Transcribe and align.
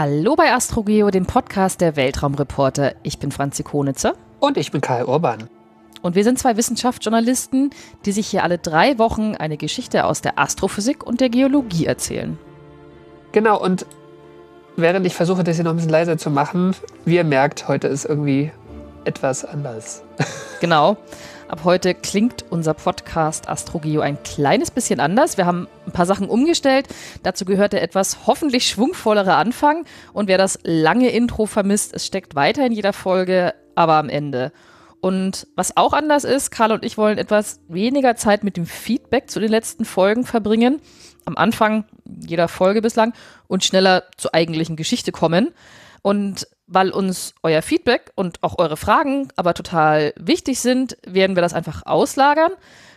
Hallo 0.00 0.34
bei 0.34 0.54
Astrogeo, 0.54 1.10
dem 1.10 1.26
Podcast 1.26 1.82
der 1.82 1.94
Weltraumreporter. 1.94 2.94
Ich 3.02 3.18
bin 3.18 3.30
Franzi 3.30 3.62
Konitzer. 3.62 4.14
Und 4.38 4.56
ich 4.56 4.72
bin 4.72 4.80
Karl 4.80 5.04
Urban. 5.04 5.50
Und 6.00 6.14
wir 6.14 6.24
sind 6.24 6.38
zwei 6.38 6.56
Wissenschaftsjournalisten, 6.56 7.68
die 8.06 8.12
sich 8.12 8.26
hier 8.26 8.42
alle 8.42 8.56
drei 8.56 8.98
Wochen 8.98 9.34
eine 9.34 9.58
Geschichte 9.58 10.06
aus 10.06 10.22
der 10.22 10.38
Astrophysik 10.38 11.04
und 11.06 11.20
der 11.20 11.28
Geologie 11.28 11.84
erzählen. 11.84 12.38
Genau, 13.32 13.62
und 13.62 13.84
während 14.74 15.04
ich 15.04 15.14
versuche, 15.14 15.44
das 15.44 15.56
hier 15.56 15.66
noch 15.66 15.72
ein 15.72 15.76
bisschen 15.76 15.90
leiser 15.90 16.16
zu 16.16 16.30
machen, 16.30 16.74
wie 17.04 17.16
ihr 17.16 17.24
merkt, 17.24 17.68
heute 17.68 17.86
ist 17.86 18.06
irgendwie 18.06 18.52
etwas 19.04 19.44
anders. 19.44 20.02
Genau. 20.60 20.96
Ab 21.50 21.62
heute 21.64 21.96
klingt 21.96 22.44
unser 22.50 22.74
Podcast 22.74 23.48
Astrogeo 23.48 24.02
ein 24.02 24.22
kleines 24.22 24.70
bisschen 24.70 25.00
anders. 25.00 25.36
Wir 25.36 25.46
haben 25.46 25.66
ein 25.84 25.90
paar 25.90 26.06
Sachen 26.06 26.28
umgestellt. 26.28 26.86
Dazu 27.24 27.44
gehört 27.44 27.72
der 27.72 27.82
etwas 27.82 28.28
hoffentlich 28.28 28.68
schwungvollere 28.68 29.34
Anfang. 29.34 29.84
Und 30.12 30.28
wer 30.28 30.38
das 30.38 30.60
lange 30.62 31.10
Intro 31.10 31.46
vermisst, 31.46 31.92
es 31.92 32.06
steckt 32.06 32.36
weiter 32.36 32.64
in 32.64 32.70
jeder 32.70 32.92
Folge, 32.92 33.52
aber 33.74 33.94
am 33.94 34.08
Ende. 34.08 34.52
Und 35.00 35.48
was 35.56 35.76
auch 35.76 35.92
anders 35.92 36.22
ist, 36.22 36.52
Karl 36.52 36.70
und 36.70 36.84
ich 36.84 36.96
wollen 36.96 37.18
etwas 37.18 37.58
weniger 37.66 38.14
Zeit 38.14 38.44
mit 38.44 38.56
dem 38.56 38.66
Feedback 38.66 39.28
zu 39.28 39.40
den 39.40 39.50
letzten 39.50 39.84
Folgen 39.84 40.22
verbringen. 40.22 40.80
Am 41.24 41.36
Anfang 41.36 41.84
jeder 42.04 42.46
Folge 42.46 42.80
bislang 42.80 43.12
und 43.48 43.64
schneller 43.64 44.04
zur 44.16 44.34
eigentlichen 44.34 44.76
Geschichte 44.76 45.10
kommen. 45.10 45.48
Und 46.02 46.46
weil 46.70 46.90
uns 46.90 47.34
euer 47.42 47.62
Feedback 47.62 48.12
und 48.14 48.42
auch 48.42 48.58
eure 48.58 48.76
Fragen 48.76 49.28
aber 49.36 49.54
total 49.54 50.14
wichtig 50.16 50.60
sind, 50.60 50.96
werden 51.04 51.36
wir 51.36 51.42
das 51.42 51.52
einfach 51.52 51.84
auslagern. 51.84 52.52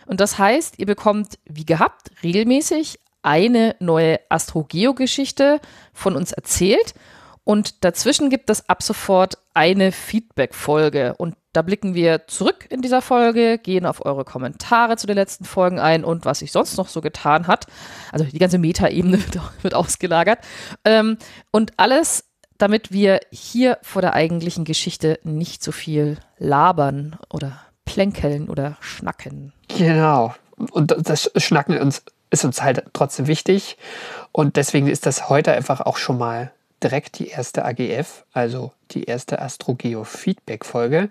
Und 0.06 0.20
das 0.20 0.38
heißt, 0.38 0.78
ihr 0.78 0.86
bekommt 0.86 1.38
wie 1.44 1.66
gehabt 1.66 2.10
regelmäßig 2.22 3.00
eine 3.22 3.74
neue 3.80 4.20
Astrogeo-Geschichte 4.28 5.60
von 5.92 6.14
uns 6.14 6.32
erzählt. 6.32 6.94
Und 7.42 7.84
dazwischen 7.84 8.30
gibt 8.30 8.48
es 8.48 8.68
ab 8.68 8.82
sofort 8.82 9.38
eine 9.54 9.92
Feedback-Folge. 9.92 11.14
Und 11.16 11.34
da 11.52 11.62
blicken 11.62 11.94
wir 11.94 12.26
zurück 12.26 12.66
in 12.70 12.80
dieser 12.80 13.02
Folge, 13.02 13.58
gehen 13.58 13.86
auf 13.86 14.04
eure 14.04 14.24
Kommentare 14.24 14.96
zu 14.96 15.06
den 15.06 15.16
letzten 15.16 15.44
Folgen 15.44 15.78
ein 15.78 16.04
und 16.04 16.24
was 16.24 16.40
sich 16.40 16.52
sonst 16.52 16.76
noch 16.76 16.88
so 16.88 17.00
getan 17.00 17.46
hat. 17.46 17.66
Also 18.12 18.24
die 18.24 18.38
ganze 18.38 18.58
Metaebene 18.58 19.18
wird 19.62 19.74
ausgelagert. 19.74 20.38
Ähm, 20.84 21.18
und 21.50 21.72
alles 21.76 22.24
damit 22.58 22.92
wir 22.92 23.20
hier 23.30 23.78
vor 23.82 24.02
der 24.02 24.14
eigentlichen 24.14 24.64
Geschichte 24.64 25.18
nicht 25.24 25.62
so 25.62 25.72
viel 25.72 26.18
labern 26.38 27.18
oder 27.30 27.60
plänkeln 27.84 28.48
oder 28.48 28.76
schnacken. 28.80 29.52
Genau. 29.68 30.34
Und 30.70 30.94
das 30.96 31.30
Schnacken 31.36 31.76
ist 32.30 32.44
uns 32.44 32.62
halt 32.62 32.84
trotzdem 32.92 33.26
wichtig. 33.26 33.76
Und 34.32 34.56
deswegen 34.56 34.86
ist 34.86 35.06
das 35.06 35.28
heute 35.28 35.52
einfach 35.52 35.80
auch 35.80 35.96
schon 35.96 36.18
mal 36.18 36.52
direkt 36.82 37.18
die 37.18 37.28
erste 37.28 37.64
AGF, 37.64 38.24
also 38.32 38.72
die 38.90 39.04
erste 39.04 39.40
Astrogeo-Feedback-Folge. 39.40 41.08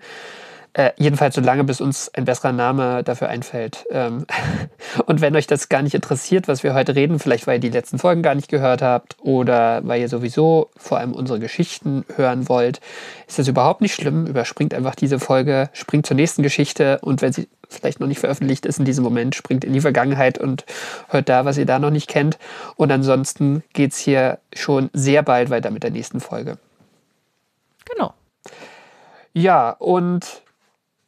Äh, 0.74 0.90
jedenfalls 0.96 1.36
so 1.36 1.40
lange, 1.40 1.62
bis 1.62 1.80
uns 1.80 2.12
ein 2.14 2.24
besserer 2.24 2.50
Name 2.50 3.04
dafür 3.04 3.28
einfällt. 3.28 3.86
Ähm 3.92 4.26
und 5.06 5.20
wenn 5.20 5.36
euch 5.36 5.46
das 5.46 5.68
gar 5.68 5.82
nicht 5.82 5.94
interessiert, 5.94 6.48
was 6.48 6.64
wir 6.64 6.74
heute 6.74 6.96
reden, 6.96 7.20
vielleicht 7.20 7.46
weil 7.46 7.54
ihr 7.54 7.60
die 7.60 7.70
letzten 7.70 8.00
Folgen 8.00 8.22
gar 8.22 8.34
nicht 8.34 8.48
gehört 8.48 8.82
habt 8.82 9.16
oder 9.20 9.86
weil 9.86 10.00
ihr 10.00 10.08
sowieso 10.08 10.70
vor 10.76 10.98
allem 10.98 11.12
unsere 11.12 11.38
Geschichten 11.38 12.04
hören 12.16 12.48
wollt, 12.48 12.80
ist 13.28 13.38
das 13.38 13.46
überhaupt 13.46 13.82
nicht 13.82 13.94
schlimm. 13.94 14.26
Überspringt 14.26 14.74
einfach 14.74 14.96
diese 14.96 15.20
Folge, 15.20 15.70
springt 15.74 16.06
zur 16.06 16.16
nächsten 16.16 16.42
Geschichte 16.42 16.98
und 17.02 17.22
wenn 17.22 17.32
sie 17.32 17.48
vielleicht 17.68 18.00
noch 18.00 18.08
nicht 18.08 18.18
veröffentlicht 18.18 18.66
ist 18.66 18.80
in 18.80 18.84
diesem 18.84 19.04
Moment, 19.04 19.36
springt 19.36 19.62
in 19.62 19.72
die 19.72 19.80
Vergangenheit 19.80 20.38
und 20.38 20.64
hört 21.08 21.28
da, 21.28 21.44
was 21.44 21.56
ihr 21.56 21.66
da 21.66 21.78
noch 21.78 21.90
nicht 21.90 22.08
kennt. 22.08 22.36
Und 22.74 22.90
ansonsten 22.90 23.62
geht 23.74 23.92
es 23.92 23.98
hier 23.98 24.38
schon 24.52 24.90
sehr 24.92 25.22
bald 25.22 25.50
weiter 25.50 25.70
mit 25.70 25.84
der 25.84 25.92
nächsten 25.92 26.18
Folge. 26.18 26.58
Genau. 27.84 28.12
Ja, 29.32 29.70
und 29.70 30.43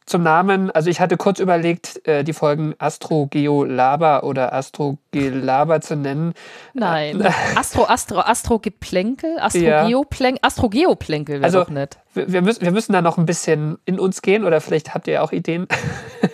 zum 0.07 0.23
Namen, 0.23 0.71
also 0.71 0.89
ich 0.89 1.01
hatte 1.01 1.17
kurz 1.17 1.39
überlegt, 1.39 2.07
äh, 2.07 2.23
die 2.23 2.31
Folgen 2.31 2.73
Astrogeolaba 2.79 4.21
oder 4.21 4.53
Astrogelaba 4.53 5.81
zu 5.81 5.97
nennen. 5.97 6.33
Nein, 6.73 7.21
Astro, 7.55 7.83
Astro, 7.83 8.21
Astrogeplänkel, 8.21 9.37
Astrogeoplänkel, 9.37 10.39
ja. 10.41 10.47
Astrogeoplänkel 10.47 11.35
wäre 11.35 11.43
also, 11.43 11.59
doch 11.59 11.69
nett. 11.69 11.97
Wir 12.13 12.41
müssen, 12.41 12.61
wir 12.61 12.71
müssen 12.71 12.93
da 12.93 13.01
noch 13.01 13.17
ein 13.17 13.25
bisschen 13.25 13.79
in 13.83 13.99
uns 13.99 14.21
gehen 14.21 14.45
oder 14.45 14.61
vielleicht 14.61 14.95
habt 14.95 15.07
ihr 15.07 15.21
auch 15.21 15.33
Ideen. 15.33 15.67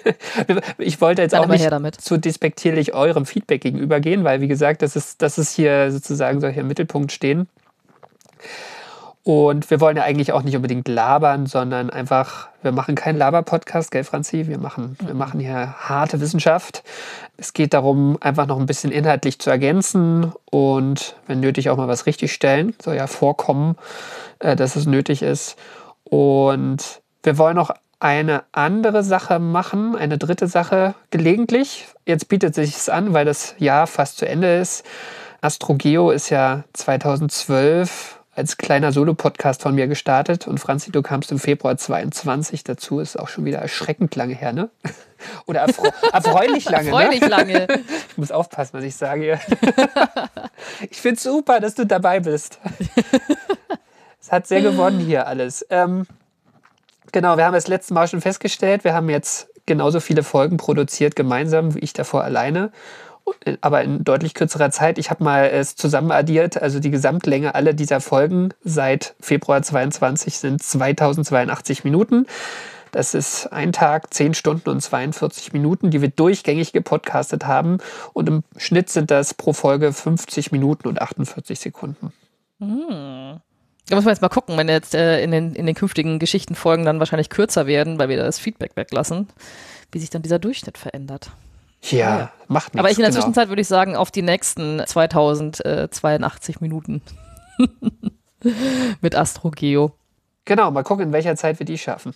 ich 0.77 1.01
wollte 1.01 1.23
jetzt 1.23 1.33
Dann 1.33 1.43
auch 1.43 1.79
nicht 1.79 1.99
zu 1.99 2.17
despektierlich 2.17 2.93
eurem 2.93 3.25
Feedback 3.25 3.61
gegenübergehen, 3.61 4.23
weil 4.23 4.39
wie 4.39 4.47
gesagt, 4.47 4.83
das 4.83 4.95
ist, 4.95 5.23
das 5.23 5.39
ist 5.39 5.51
hier 5.51 5.91
sozusagen 5.91 6.39
soll 6.41 6.51
hier 6.51 6.61
im 6.61 6.67
Mittelpunkt 6.67 7.11
stehen. 7.11 7.49
Und 9.25 9.69
wir 9.71 9.79
wollen 9.79 9.95
ja 9.95 10.03
eigentlich 10.03 10.33
auch 10.33 10.43
nicht 10.43 10.55
unbedingt 10.57 10.89
labern, 10.89 11.45
sondern 11.45 11.89
einfach, 11.89 12.49
wir 12.61 12.73
machen 12.73 12.95
keinen 12.95 13.17
Laber-Podcast, 13.17 13.89
gell, 13.91 14.03
Franzi? 14.03 14.47
Wir 14.47 14.57
machen, 14.57 14.97
wir 14.99 15.13
machen 15.13 15.39
hier 15.39 15.75
harte 15.79 16.19
Wissenschaft. 16.19 16.83
Es 17.37 17.53
geht 17.53 17.73
darum, 17.73 18.17
einfach 18.19 18.47
noch 18.47 18.59
ein 18.59 18.65
bisschen 18.65 18.91
inhaltlich 18.91 19.39
zu 19.39 19.49
ergänzen 19.49 20.33
und 20.51 21.15
wenn 21.25 21.39
nötig 21.39 21.69
auch 21.69 21.77
mal 21.77 21.87
was 21.87 22.05
richtigstellen. 22.05 22.75
Soll 22.81 22.95
ja 22.95 23.07
vorkommen, 23.07 23.77
äh, 24.39 24.57
dass 24.57 24.75
es 24.75 24.87
nötig 24.87 25.21
ist. 25.21 25.55
Und 26.03 27.01
wir 27.23 27.37
wollen 27.37 27.55
noch 27.55 27.73
eine 28.01 28.43
andere 28.51 29.03
Sache 29.03 29.39
machen, 29.39 29.95
eine 29.95 30.17
dritte 30.17 30.47
Sache 30.47 30.95
gelegentlich. 31.11 31.87
Jetzt 32.05 32.27
bietet 32.27 32.55
sich 32.55 32.75
es 32.75 32.89
an, 32.89 33.13
weil 33.13 33.23
das 33.23 33.55
Jahr 33.57 33.87
fast 33.87 34.17
zu 34.17 34.27
Ende 34.27 34.57
ist. 34.57 34.83
Astrogeo 35.39 36.11
ist 36.11 36.29
ja 36.29 36.65
2012 36.73 38.19
als 38.35 38.57
kleiner 38.57 38.91
Solo-Podcast 38.91 39.61
von 39.61 39.75
mir 39.75 39.87
gestartet 39.87 40.47
und 40.47 40.59
Franzi, 40.59 40.91
du 40.91 41.01
kamst 41.01 41.31
im 41.31 41.39
Februar 41.39 41.77
22 41.77 42.63
dazu, 42.63 42.99
ist 42.99 43.19
auch 43.19 43.27
schon 43.27 43.45
wieder 43.45 43.59
erschreckend 43.59 44.15
lange 44.15 44.33
her, 44.33 44.53
ne? 44.53 44.69
Oder 45.45 45.61
erfre 45.61 45.93
erfreulich 46.11 46.69
lange, 46.69 46.89
ne? 46.89 46.95
erfreulich 46.95 47.21
ne? 47.21 47.27
lange. 47.27 47.67
Ich 48.09 48.17
muss 48.17 48.31
aufpassen, 48.31 48.71
was 48.73 48.83
ich 48.83 48.95
sage. 48.95 49.39
ich 50.89 50.99
finde 50.99 51.17
es 51.17 51.23
super, 51.23 51.59
dass 51.59 51.75
du 51.75 51.85
dabei 51.85 52.19
bist. 52.19 52.59
Es 54.19 54.31
hat 54.31 54.47
sehr 54.47 54.61
gewonnen 54.61 54.99
hier 54.99 55.27
alles. 55.27 55.65
Ähm, 55.69 56.07
genau, 57.11 57.37
wir 57.37 57.45
haben 57.45 57.53
das 57.53 57.67
letzte 57.67 57.93
Mal 57.93 58.07
schon 58.07 58.21
festgestellt, 58.21 58.83
wir 58.83 58.93
haben 58.93 59.09
jetzt 59.09 59.47
genauso 59.65 59.99
viele 59.99 60.23
Folgen 60.23 60.57
produziert 60.57 61.15
gemeinsam 61.15 61.75
wie 61.75 61.79
ich 61.79 61.93
davor 61.93 62.23
alleine 62.23 62.71
aber 63.61 63.83
in 63.83 64.03
deutlich 64.03 64.33
kürzerer 64.33 64.71
Zeit. 64.71 64.97
Ich 64.97 65.09
habe 65.09 65.23
mal 65.23 65.45
es 65.45 65.75
zusammen 65.75 66.11
addiert, 66.11 66.61
also 66.61 66.79
die 66.79 66.91
Gesamtlänge 66.91 67.55
aller 67.55 67.73
dieser 67.73 68.01
Folgen 68.01 68.49
seit 68.63 69.15
Februar 69.19 69.61
22 69.61 70.37
sind 70.37 70.61
2082 70.61 71.83
Minuten. 71.83 72.25
Das 72.91 73.15
ist 73.15 73.47
ein 73.47 73.71
Tag, 73.71 74.13
10 74.13 74.35
Stunden 74.35 74.69
und 74.69 74.79
42 74.79 75.51
Minuten, 75.51 75.89
die 75.89 76.01
wir 76.01 76.09
durchgängig 76.09 76.73
gepodcastet 76.73 77.47
haben. 77.47 77.79
Und 78.13 78.29
im 78.29 78.43
Schnitt 78.55 78.89
sind 78.89 79.09
das 79.09 79.33
pro 79.33 79.51
Folge 79.51 79.91
50 79.91 80.51
Minuten 80.51 80.87
und 80.87 81.01
48 81.01 81.59
Sekunden. 81.59 82.13
Hm. 82.59 83.39
Da 83.89 83.95
muss 83.95 84.05
man 84.05 84.13
jetzt 84.13 84.21
mal 84.21 84.29
gucken, 84.29 84.57
wenn 84.57 84.69
jetzt 84.69 84.93
äh, 84.93 85.21
in, 85.23 85.31
den, 85.31 85.55
in 85.55 85.65
den 85.65 85.75
künftigen 85.75 86.19
Geschichtenfolgen 86.19 86.85
dann 86.85 86.99
wahrscheinlich 86.99 87.29
kürzer 87.29 87.65
werden, 87.65 87.97
weil 87.97 88.09
wir 88.09 88.17
das 88.17 88.39
Feedback 88.39 88.71
weglassen, 88.75 89.27
wie 89.91 89.99
sich 89.99 90.11
dann 90.11 90.21
dieser 90.21 90.39
Durchschnitt 90.39 90.77
verändert. 90.77 91.31
Ja, 91.91 91.97
ja. 91.97 92.31
macht 92.47 92.73
nichts. 92.73 92.79
Aber 92.79 92.91
ich 92.91 92.97
in 92.97 93.01
der 93.01 93.09
genau. 93.09 93.21
Zwischenzeit 93.21 93.49
würde 93.49 93.61
ich 93.61 93.67
sagen, 93.67 93.95
auf 93.95 94.11
die 94.11 94.21
nächsten 94.21 94.81
2082 94.85 96.61
Minuten 96.61 97.01
mit 99.01 99.15
Astrogeo. 99.15 99.93
Genau, 100.45 100.71
mal 100.71 100.83
gucken, 100.83 101.07
in 101.07 101.13
welcher 101.13 101.35
Zeit 101.35 101.59
wir 101.59 101.65
die 101.65 101.77
schaffen. 101.77 102.13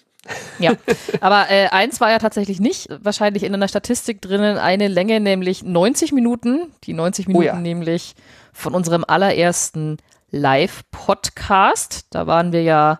Ja, 0.59 0.73
aber 1.21 1.49
äh, 1.49 1.67
eins 1.67 2.01
war 2.01 2.09
ja 2.09 2.19
tatsächlich 2.19 2.59
nicht 2.59 2.89
wahrscheinlich 3.01 3.43
in 3.43 3.53
einer 3.53 3.67
Statistik 3.67 4.21
drinnen, 4.21 4.57
eine 4.57 4.87
Länge, 4.87 5.19
nämlich 5.19 5.63
90 5.63 6.11
Minuten. 6.11 6.71
Die 6.83 6.93
90 6.93 7.27
Minuten 7.27 7.43
oh 7.43 7.47
ja. 7.47 7.55
nämlich 7.55 8.15
von 8.51 8.73
unserem 8.73 9.05
allerersten 9.07 9.97
Live-Podcast. 10.31 12.07
Da 12.09 12.27
waren 12.27 12.51
wir 12.51 12.63
ja 12.63 12.99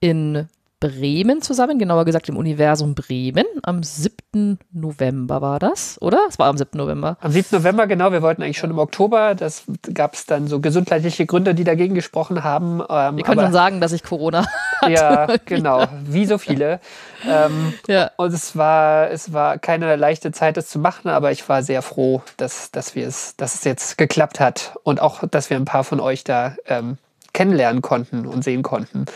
in 0.00 0.48
Bremen 0.80 1.42
zusammen, 1.42 1.78
genauer 1.78 2.04
gesagt 2.04 2.28
im 2.28 2.36
Universum 2.36 2.94
Bremen. 2.94 3.44
Am 3.62 3.82
7. 3.82 4.58
November 4.72 5.42
war 5.42 5.58
das, 5.58 6.00
oder? 6.00 6.20
Es 6.28 6.38
war 6.38 6.46
am 6.46 6.56
7. 6.56 6.78
November. 6.78 7.16
Am 7.20 7.32
7. 7.32 7.48
November, 7.50 7.86
genau. 7.88 8.12
Wir 8.12 8.22
wollten 8.22 8.42
eigentlich 8.42 8.58
schon 8.58 8.70
im 8.70 8.78
Oktober. 8.78 9.34
Das 9.34 9.64
gab 9.92 10.14
es 10.14 10.26
dann 10.26 10.46
so 10.46 10.60
gesundheitliche 10.60 11.26
Gründe, 11.26 11.54
die 11.54 11.64
dagegen 11.64 11.94
gesprochen 11.94 12.44
haben. 12.44 12.80
Ähm, 12.88 13.16
wir 13.16 13.24
können 13.24 13.40
schon 13.40 13.52
sagen, 13.52 13.80
dass 13.80 13.92
ich 13.92 14.04
Corona 14.04 14.46
hatte. 14.80 14.92
Ja, 14.92 15.26
genau. 15.44 15.86
Wie 16.04 16.26
so 16.26 16.38
viele. 16.38 16.80
ähm, 17.28 17.74
ja. 17.88 18.12
Und 18.16 18.32
es 18.32 18.56
war, 18.56 19.10
es 19.10 19.32
war 19.32 19.58
keine 19.58 19.96
leichte 19.96 20.30
Zeit, 20.30 20.56
das 20.56 20.68
zu 20.68 20.78
machen, 20.78 21.08
aber 21.08 21.32
ich 21.32 21.48
war 21.48 21.64
sehr 21.64 21.82
froh, 21.82 22.22
dass, 22.36 22.70
dass, 22.70 22.94
wir 22.94 23.06
es, 23.08 23.34
dass 23.36 23.56
es 23.56 23.64
jetzt 23.64 23.98
geklappt 23.98 24.38
hat. 24.38 24.76
Und 24.84 25.00
auch, 25.00 25.24
dass 25.28 25.50
wir 25.50 25.56
ein 25.56 25.64
paar 25.64 25.82
von 25.82 25.98
euch 25.98 26.22
da 26.22 26.54
ähm, 26.66 26.98
kennenlernen 27.32 27.82
konnten 27.82 28.26
und 28.26 28.42
sehen 28.42 28.62
konnten. 28.62 29.06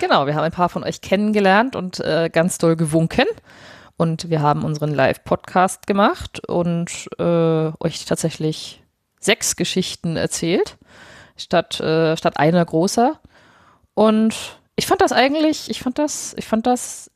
Genau, 0.00 0.26
wir 0.26 0.34
haben 0.34 0.44
ein 0.44 0.52
paar 0.52 0.68
von 0.68 0.84
euch 0.84 1.00
kennengelernt 1.00 1.76
und 1.76 2.00
äh, 2.00 2.30
ganz 2.32 2.58
doll 2.58 2.76
gewunken. 2.76 3.26
Und 3.96 4.30
wir 4.30 4.40
haben 4.40 4.64
unseren 4.64 4.94
Live-Podcast 4.94 5.86
gemacht 5.86 6.46
und 6.48 7.08
äh, 7.18 7.70
euch 7.80 8.04
tatsächlich 8.04 8.82
sechs 9.20 9.56
Geschichten 9.56 10.16
erzählt. 10.16 10.76
statt, 11.36 11.80
äh, 11.80 12.16
statt 12.16 12.38
einer 12.38 12.64
großer. 12.64 13.18
Und 13.94 14.58
ich 14.76 14.86
fand 14.86 15.00
das 15.00 15.12
eigentlich, 15.12 15.70
ich 15.70 15.80
fand 15.80 15.98
das, 15.98 16.34
ich 16.38 16.46
fand 16.46 16.66
das 16.66 17.10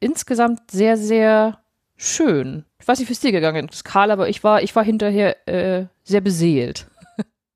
insgesamt 0.00 0.70
sehr, 0.70 0.96
sehr 0.96 1.58
schön. 1.96 2.64
Ich 2.80 2.88
weiß 2.88 2.98
nicht, 2.98 3.08
wie 3.08 3.12
es 3.12 3.20
dir 3.20 3.32
gegangen 3.32 3.68
ist, 3.68 3.84
Karl, 3.84 4.10
aber 4.10 4.28
ich 4.28 4.42
war, 4.42 4.62
ich 4.62 4.74
war 4.74 4.84
hinterher 4.84 5.48
äh, 5.48 5.86
sehr 6.02 6.20
beseelt. 6.20 6.86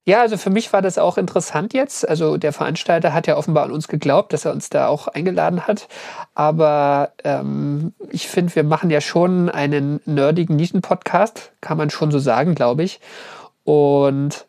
Ja, 0.07 0.21
also 0.21 0.37
für 0.37 0.49
mich 0.49 0.71
war 0.71 0.81
das 0.81 0.97
auch 0.97 1.17
interessant 1.17 1.73
jetzt. 1.73 2.07
Also 2.07 2.37
der 2.37 2.53
Veranstalter 2.53 3.11
hat 3.13 3.27
ja 3.27 3.35
offenbar 3.35 3.65
an 3.65 3.71
uns 3.71 3.89
geglaubt, 3.89 4.31
dass 4.31 4.45
er 4.45 4.53
uns 4.53 4.69
da 4.69 4.87
auch 4.87 5.09
eingeladen 5.09 5.67
hat. 5.67 5.89
Aber 6.33 7.11
ähm, 7.25 7.93
ich 8.09 8.29
finde, 8.29 8.55
wir 8.55 8.63
machen 8.63 8.89
ja 8.89 9.01
schon 9.01 9.49
einen 9.49 9.99
nerdigen 10.05 10.55
Nischen-Podcast, 10.55 11.51
kann 11.59 11.77
man 11.77 11.89
schon 11.89 12.09
so 12.09 12.19
sagen, 12.19 12.55
glaube 12.55 12.83
ich. 12.83 13.01
Und 13.65 14.45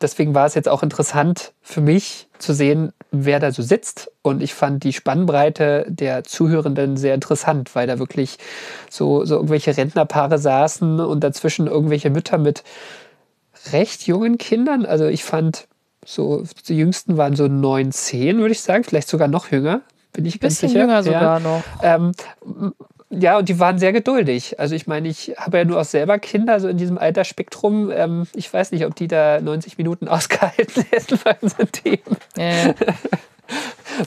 deswegen 0.00 0.36
war 0.36 0.46
es 0.46 0.54
jetzt 0.54 0.68
auch 0.68 0.84
interessant 0.84 1.52
für 1.62 1.80
mich 1.80 2.28
zu 2.38 2.54
sehen, 2.54 2.92
wer 3.10 3.40
da 3.40 3.50
so 3.50 3.62
sitzt. 3.62 4.08
Und 4.22 4.40
ich 4.40 4.54
fand 4.54 4.84
die 4.84 4.92
Spannbreite 4.92 5.84
der 5.88 6.22
Zuhörenden 6.22 6.96
sehr 6.96 7.16
interessant, 7.16 7.74
weil 7.74 7.88
da 7.88 7.98
wirklich 7.98 8.38
so, 8.88 9.24
so 9.24 9.34
irgendwelche 9.34 9.76
Rentnerpaare 9.76 10.38
saßen 10.38 11.00
und 11.00 11.24
dazwischen 11.24 11.66
irgendwelche 11.66 12.10
Mütter 12.10 12.38
mit 12.38 12.62
recht 13.70 14.06
jungen 14.06 14.38
Kindern. 14.38 14.86
Also 14.86 15.06
ich 15.06 15.24
fand 15.24 15.68
so, 16.04 16.44
die 16.68 16.76
jüngsten 16.76 17.16
waren 17.16 17.36
so 17.36 17.46
neun, 17.46 17.92
zehn, 17.92 18.38
würde 18.38 18.52
ich 18.52 18.60
sagen, 18.60 18.84
vielleicht 18.84 19.08
sogar 19.08 19.28
noch 19.28 19.50
jünger. 19.50 19.82
Bin 20.12 20.26
ich 20.26 20.40
ganz 20.40 20.58
sicher. 20.58 20.80
jünger 20.80 21.02
sogar 21.02 21.40
ja. 21.40 21.40
noch. 21.40 21.62
Ähm, 21.82 22.12
ja, 23.08 23.38
und 23.38 23.48
die 23.48 23.58
waren 23.58 23.78
sehr 23.78 23.92
geduldig. 23.92 24.58
Also 24.58 24.74
ich 24.74 24.86
meine, 24.86 25.08
ich 25.08 25.34
habe 25.36 25.58
ja 25.58 25.64
nur 25.64 25.80
auch 25.80 25.84
selber 25.84 26.18
Kinder, 26.18 26.60
so 26.60 26.68
in 26.68 26.76
diesem 26.76 26.98
Altersspektrum. 26.98 27.90
Ähm, 27.90 28.26
ich 28.34 28.52
weiß 28.52 28.72
nicht, 28.72 28.86
ob 28.86 28.94
die 28.94 29.06
da 29.06 29.40
90 29.40 29.78
Minuten 29.78 30.08
ausgehalten 30.08 30.84
hätten 30.90 31.18
bei 31.22 31.36
unseren 31.40 31.70
Themen. 31.70 32.16
Ja. 32.36 32.74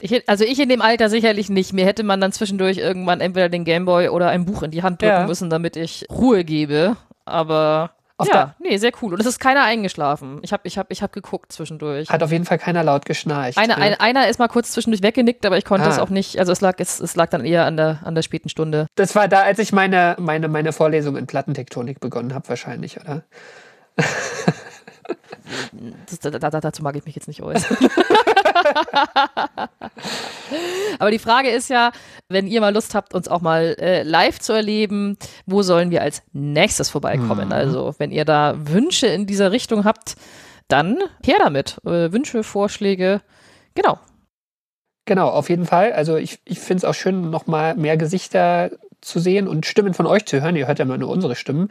Ich, 0.02 0.28
also 0.28 0.44
ich 0.44 0.60
in 0.60 0.70
dem 0.70 0.82
Alter 0.82 1.10
sicherlich 1.10 1.50
nicht. 1.50 1.72
Mir 1.72 1.86
hätte 1.86 2.04
man 2.04 2.20
dann 2.20 2.32
zwischendurch 2.32 2.78
irgendwann 2.78 3.22
entweder 3.22 3.50
den 3.50 3.64
Gameboy 3.64 4.10
oder 4.10 4.30
ein 4.30 4.46
Buch 4.46 4.64
in 4.64 4.72
die 4.72 4.82
Hand 4.82 5.02
drücken 5.02 5.14
ja. 5.14 5.28
müssen, 5.28 5.52
damit 5.52 5.76
ich 5.76 6.08
Ruhe 6.10 6.44
gebe. 6.44 6.98
Aber 7.26 7.92
auf 8.18 8.30
ja, 8.30 8.56
nee, 8.60 8.78
sehr 8.78 8.92
cool. 9.02 9.14
Und 9.14 9.20
es 9.20 9.26
ist 9.26 9.40
keiner 9.40 9.64
eingeschlafen. 9.64 10.40
Ich 10.42 10.54
habe 10.54 10.62
ich 10.66 10.78
hab, 10.78 10.90
ich 10.90 11.04
hab 11.04 11.12
geguckt 11.12 11.52
zwischendurch. 11.52 12.10
Hat 12.10 12.24
auf 12.24 12.32
jeden 12.32 12.46
Fall 12.46 12.58
keiner 12.58 12.82
laut 12.82 13.06
geschnarcht. 13.06 13.58
Einer, 13.58 13.76
ne? 13.76 13.84
ein, 13.84 14.00
einer 14.00 14.30
ist 14.30 14.40
mal 14.40 14.48
kurz 14.48 14.72
zwischendurch 14.72 15.04
weggenickt, 15.04 15.46
aber 15.46 15.58
ich 15.58 15.66
konnte 15.66 15.88
ah. 15.88 15.90
es 15.90 16.00
auch 16.00 16.10
nicht. 16.10 16.40
Also 16.40 16.54
es 16.54 16.62
lag, 16.62 16.76
es, 16.78 17.02
es 17.02 17.18
lag 17.18 17.30
dann 17.30 17.44
eher 17.44 17.66
an 17.66 17.76
der, 17.76 18.00
an 18.06 18.16
der 18.16 18.22
späten 18.22 18.48
Stunde. 18.48 18.88
Das 18.96 19.16
war 19.16 19.28
da, 19.28 19.42
als 19.42 19.60
ich 19.60 19.74
meine, 19.74 20.16
meine, 20.18 20.48
meine 20.48 20.72
Vorlesung 20.72 21.18
in 21.18 21.28
Plattentektonik 21.28 22.00
begonnen 22.00 22.34
habe, 22.34 22.48
wahrscheinlich, 22.48 23.02
oder? 23.02 23.24
Das, 26.10 26.20
da, 26.20 26.32
da, 26.32 26.50
dazu 26.50 26.84
mag 26.84 26.96
ich 26.96 27.06
mich 27.06 27.16
jetzt 27.16 27.28
nicht 27.28 27.42
äußern. 27.44 27.78
Aber 31.00 31.12
die 31.12 31.20
Frage 31.20 31.50
ist 31.50 31.70
ja, 31.70 31.92
wenn 32.30 32.48
ihr 32.48 32.62
mal 32.62 32.74
Lust 32.74 32.96
habt, 32.96 33.14
uns 33.14 33.28
auch 33.28 33.42
mal 33.42 33.76
äh, 33.80 34.04
live 34.04 34.40
zu 34.40 34.54
erleben, 34.54 35.18
wo 35.46 35.62
sollen 35.62 35.92
wir 35.92 36.02
als 36.02 36.24
nächstes 36.34 36.90
vorbeikommen? 36.90 37.48
Mhm. 37.48 37.54
Also, 37.54 37.96
wenn 37.98 38.12
ihr 38.12 38.26
da 38.26 38.56
Wünsche 38.58 39.08
in 39.08 39.26
dieser 39.26 39.52
Richtung 39.52 39.84
habt, 39.84 40.16
dann 40.68 40.98
her 41.24 41.38
damit. 41.40 41.78
Äh, 41.86 42.12
Wünsche, 42.12 42.44
Vorschläge, 42.44 43.22
genau. 43.74 44.00
Genau, 45.06 45.30
auf 45.30 45.50
jeden 45.50 45.66
Fall. 45.66 45.94
Also 45.94 46.18
ich, 46.18 46.40
ich 46.46 46.60
finde 46.60 46.80
es 46.80 46.86
auch 46.86 46.96
schön, 46.96 47.30
nochmal 47.30 47.76
mehr 47.76 47.96
Gesichter 47.96 48.72
zu 49.06 49.20
sehen 49.20 49.48
und 49.48 49.66
Stimmen 49.66 49.94
von 49.94 50.06
euch 50.06 50.26
zu 50.26 50.42
hören. 50.42 50.56
Ihr 50.56 50.68
hört 50.68 50.80
ja 50.80 50.86
mal 50.86 50.98
nur 50.98 51.10
unsere 51.10 51.36
Stimmen. 51.36 51.70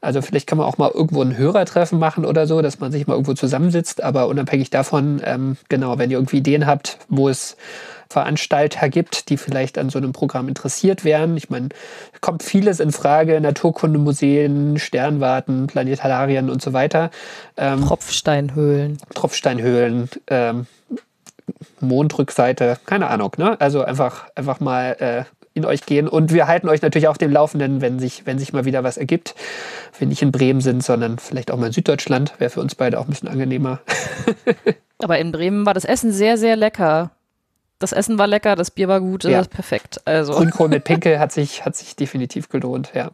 Also 0.00 0.22
vielleicht 0.22 0.46
kann 0.46 0.58
man 0.58 0.66
auch 0.66 0.78
mal 0.78 0.90
irgendwo 0.92 1.22
ein 1.22 1.36
Hörertreffen 1.36 1.98
machen 1.98 2.24
oder 2.24 2.46
so, 2.46 2.62
dass 2.62 2.80
man 2.80 2.92
sich 2.92 3.06
mal 3.06 3.14
irgendwo 3.14 3.34
zusammensitzt. 3.34 4.02
Aber 4.02 4.28
unabhängig 4.28 4.70
davon, 4.70 5.20
ähm, 5.24 5.56
genau, 5.68 5.98
wenn 5.98 6.10
ihr 6.10 6.18
irgendwie 6.18 6.38
Ideen 6.38 6.66
habt, 6.66 6.98
wo 7.08 7.28
es 7.28 7.56
Veranstalter 8.08 8.88
gibt, 8.88 9.28
die 9.30 9.36
vielleicht 9.36 9.78
an 9.78 9.90
so 9.90 9.98
einem 9.98 10.12
Programm 10.12 10.48
interessiert 10.48 11.04
wären. 11.04 11.36
Ich 11.36 11.50
meine, 11.50 11.70
kommt 12.20 12.42
vieles 12.42 12.80
in 12.80 12.92
Frage, 12.92 13.40
Naturkundemuseen, 13.40 14.78
Sternwarten, 14.78 15.66
Planetalarien 15.66 16.48
und 16.48 16.62
so 16.62 16.72
weiter. 16.72 17.10
Ähm, 17.56 17.84
Tropfsteinhöhlen. 17.84 18.98
Tropfsteinhöhlen, 19.14 20.08
ähm, 20.28 20.66
Mondrückseite, 21.80 22.78
keine 22.86 23.08
Ahnung, 23.08 23.32
ne? 23.38 23.60
Also 23.60 23.82
einfach, 23.82 24.26
einfach 24.34 24.60
mal 24.60 24.96
äh, 24.98 25.24
in 25.56 25.64
euch 25.64 25.86
gehen. 25.86 26.08
Und 26.08 26.32
wir 26.32 26.46
halten 26.46 26.68
euch 26.68 26.82
natürlich 26.82 27.08
auch 27.08 27.16
dem 27.16 27.32
Laufenden, 27.32 27.80
wenn 27.80 27.98
sich, 27.98 28.26
wenn 28.26 28.38
sich 28.38 28.52
mal 28.52 28.64
wieder 28.64 28.84
was 28.84 28.96
ergibt. 28.96 29.34
Wenn 29.98 30.08
nicht 30.08 30.22
in 30.22 30.32
Bremen 30.32 30.60
sind, 30.60 30.84
sondern 30.84 31.18
vielleicht 31.18 31.50
auch 31.50 31.56
mal 31.56 31.68
in 31.68 31.72
Süddeutschland. 31.72 32.34
Wäre 32.38 32.50
für 32.50 32.60
uns 32.60 32.74
beide 32.74 32.98
auch 32.98 33.04
ein 33.04 33.10
bisschen 33.10 33.28
angenehmer. 33.28 33.80
Aber 34.98 35.18
in 35.18 35.32
Bremen 35.32 35.66
war 35.66 35.74
das 35.74 35.84
Essen 35.84 36.12
sehr, 36.12 36.36
sehr 36.38 36.56
lecker. 36.56 37.10
Das 37.78 37.92
Essen 37.92 38.18
war 38.18 38.26
lecker, 38.26 38.56
das 38.56 38.70
Bier 38.70 38.88
war 38.88 39.00
gut, 39.00 39.24
ja. 39.24 39.30
das 39.32 39.42
ist 39.42 39.52
perfekt. 39.52 40.00
Also. 40.06 40.32
Grünkohl 40.32 40.68
mit 40.68 40.84
Pinkel 40.84 41.18
hat 41.18 41.32
sich, 41.32 41.64
hat 41.64 41.76
sich 41.76 41.96
definitiv 41.96 42.48
gelohnt, 42.48 42.92
ja. 42.94 43.10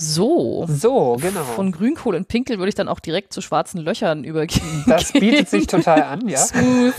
So. 0.00 0.64
So, 0.66 1.18
genau. 1.20 1.44
Von 1.44 1.72
Grünkohl 1.72 2.14
und 2.14 2.26
Pinkel 2.26 2.58
würde 2.58 2.70
ich 2.70 2.74
dann 2.74 2.88
auch 2.88 3.00
direkt 3.00 3.34
zu 3.34 3.42
schwarzen 3.42 3.80
Löchern 3.82 4.24
übergehen. 4.24 4.84
Das 4.86 5.12
bietet 5.12 5.50
sich 5.50 5.66
total 5.66 6.02
an, 6.02 6.26
ja. 6.26 6.38
Smooth. 6.38 6.94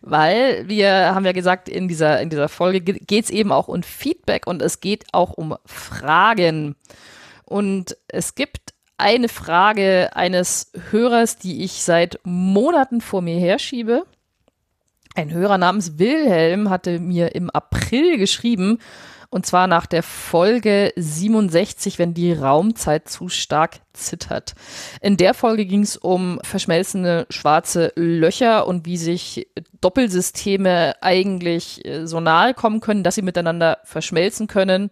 Weil 0.00 0.66
wir 0.68 1.14
haben 1.14 1.26
ja 1.26 1.32
gesagt, 1.32 1.68
in 1.68 1.86
dieser, 1.86 2.20
in 2.20 2.30
dieser 2.30 2.48
Folge 2.48 2.80
geht 2.80 3.24
es 3.24 3.30
eben 3.30 3.52
auch 3.52 3.68
um 3.68 3.82
Feedback 3.82 4.46
und 4.46 4.62
es 4.62 4.80
geht 4.80 5.04
auch 5.12 5.32
um 5.32 5.54
Fragen. 5.66 6.76
Und 7.44 7.96
es 8.08 8.34
gibt 8.34 8.72
eine 8.96 9.28
Frage 9.28 10.10
eines 10.14 10.72
Hörers, 10.90 11.36
die 11.36 11.62
ich 11.62 11.82
seit 11.82 12.20
Monaten 12.24 13.02
vor 13.02 13.20
mir 13.20 13.38
herschiebe. 13.38 14.04
Ein 15.14 15.32
Hörer 15.32 15.58
namens 15.58 15.98
Wilhelm 15.98 16.70
hatte 16.70 17.00
mir 17.00 17.34
im 17.34 17.50
April 17.50 18.16
geschrieben 18.16 18.78
und 19.30 19.44
zwar 19.44 19.66
nach 19.66 19.86
der 19.86 20.02
Folge 20.02 20.92
67, 20.96 21.98
wenn 21.98 22.14
die 22.14 22.32
Raumzeit 22.32 23.08
zu 23.08 23.28
stark 23.28 23.80
zittert. 23.92 24.54
In 25.02 25.16
der 25.16 25.34
Folge 25.34 25.66
ging 25.66 25.82
es 25.82 25.96
um 25.96 26.40
verschmelzende 26.42 27.26
schwarze 27.28 27.92
Löcher 27.94 28.66
und 28.66 28.86
wie 28.86 28.96
sich 28.96 29.48
Doppelsysteme 29.80 30.94
eigentlich 31.02 31.84
äh, 31.84 32.06
so 32.06 32.20
nahe 32.20 32.54
kommen 32.54 32.80
können, 32.80 33.04
dass 33.04 33.16
sie 33.16 33.22
miteinander 33.22 33.78
verschmelzen 33.84 34.46
können. 34.46 34.90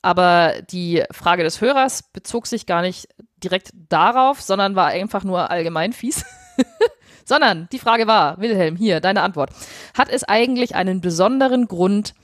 Aber 0.00 0.54
die 0.70 1.02
Frage 1.10 1.42
des 1.42 1.60
Hörers 1.60 2.04
bezog 2.12 2.46
sich 2.46 2.66
gar 2.66 2.82
nicht 2.82 3.08
direkt 3.42 3.70
darauf, 3.88 4.40
sondern 4.40 4.76
war 4.76 4.86
einfach 4.86 5.24
nur 5.24 5.50
allgemein 5.50 5.92
fies. 5.92 6.24
sondern 7.24 7.68
die 7.72 7.80
Frage 7.80 8.06
war, 8.06 8.38
Wilhelm, 8.40 8.76
hier, 8.76 9.00
deine 9.00 9.22
Antwort. 9.22 9.50
Hat 9.98 10.08
es 10.08 10.22
eigentlich 10.22 10.76
einen 10.76 11.00
besonderen 11.00 11.66
Grund, 11.66 12.14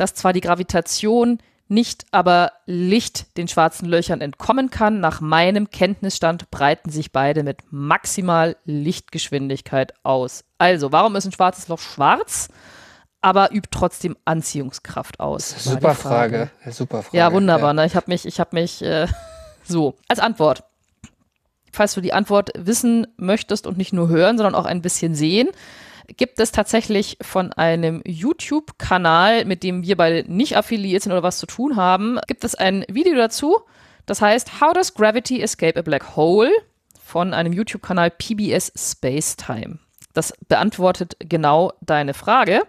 dass 0.00 0.14
zwar 0.14 0.32
die 0.32 0.40
Gravitation 0.40 1.38
nicht 1.70 2.06
aber 2.10 2.52
Licht 2.66 3.36
den 3.36 3.46
schwarzen 3.46 3.88
Löchern 3.88 4.20
entkommen 4.20 4.70
kann. 4.70 4.98
Nach 4.98 5.20
meinem 5.20 5.70
Kenntnisstand 5.70 6.50
breiten 6.50 6.90
sich 6.90 7.12
beide 7.12 7.44
mit 7.44 7.60
maximal 7.70 8.56
Lichtgeschwindigkeit 8.64 9.94
aus. 10.02 10.44
Also, 10.58 10.90
warum 10.90 11.14
ist 11.14 11.26
ein 11.26 11.32
schwarzes 11.32 11.68
Loch 11.68 11.78
schwarz, 11.78 12.48
aber 13.20 13.52
übt 13.52 13.68
trotzdem 13.70 14.16
Anziehungskraft 14.24 15.20
aus? 15.20 15.50
Super 15.62 15.94
Frage. 15.94 16.50
Ja, 16.64 16.72
super 16.72 17.02
Frage. 17.02 17.16
Ja, 17.16 17.32
wunderbar. 17.32 17.70
Ja. 17.70 17.74
Ne? 17.74 17.86
Ich 17.86 17.94
habe 17.94 18.06
mich, 18.08 18.26
ich 18.26 18.40
habe 18.40 18.56
mich 18.56 18.82
äh, 18.82 19.06
so 19.62 19.94
als 20.08 20.18
Antwort. 20.18 20.64
Falls 21.72 21.94
du 21.94 22.00
die 22.00 22.12
Antwort 22.12 22.50
wissen 22.58 23.06
möchtest 23.16 23.68
und 23.68 23.78
nicht 23.78 23.92
nur 23.92 24.08
hören, 24.08 24.38
sondern 24.38 24.56
auch 24.56 24.64
ein 24.64 24.82
bisschen 24.82 25.14
sehen, 25.14 25.48
gibt 26.16 26.40
es 26.40 26.52
tatsächlich 26.52 27.16
von 27.20 27.52
einem 27.52 28.02
YouTube-Kanal, 28.06 29.44
mit 29.44 29.62
dem 29.62 29.82
wir 29.82 29.96
beide 29.96 30.30
nicht 30.30 30.56
affiliiert 30.56 31.02
sind 31.02 31.12
oder 31.12 31.22
was 31.22 31.38
zu 31.38 31.46
tun 31.46 31.76
haben, 31.76 32.18
gibt 32.26 32.44
es 32.44 32.54
ein 32.54 32.84
Video 32.88 33.14
dazu. 33.14 33.60
Das 34.06 34.20
heißt 34.20 34.60
How 34.60 34.72
Does 34.72 34.94
Gravity 34.94 35.40
Escape 35.40 35.78
a 35.78 35.82
Black 35.82 36.16
Hole 36.16 36.50
von 37.04 37.34
einem 37.34 37.52
YouTube-Kanal 37.52 38.10
PBS 38.10 38.72
Space 38.76 39.36
Time. 39.36 39.78
Das 40.12 40.32
beantwortet 40.48 41.16
genau 41.20 41.72
deine 41.80 42.14
Frage. 42.14 42.62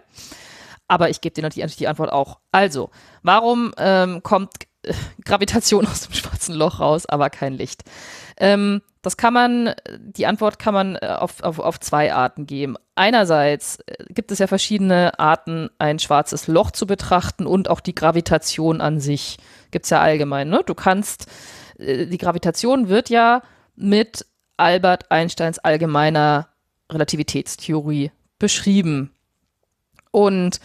Aber 0.88 1.10
ich 1.10 1.20
gebe 1.20 1.34
dir 1.34 1.42
natürlich 1.42 1.76
die 1.76 1.88
Antwort 1.88 2.12
auch. 2.12 2.38
Also, 2.52 2.90
warum 3.22 3.72
ähm, 3.78 4.22
kommt 4.22 4.52
Gravitation 5.24 5.86
aus 5.88 6.02
dem 6.02 6.14
schwarzen 6.14 6.54
Loch 6.54 6.80
raus, 6.80 7.06
aber 7.06 7.30
kein 7.30 7.54
Licht? 7.54 7.82
Ähm, 8.36 8.82
das 9.02 9.16
kann 9.16 9.34
man, 9.34 9.74
die 9.98 10.26
Antwort 10.26 10.60
kann 10.60 10.74
man 10.74 10.96
äh, 10.96 11.06
auf, 11.06 11.42
auf, 11.42 11.58
auf 11.58 11.80
zwei 11.80 12.14
Arten 12.14 12.46
geben. 12.46 12.76
Einerseits 12.94 13.80
äh, 13.86 14.04
gibt 14.08 14.30
es 14.30 14.38
ja 14.38 14.46
verschiedene 14.46 15.18
Arten, 15.18 15.70
ein 15.78 15.98
schwarzes 15.98 16.46
Loch 16.46 16.70
zu 16.70 16.86
betrachten 16.86 17.46
und 17.46 17.68
auch 17.68 17.80
die 17.80 17.94
Gravitation 17.94 18.80
an 18.80 19.00
sich 19.00 19.38
gibt 19.72 19.84
es 19.86 19.90
ja 19.90 20.00
allgemein. 20.00 20.48
Ne? 20.48 20.62
Du 20.64 20.74
kannst, 20.74 21.26
äh, 21.78 22.06
die 22.06 22.18
Gravitation 22.18 22.88
wird 22.88 23.10
ja 23.10 23.42
mit 23.74 24.24
Albert 24.56 25.10
Einsteins 25.10 25.58
allgemeiner 25.58 26.48
Relativitätstheorie 26.90 28.12
beschrieben. 28.38 29.12
Und 30.12 30.60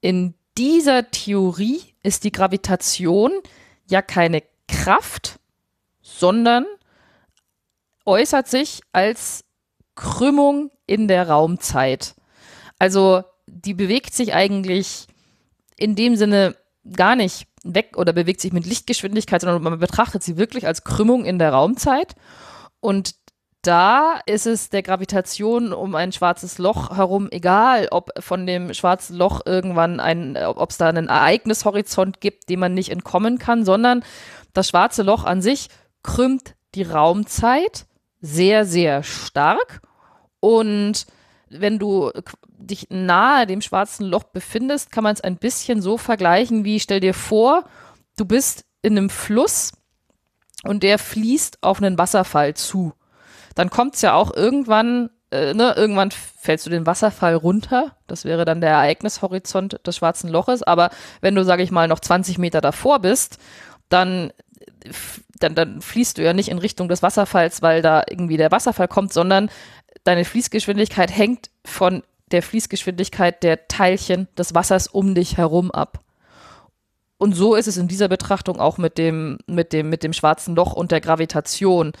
in 0.00 0.34
dieser 0.56 1.10
Theorie 1.10 1.80
ist 2.02 2.24
die 2.24 2.32
Gravitation 2.32 3.32
ja 3.90 4.00
keine 4.00 4.42
Kraft, 4.68 5.38
sondern 6.00 6.64
äußert 8.04 8.48
sich 8.48 8.80
als 8.92 9.44
Krümmung 9.94 10.70
in 10.86 11.08
der 11.08 11.28
Raumzeit. 11.28 12.14
Also 12.78 13.22
die 13.46 13.74
bewegt 13.74 14.14
sich 14.14 14.34
eigentlich 14.34 15.06
in 15.76 15.94
dem 15.94 16.16
Sinne 16.16 16.56
gar 16.96 17.16
nicht 17.16 17.46
weg 17.64 17.96
oder 17.96 18.12
bewegt 18.12 18.40
sich 18.40 18.52
mit 18.52 18.66
Lichtgeschwindigkeit, 18.66 19.40
sondern 19.40 19.62
man 19.62 19.78
betrachtet 19.78 20.22
sie 20.22 20.36
wirklich 20.36 20.66
als 20.66 20.84
Krümmung 20.84 21.24
in 21.24 21.38
der 21.38 21.52
Raumzeit. 21.52 22.14
Und 22.80 23.14
da 23.62 24.18
ist 24.26 24.46
es 24.46 24.70
der 24.70 24.82
Gravitation 24.82 25.72
um 25.72 25.94
ein 25.94 26.10
schwarzes 26.10 26.58
Loch 26.58 26.96
herum 26.96 27.28
egal, 27.30 27.86
ob 27.92 28.10
von 28.18 28.44
dem 28.44 28.74
schwarzen 28.74 29.16
Loch 29.16 29.42
irgendwann 29.46 30.00
ein, 30.00 30.36
ob 30.36 30.70
es 30.70 30.78
da 30.78 30.88
einen 30.88 31.08
Ereignishorizont 31.08 32.20
gibt, 32.20 32.48
dem 32.48 32.58
man 32.58 32.74
nicht 32.74 32.90
entkommen 32.90 33.38
kann, 33.38 33.64
sondern 33.64 34.04
das 34.52 34.68
schwarze 34.68 35.04
Loch 35.04 35.24
an 35.24 35.40
sich 35.40 35.68
krümmt 36.02 36.56
die 36.74 36.82
Raumzeit 36.82 37.86
sehr, 38.22 38.64
sehr 38.64 39.02
stark. 39.02 39.82
Und 40.40 41.06
wenn 41.50 41.78
du 41.78 42.10
dich 42.48 42.86
nahe 42.88 43.46
dem 43.46 43.60
schwarzen 43.60 44.06
Loch 44.06 44.24
befindest, 44.24 44.90
kann 44.90 45.04
man 45.04 45.14
es 45.14 45.20
ein 45.20 45.36
bisschen 45.36 45.82
so 45.82 45.98
vergleichen, 45.98 46.64
wie 46.64 46.80
stell 46.80 47.00
dir 47.00 47.12
vor, 47.12 47.64
du 48.16 48.24
bist 48.24 48.64
in 48.80 48.96
einem 48.96 49.10
Fluss 49.10 49.72
und 50.64 50.82
der 50.82 50.98
fließt 50.98 51.58
auf 51.62 51.82
einen 51.82 51.98
Wasserfall 51.98 52.54
zu. 52.54 52.94
Dann 53.54 53.68
kommt 53.68 53.96
es 53.96 54.02
ja 54.02 54.14
auch 54.14 54.34
irgendwann, 54.34 55.10
äh, 55.30 55.52
ne, 55.52 55.74
irgendwann 55.76 56.10
fällst 56.10 56.64
du 56.64 56.70
den 56.70 56.86
Wasserfall 56.86 57.34
runter. 57.34 57.96
Das 58.06 58.24
wäre 58.24 58.44
dann 58.44 58.60
der 58.60 58.70
Ereignishorizont 58.70 59.80
des 59.86 59.96
schwarzen 59.96 60.30
Loches. 60.30 60.62
Aber 60.62 60.90
wenn 61.20 61.34
du, 61.34 61.44
sage 61.44 61.62
ich 61.62 61.70
mal, 61.70 61.88
noch 61.88 62.00
20 62.00 62.38
Meter 62.38 62.60
davor 62.60 63.00
bist, 63.00 63.38
dann 63.88 64.32
dann, 65.38 65.54
dann 65.54 65.80
fließt 65.80 66.18
du 66.18 66.22
ja 66.22 66.32
nicht 66.32 66.48
in 66.48 66.58
Richtung 66.58 66.88
des 66.88 67.02
Wasserfalls, 67.02 67.62
weil 67.62 67.82
da 67.82 68.02
irgendwie 68.08 68.36
der 68.36 68.50
Wasserfall 68.50 68.88
kommt, 68.88 69.12
sondern 69.12 69.50
deine 70.04 70.24
Fließgeschwindigkeit 70.24 71.16
hängt 71.16 71.50
von 71.64 72.02
der 72.30 72.42
Fließgeschwindigkeit 72.42 73.42
der 73.42 73.68
Teilchen 73.68 74.28
des 74.36 74.54
Wassers 74.54 74.88
um 74.88 75.14
dich 75.14 75.36
herum 75.36 75.70
ab. 75.70 76.00
Und 77.18 77.34
so 77.34 77.54
ist 77.54 77.68
es 77.68 77.76
in 77.76 77.86
dieser 77.86 78.08
Betrachtung 78.08 78.58
auch 78.58 78.78
mit 78.78 78.98
dem, 78.98 79.38
mit 79.46 79.72
dem, 79.72 79.90
mit 79.90 80.02
dem 80.02 80.12
schwarzen 80.12 80.56
Loch 80.56 80.72
und 80.72 80.90
der 80.90 81.00
Gravitation, 81.00 81.92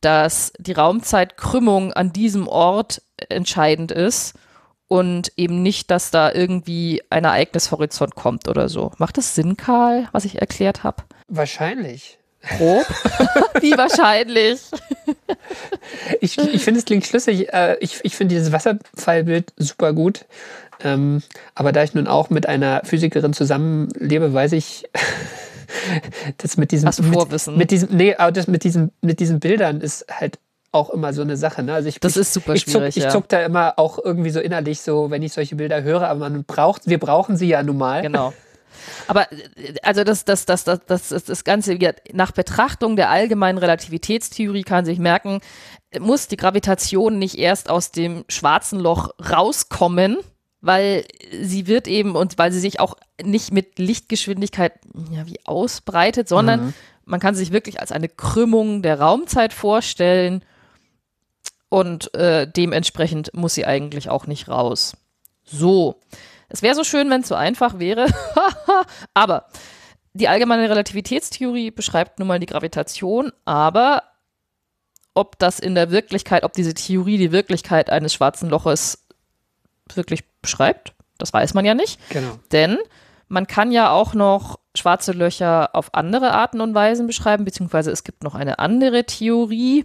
dass 0.00 0.52
die 0.58 0.72
Raumzeitkrümmung 0.72 1.92
an 1.92 2.12
diesem 2.12 2.48
Ort 2.48 3.02
entscheidend 3.28 3.92
ist 3.92 4.38
und 4.88 5.32
eben 5.36 5.62
nicht, 5.62 5.90
dass 5.90 6.10
da 6.10 6.32
irgendwie 6.32 7.02
ein 7.10 7.24
Ereignishorizont 7.24 8.14
kommt 8.14 8.48
oder 8.48 8.68
so. 8.70 8.92
Macht 8.96 9.18
das 9.18 9.34
Sinn, 9.34 9.56
Karl, 9.58 10.08
was 10.12 10.24
ich 10.24 10.40
erklärt 10.40 10.82
habe? 10.82 11.02
Wahrscheinlich. 11.28 12.19
Grob? 12.42 12.86
Wie 13.60 13.76
wahrscheinlich? 13.76 14.60
ich 16.20 16.38
ich 16.38 16.64
finde, 16.64 16.80
es 16.80 16.86
klingt 16.86 17.06
schlüssig. 17.06 17.52
Äh, 17.52 17.76
ich 17.80 18.00
ich 18.02 18.16
finde 18.16 18.34
dieses 18.34 18.52
Wasserfallbild 18.52 19.52
super 19.56 19.92
gut. 19.92 20.24
Ähm, 20.82 21.22
aber 21.54 21.72
da 21.72 21.82
ich 21.82 21.94
nun 21.94 22.06
auch 22.06 22.30
mit 22.30 22.46
einer 22.46 22.82
Physikerin 22.84 23.34
zusammenlebe, 23.34 24.32
weiß 24.32 24.52
ich, 24.52 24.88
das 26.38 26.56
mit 26.56 26.72
diesem. 26.72 26.88
Hast 26.88 27.00
du 27.00 27.04
Vorwissen? 27.04 27.54
Mit, 27.54 27.64
mit 27.64 27.70
diesem, 27.70 27.96
nee, 27.96 28.14
aber 28.14 28.32
das 28.32 28.46
mit 28.46 28.64
diesen, 28.64 28.92
mit 29.02 29.20
diesen 29.20 29.40
Bildern 29.40 29.80
ist 29.80 30.06
halt 30.10 30.38
auch 30.72 30.90
immer 30.90 31.12
so 31.12 31.22
eine 31.22 31.36
Sache. 31.36 31.62
Ne? 31.62 31.74
Also 31.74 31.88
ich, 31.88 32.00
das 32.00 32.16
ist 32.16 32.32
super 32.32 32.54
ich, 32.54 32.62
schwierig. 32.62 32.96
Ich 32.96 33.02
zuck, 33.04 33.12
zuck 33.12 33.28
da 33.28 33.42
immer 33.42 33.74
auch 33.76 33.98
irgendwie 34.02 34.30
so 34.30 34.40
innerlich 34.40 34.80
so, 34.80 35.10
wenn 35.10 35.22
ich 35.22 35.32
solche 35.32 35.56
Bilder 35.56 35.82
höre, 35.82 36.08
aber 36.08 36.20
man 36.20 36.44
braucht, 36.44 36.88
wir 36.88 36.98
brauchen 36.98 37.36
sie 37.36 37.48
ja 37.48 37.62
nun 37.62 37.76
mal. 37.78 38.02
Genau. 38.02 38.32
Aber 39.08 39.26
also 39.82 40.04
das, 40.04 40.24
das, 40.24 40.46
das, 40.46 40.64
das, 40.64 40.80
das, 40.86 41.08
das, 41.08 41.24
das 41.24 41.44
Ganze 41.44 41.78
nach 42.12 42.32
Betrachtung 42.32 42.96
der 42.96 43.10
allgemeinen 43.10 43.58
Relativitätstheorie 43.58 44.62
kann 44.62 44.84
sich 44.84 44.98
merken, 44.98 45.40
muss 45.98 46.28
die 46.28 46.36
Gravitation 46.36 47.18
nicht 47.18 47.38
erst 47.38 47.68
aus 47.68 47.90
dem 47.90 48.24
schwarzen 48.28 48.78
Loch 48.78 49.10
rauskommen, 49.20 50.18
weil 50.60 51.04
sie 51.42 51.66
wird 51.66 51.88
eben 51.88 52.16
und 52.16 52.38
weil 52.38 52.52
sie 52.52 52.60
sich 52.60 52.80
auch 52.80 52.96
nicht 53.22 53.52
mit 53.52 53.78
Lichtgeschwindigkeit 53.78 54.72
ja, 55.10 55.26
wie 55.26 55.40
ausbreitet, 55.44 56.28
sondern 56.28 56.66
mhm. 56.66 56.74
man 57.04 57.20
kann 57.20 57.34
sich 57.34 57.50
wirklich 57.52 57.80
als 57.80 57.92
eine 57.92 58.08
Krümmung 58.08 58.82
der 58.82 59.00
Raumzeit 59.00 59.52
vorstellen 59.52 60.44
und 61.68 62.12
äh, 62.14 62.46
dementsprechend 62.46 63.32
muss 63.32 63.54
sie 63.54 63.64
eigentlich 63.64 64.10
auch 64.10 64.26
nicht 64.26 64.48
raus. 64.48 64.96
So. 65.44 66.00
Es 66.50 66.62
wäre 66.62 66.74
so 66.74 66.84
schön, 66.84 67.08
wenn 67.10 67.22
es 67.22 67.28
so 67.28 67.34
einfach 67.34 67.78
wäre. 67.78 68.06
aber 69.14 69.46
die 70.12 70.28
allgemeine 70.28 70.68
Relativitätstheorie 70.68 71.70
beschreibt 71.70 72.18
nun 72.18 72.28
mal 72.28 72.40
die 72.40 72.46
Gravitation, 72.46 73.32
aber 73.44 74.02
ob 75.14 75.38
das 75.38 75.60
in 75.60 75.74
der 75.74 75.90
Wirklichkeit, 75.90 76.44
ob 76.44 76.52
diese 76.52 76.74
Theorie 76.74 77.18
die 77.18 77.32
Wirklichkeit 77.32 77.90
eines 77.90 78.12
schwarzen 78.12 78.50
Loches 78.50 79.06
wirklich 79.94 80.24
beschreibt, 80.42 80.94
das 81.18 81.32
weiß 81.32 81.54
man 81.54 81.64
ja 81.64 81.74
nicht. 81.74 82.00
Genau. 82.10 82.38
Denn 82.52 82.78
man 83.28 83.46
kann 83.46 83.70
ja 83.70 83.90
auch 83.90 84.14
noch 84.14 84.58
schwarze 84.74 85.12
Löcher 85.12 85.74
auf 85.74 85.94
andere 85.94 86.32
Arten 86.32 86.60
und 86.60 86.74
Weisen 86.74 87.06
beschreiben, 87.06 87.44
beziehungsweise 87.44 87.90
es 87.90 88.04
gibt 88.04 88.24
noch 88.24 88.34
eine 88.34 88.58
andere 88.58 89.04
Theorie, 89.04 89.84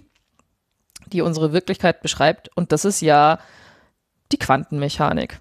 die 1.07 1.21
unsere 1.21 1.53
Wirklichkeit 1.53 2.01
beschreibt, 2.01 2.49
und 2.55 2.71
das 2.71 2.85
ist 2.85 3.01
ja 3.01 3.39
die 4.31 4.39
Quantenmechanik. 4.39 5.39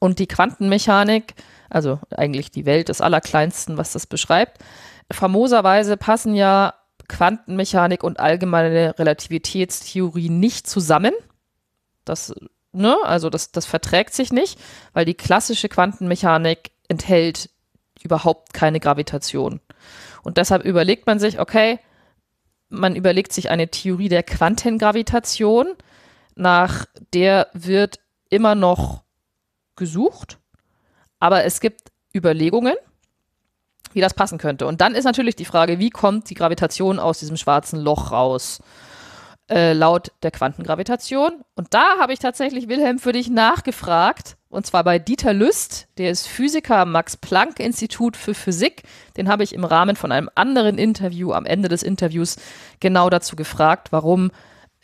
Und 0.00 0.18
die 0.18 0.26
Quantenmechanik, 0.26 1.34
also 1.68 2.00
eigentlich 2.10 2.50
die 2.50 2.66
Welt 2.66 2.88
des 2.88 3.00
Allerkleinsten, 3.00 3.76
was 3.76 3.92
das 3.92 4.06
beschreibt, 4.06 4.58
famoserweise 5.12 5.96
passen 5.96 6.34
ja 6.34 6.74
Quantenmechanik 7.08 8.02
und 8.02 8.18
allgemeine 8.18 8.98
Relativitätstheorie 8.98 10.30
nicht 10.30 10.66
zusammen. 10.68 11.12
Das, 12.04 12.34
ne, 12.72 12.96
also 13.04 13.30
das, 13.30 13.52
das 13.52 13.66
verträgt 13.66 14.14
sich 14.14 14.32
nicht, 14.32 14.58
weil 14.92 15.04
die 15.04 15.14
klassische 15.14 15.68
Quantenmechanik 15.68 16.70
enthält 16.88 17.50
überhaupt 18.02 18.54
keine 18.54 18.80
Gravitation. 18.80 19.60
Und 20.22 20.38
deshalb 20.38 20.64
überlegt 20.64 21.06
man 21.06 21.18
sich, 21.18 21.38
okay, 21.40 21.78
man 22.68 22.96
überlegt 22.96 23.32
sich 23.32 23.50
eine 23.50 23.68
Theorie 23.68 24.08
der 24.08 24.22
Quantengravitation, 24.22 25.74
nach 26.36 26.86
der 27.12 27.48
wird 27.52 28.00
immer 28.30 28.54
noch 28.54 29.02
gesucht, 29.80 30.38
aber 31.18 31.42
es 31.44 31.60
gibt 31.60 31.90
Überlegungen, 32.14 32.74
wie 33.92 34.00
das 34.00 34.14
passen 34.14 34.38
könnte. 34.38 34.66
Und 34.68 34.80
dann 34.80 34.94
ist 34.94 35.04
natürlich 35.04 35.34
die 35.34 35.44
Frage, 35.44 35.80
wie 35.80 35.90
kommt 35.90 36.30
die 36.30 36.34
Gravitation 36.34 37.00
aus 37.00 37.18
diesem 37.18 37.36
schwarzen 37.36 37.80
Loch 37.80 38.12
raus? 38.12 38.60
Äh, 39.50 39.72
laut 39.72 40.12
der 40.22 40.30
Quantengravitation. 40.30 41.42
Und 41.56 41.74
da 41.74 41.98
habe 41.98 42.12
ich 42.12 42.20
tatsächlich, 42.20 42.68
Wilhelm, 42.68 43.00
für 43.00 43.10
dich 43.10 43.28
nachgefragt. 43.28 44.36
Und 44.48 44.64
zwar 44.64 44.84
bei 44.84 45.00
Dieter 45.00 45.32
Lüst, 45.32 45.88
der 45.98 46.12
ist 46.12 46.28
Physiker 46.28 46.78
am 46.78 46.92
Max-Planck-Institut 46.92 48.16
für 48.16 48.34
Physik. 48.34 48.84
Den 49.16 49.28
habe 49.28 49.42
ich 49.42 49.52
im 49.52 49.64
Rahmen 49.64 49.96
von 49.96 50.12
einem 50.12 50.30
anderen 50.36 50.78
Interview 50.78 51.32
am 51.32 51.46
Ende 51.46 51.68
des 51.68 51.82
Interviews 51.82 52.36
genau 52.78 53.10
dazu 53.10 53.34
gefragt, 53.34 53.90
warum 53.90 54.30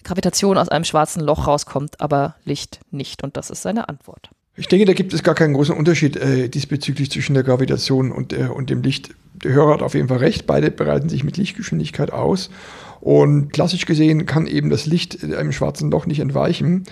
Gravitation 0.03 0.59
aus 0.59 0.69
einem 0.69 0.85
schwarzen 0.85 1.21
Loch 1.21 1.47
rauskommt, 1.47 2.01
aber 2.01 2.37
Licht 2.45 2.81
nicht. 2.91 3.23
Und 3.23 3.37
das 3.37 3.51
ist 3.51 3.63
seine 3.63 3.89
Antwort. 3.89 4.31
Ich 4.59 4.69
denke, 4.69 4.87
da 4.87 4.95
gibt 4.95 5.13
es 5.13 5.23
gar 5.23 5.35
keinen 5.35 5.53
großen 5.53 5.77
Unterschied 5.77 6.17
äh, 6.17 6.49
diesbezüglich 6.49 7.11
zwischen 7.11 7.35
der 7.35 7.43
Gravitation 7.43 8.11
und, 8.11 8.33
äh, 8.33 8.47
und 8.47 8.71
dem 8.71 8.83
Licht. 8.83 9.11
Der 9.45 9.53
Hörer 9.53 9.75
hat 9.75 9.83
auf 9.83 9.95
jeden 9.95 10.09
Fall 10.09 10.19
recht, 10.19 10.47
beide 10.47 10.71
bereiten 10.71 11.11
sich 11.11 11.25
mit 11.25 11.37
Lichtgeschwindigkeit 11.37 12.11
aus. 12.11 12.49
Und 13.01 13.53
klassisch 13.53 13.85
gesehen 13.85 14.25
kann 14.25 14.47
eben 14.47 14.71
das 14.71 14.87
Licht 14.87 15.23
einem 15.23 15.53
schwarzen 15.53 15.91
Loch 15.91 16.07
nicht 16.07 16.21
entweichen. 16.21 16.85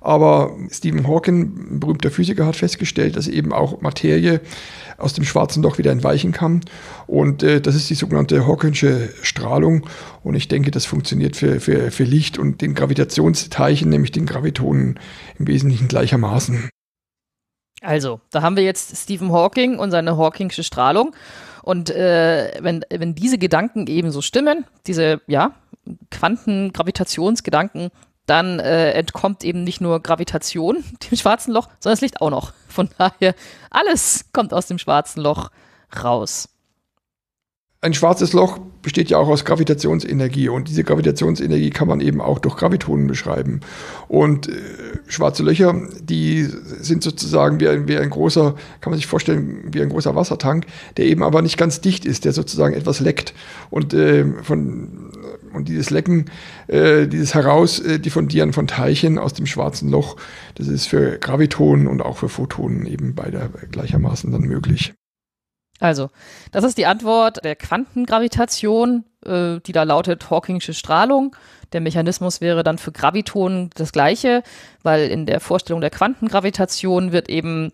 Aber 0.00 0.56
Stephen 0.72 1.06
Hawking, 1.06 1.74
ein 1.74 1.80
berühmter 1.80 2.10
Physiker, 2.10 2.44
hat 2.44 2.56
festgestellt, 2.56 3.14
dass 3.14 3.28
eben 3.28 3.52
auch 3.52 3.80
Materie 3.80 4.40
aus 4.98 5.12
dem 5.12 5.22
schwarzen 5.24 5.62
Loch 5.62 5.78
wieder 5.78 5.92
entweichen 5.92 6.32
kann. 6.32 6.62
Und 7.06 7.44
äh, 7.44 7.60
das 7.60 7.76
ist 7.76 7.88
die 7.88 7.94
sogenannte 7.94 8.48
Hawkingsche 8.48 9.10
Strahlung. 9.22 9.86
Und 10.24 10.34
ich 10.34 10.48
denke, 10.48 10.72
das 10.72 10.86
funktioniert 10.86 11.36
für, 11.36 11.60
für, 11.60 11.92
für 11.92 12.04
Licht 12.04 12.36
und 12.36 12.62
den 12.62 12.74
Gravitationsteilchen, 12.74 13.88
nämlich 13.88 14.10
den 14.10 14.26
Gravitonen, 14.26 14.98
im 15.38 15.46
Wesentlichen 15.46 15.86
gleichermaßen. 15.86 16.68
Also, 17.82 18.20
da 18.30 18.42
haben 18.42 18.56
wir 18.56 18.62
jetzt 18.62 18.96
Stephen 18.96 19.32
Hawking 19.32 19.78
und 19.78 19.90
seine 19.90 20.16
Hawkingsche 20.16 20.62
Strahlung. 20.62 21.14
Und 21.62 21.90
äh, 21.90 22.52
wenn, 22.60 22.84
wenn 22.90 23.14
diese 23.14 23.38
Gedanken 23.38 23.86
eben 23.86 24.10
so 24.10 24.20
stimmen, 24.20 24.64
diese 24.86 25.20
ja, 25.26 25.52
Quantengravitationsgedanken, 26.10 27.90
dann 28.26 28.60
äh, 28.60 28.92
entkommt 28.92 29.44
eben 29.44 29.64
nicht 29.64 29.80
nur 29.80 30.00
Gravitation 30.00 30.84
dem 31.10 31.18
schwarzen 31.18 31.52
Loch, 31.52 31.68
sondern 31.80 31.94
das 31.94 32.00
Licht 32.00 32.20
auch 32.20 32.30
noch. 32.30 32.52
Von 32.68 32.88
daher, 32.98 33.34
alles 33.70 34.26
kommt 34.32 34.54
aus 34.54 34.66
dem 34.66 34.78
schwarzen 34.78 35.20
Loch 35.22 35.50
raus 36.02 36.51
ein 37.82 37.94
schwarzes 37.94 38.32
Loch 38.32 38.58
besteht 38.80 39.10
ja 39.10 39.18
auch 39.18 39.28
aus 39.28 39.44
Gravitationsenergie 39.44 40.48
und 40.48 40.68
diese 40.68 40.84
Gravitationsenergie 40.84 41.70
kann 41.70 41.88
man 41.88 42.00
eben 42.00 42.20
auch 42.20 42.38
durch 42.38 42.56
Gravitonen 42.56 43.08
beschreiben. 43.08 43.60
Und 44.06 44.48
äh, 44.48 44.52
schwarze 45.08 45.42
Löcher, 45.42 45.74
die 46.00 46.44
sind 46.44 47.02
sozusagen 47.02 47.58
wie 47.58 47.68
ein, 47.68 47.88
wie 47.88 47.98
ein 47.98 48.10
großer, 48.10 48.54
kann 48.80 48.90
man 48.92 48.98
sich 48.98 49.08
vorstellen, 49.08 49.68
wie 49.72 49.82
ein 49.82 49.88
großer 49.88 50.14
Wassertank, 50.14 50.66
der 50.96 51.06
eben 51.06 51.24
aber 51.24 51.42
nicht 51.42 51.58
ganz 51.58 51.80
dicht 51.80 52.04
ist, 52.04 52.24
der 52.24 52.32
sozusagen 52.32 52.74
etwas 52.74 53.00
leckt. 53.00 53.34
Und 53.70 53.94
äh, 53.94 54.24
von 54.42 55.10
und 55.52 55.68
dieses 55.68 55.90
Lecken, 55.90 56.26
äh, 56.68 57.06
dieses 57.06 57.34
Herausdiffundieren 57.34 58.52
von 58.52 58.66
Teilchen 58.66 59.18
aus 59.18 59.34
dem 59.34 59.46
schwarzen 59.46 59.90
Loch, 59.90 60.16
das 60.54 60.68
ist 60.68 60.86
für 60.86 61.18
Gravitonen 61.18 61.88
und 61.88 62.00
auch 62.00 62.16
für 62.16 62.28
Photonen 62.28 62.86
eben 62.86 63.14
beide 63.14 63.50
gleichermaßen 63.70 64.32
dann 64.32 64.42
möglich. 64.42 64.94
Also, 65.82 66.10
das 66.52 66.62
ist 66.62 66.78
die 66.78 66.86
Antwort 66.86 67.44
der 67.44 67.56
Quantengravitation, 67.56 69.02
äh, 69.26 69.58
die 69.66 69.72
da 69.72 69.82
lautet 69.82 70.30
Hawkingsche 70.30 70.74
Strahlung. 70.74 71.34
Der 71.72 71.80
Mechanismus 71.80 72.40
wäre 72.40 72.62
dann 72.62 72.78
für 72.78 72.92
Gravitonen 72.92 73.70
das 73.74 73.90
gleiche, 73.90 74.44
weil 74.84 75.08
in 75.10 75.26
der 75.26 75.40
Vorstellung 75.40 75.80
der 75.80 75.90
Quantengravitation 75.90 77.10
wird 77.10 77.28
eben 77.28 77.72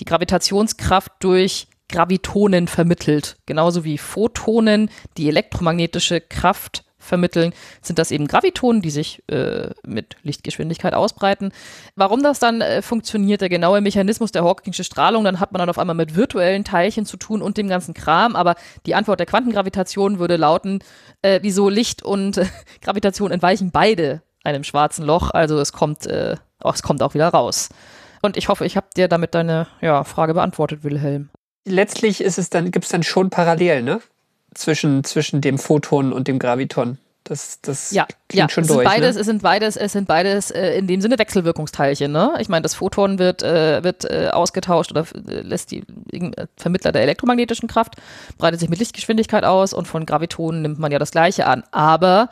die 0.00 0.04
Gravitationskraft 0.04 1.12
durch 1.20 1.68
Gravitonen 1.88 2.68
vermittelt. 2.68 3.38
Genauso 3.46 3.84
wie 3.84 3.96
Photonen 3.96 4.90
die 5.16 5.28
elektromagnetische 5.28 6.20
Kraft 6.20 6.84
vermitteln, 7.00 7.52
sind 7.82 7.98
das 7.98 8.10
eben 8.10 8.28
Gravitonen, 8.28 8.82
die 8.82 8.90
sich 8.90 9.22
äh, 9.28 9.70
mit 9.84 10.16
Lichtgeschwindigkeit 10.22 10.94
ausbreiten. 10.94 11.50
Warum 11.96 12.22
das 12.22 12.38
dann 12.38 12.60
äh, 12.60 12.82
funktioniert, 12.82 13.40
der 13.40 13.48
genaue 13.48 13.80
Mechanismus 13.80 14.30
der 14.30 14.44
Hawking'sche 14.44 14.84
Strahlung, 14.84 15.24
dann 15.24 15.40
hat 15.40 15.52
man 15.52 15.58
dann 15.58 15.70
auf 15.70 15.78
einmal 15.78 15.96
mit 15.96 16.14
virtuellen 16.14 16.64
Teilchen 16.64 17.06
zu 17.06 17.16
tun 17.16 17.42
und 17.42 17.56
dem 17.56 17.68
ganzen 17.68 17.94
Kram. 17.94 18.36
Aber 18.36 18.54
die 18.86 18.94
Antwort 18.94 19.18
der 19.18 19.26
Quantengravitation 19.26 20.18
würde 20.18 20.36
lauten, 20.36 20.80
äh, 21.22 21.40
wieso 21.42 21.68
Licht 21.68 22.02
und 22.02 22.36
äh, 22.36 22.46
Gravitation 22.82 23.30
entweichen 23.30 23.70
beide 23.70 24.22
einem 24.44 24.64
schwarzen 24.64 25.04
Loch. 25.04 25.30
Also 25.30 25.58
es 25.58 25.72
kommt, 25.72 26.06
äh, 26.06 26.36
oh, 26.62 26.70
es 26.72 26.82
kommt 26.82 27.02
auch 27.02 27.14
wieder 27.14 27.28
raus. 27.28 27.70
Und 28.22 28.36
ich 28.36 28.48
hoffe, 28.48 28.66
ich 28.66 28.76
habe 28.76 28.88
dir 28.94 29.08
damit 29.08 29.34
deine 29.34 29.66
ja, 29.80 30.04
Frage 30.04 30.34
beantwortet, 30.34 30.84
Wilhelm. 30.84 31.30
Letztlich 31.64 32.20
ist 32.20 32.38
es 32.38 32.50
dann, 32.50 32.70
gibt 32.70 32.84
es 32.84 32.90
dann 32.90 33.02
schon 33.02 33.30
Parallelen, 33.30 33.84
ne? 33.84 34.00
Zwischen, 34.54 35.04
zwischen 35.04 35.40
dem 35.40 35.58
Photon 35.58 36.12
und 36.12 36.28
dem 36.28 36.38
Graviton. 36.38 36.98
Das, 37.24 37.60
das 37.60 37.90
ja, 37.92 38.06
klingt 38.28 38.40
ja, 38.40 38.48
schon 38.48 38.62
es 38.62 38.68
durch. 38.68 38.88
Sind 38.88 38.96
beides, 38.96 39.14
ne? 39.14 39.20
Es 39.20 39.26
sind 39.26 39.42
beides, 39.42 39.76
es 39.76 39.92
sind 39.92 40.08
beides 40.08 40.50
äh, 40.50 40.78
in 40.78 40.86
dem 40.86 41.00
Sinne 41.00 41.18
Wechselwirkungsteilchen. 41.18 42.10
Ne? 42.10 42.34
Ich 42.40 42.48
meine, 42.48 42.62
das 42.62 42.74
Photon 42.74 43.18
wird, 43.18 43.42
äh, 43.42 43.84
wird 43.84 44.04
äh, 44.04 44.30
ausgetauscht 44.32 44.90
oder 44.90 45.06
äh, 45.28 45.42
lässt 45.42 45.70
die 45.70 45.84
äh, 46.12 46.46
Vermittler 46.56 46.92
der 46.92 47.02
elektromagnetischen 47.02 47.68
Kraft, 47.68 47.96
breitet 48.38 48.58
sich 48.58 48.68
mit 48.68 48.78
Lichtgeschwindigkeit 48.78 49.44
aus 49.44 49.74
und 49.74 49.86
von 49.86 50.06
Gravitonen 50.06 50.62
nimmt 50.62 50.78
man 50.78 50.90
ja 50.90 50.98
das 50.98 51.10
Gleiche 51.12 51.46
an. 51.46 51.62
Aber 51.70 52.30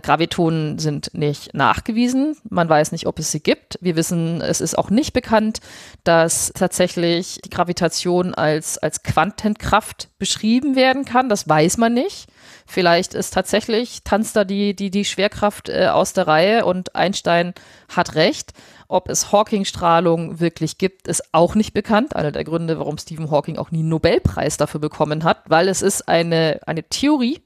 Gravitonen 0.00 0.78
sind 0.78 1.10
nicht 1.14 1.54
nachgewiesen. 1.54 2.36
Man 2.48 2.68
weiß 2.68 2.92
nicht, 2.92 3.06
ob 3.06 3.18
es 3.18 3.30
sie 3.30 3.40
gibt. 3.40 3.78
Wir 3.80 3.96
wissen, 3.96 4.40
es 4.40 4.60
ist 4.60 4.78
auch 4.78 4.90
nicht 4.90 5.12
bekannt, 5.12 5.60
dass 6.04 6.52
tatsächlich 6.54 7.40
die 7.44 7.50
Gravitation 7.50 8.34
als, 8.34 8.78
als 8.78 9.02
Quantenkraft 9.02 10.08
beschrieben 10.18 10.76
werden 10.76 11.04
kann. 11.04 11.28
Das 11.28 11.48
weiß 11.48 11.78
man 11.78 11.94
nicht. 11.94 12.28
Vielleicht 12.66 13.14
ist 13.14 13.34
tatsächlich, 13.34 14.02
tanzt 14.04 14.36
da 14.36 14.44
die, 14.44 14.74
die, 14.74 14.90
die 14.90 15.04
Schwerkraft 15.04 15.68
äh, 15.68 15.88
aus 15.88 16.12
der 16.12 16.26
Reihe 16.26 16.64
und 16.64 16.94
Einstein 16.94 17.54
hat 17.94 18.14
recht. 18.14 18.52
Ob 18.88 19.08
es 19.08 19.32
Hawking-Strahlung 19.32 20.38
wirklich 20.38 20.78
gibt, 20.78 21.08
ist 21.08 21.32
auch 21.32 21.54
nicht 21.54 21.72
bekannt. 21.72 22.14
Einer 22.14 22.32
der 22.32 22.44
Gründe, 22.44 22.78
warum 22.78 22.98
Stephen 22.98 23.30
Hawking 23.30 23.56
auch 23.56 23.70
nie 23.70 23.80
einen 23.80 23.88
Nobelpreis 23.88 24.58
dafür 24.58 24.80
bekommen 24.80 25.24
hat, 25.24 25.38
weil 25.48 25.68
es 25.68 25.82
ist 25.82 26.08
eine, 26.08 26.60
eine 26.66 26.82
Theorie, 26.82 27.40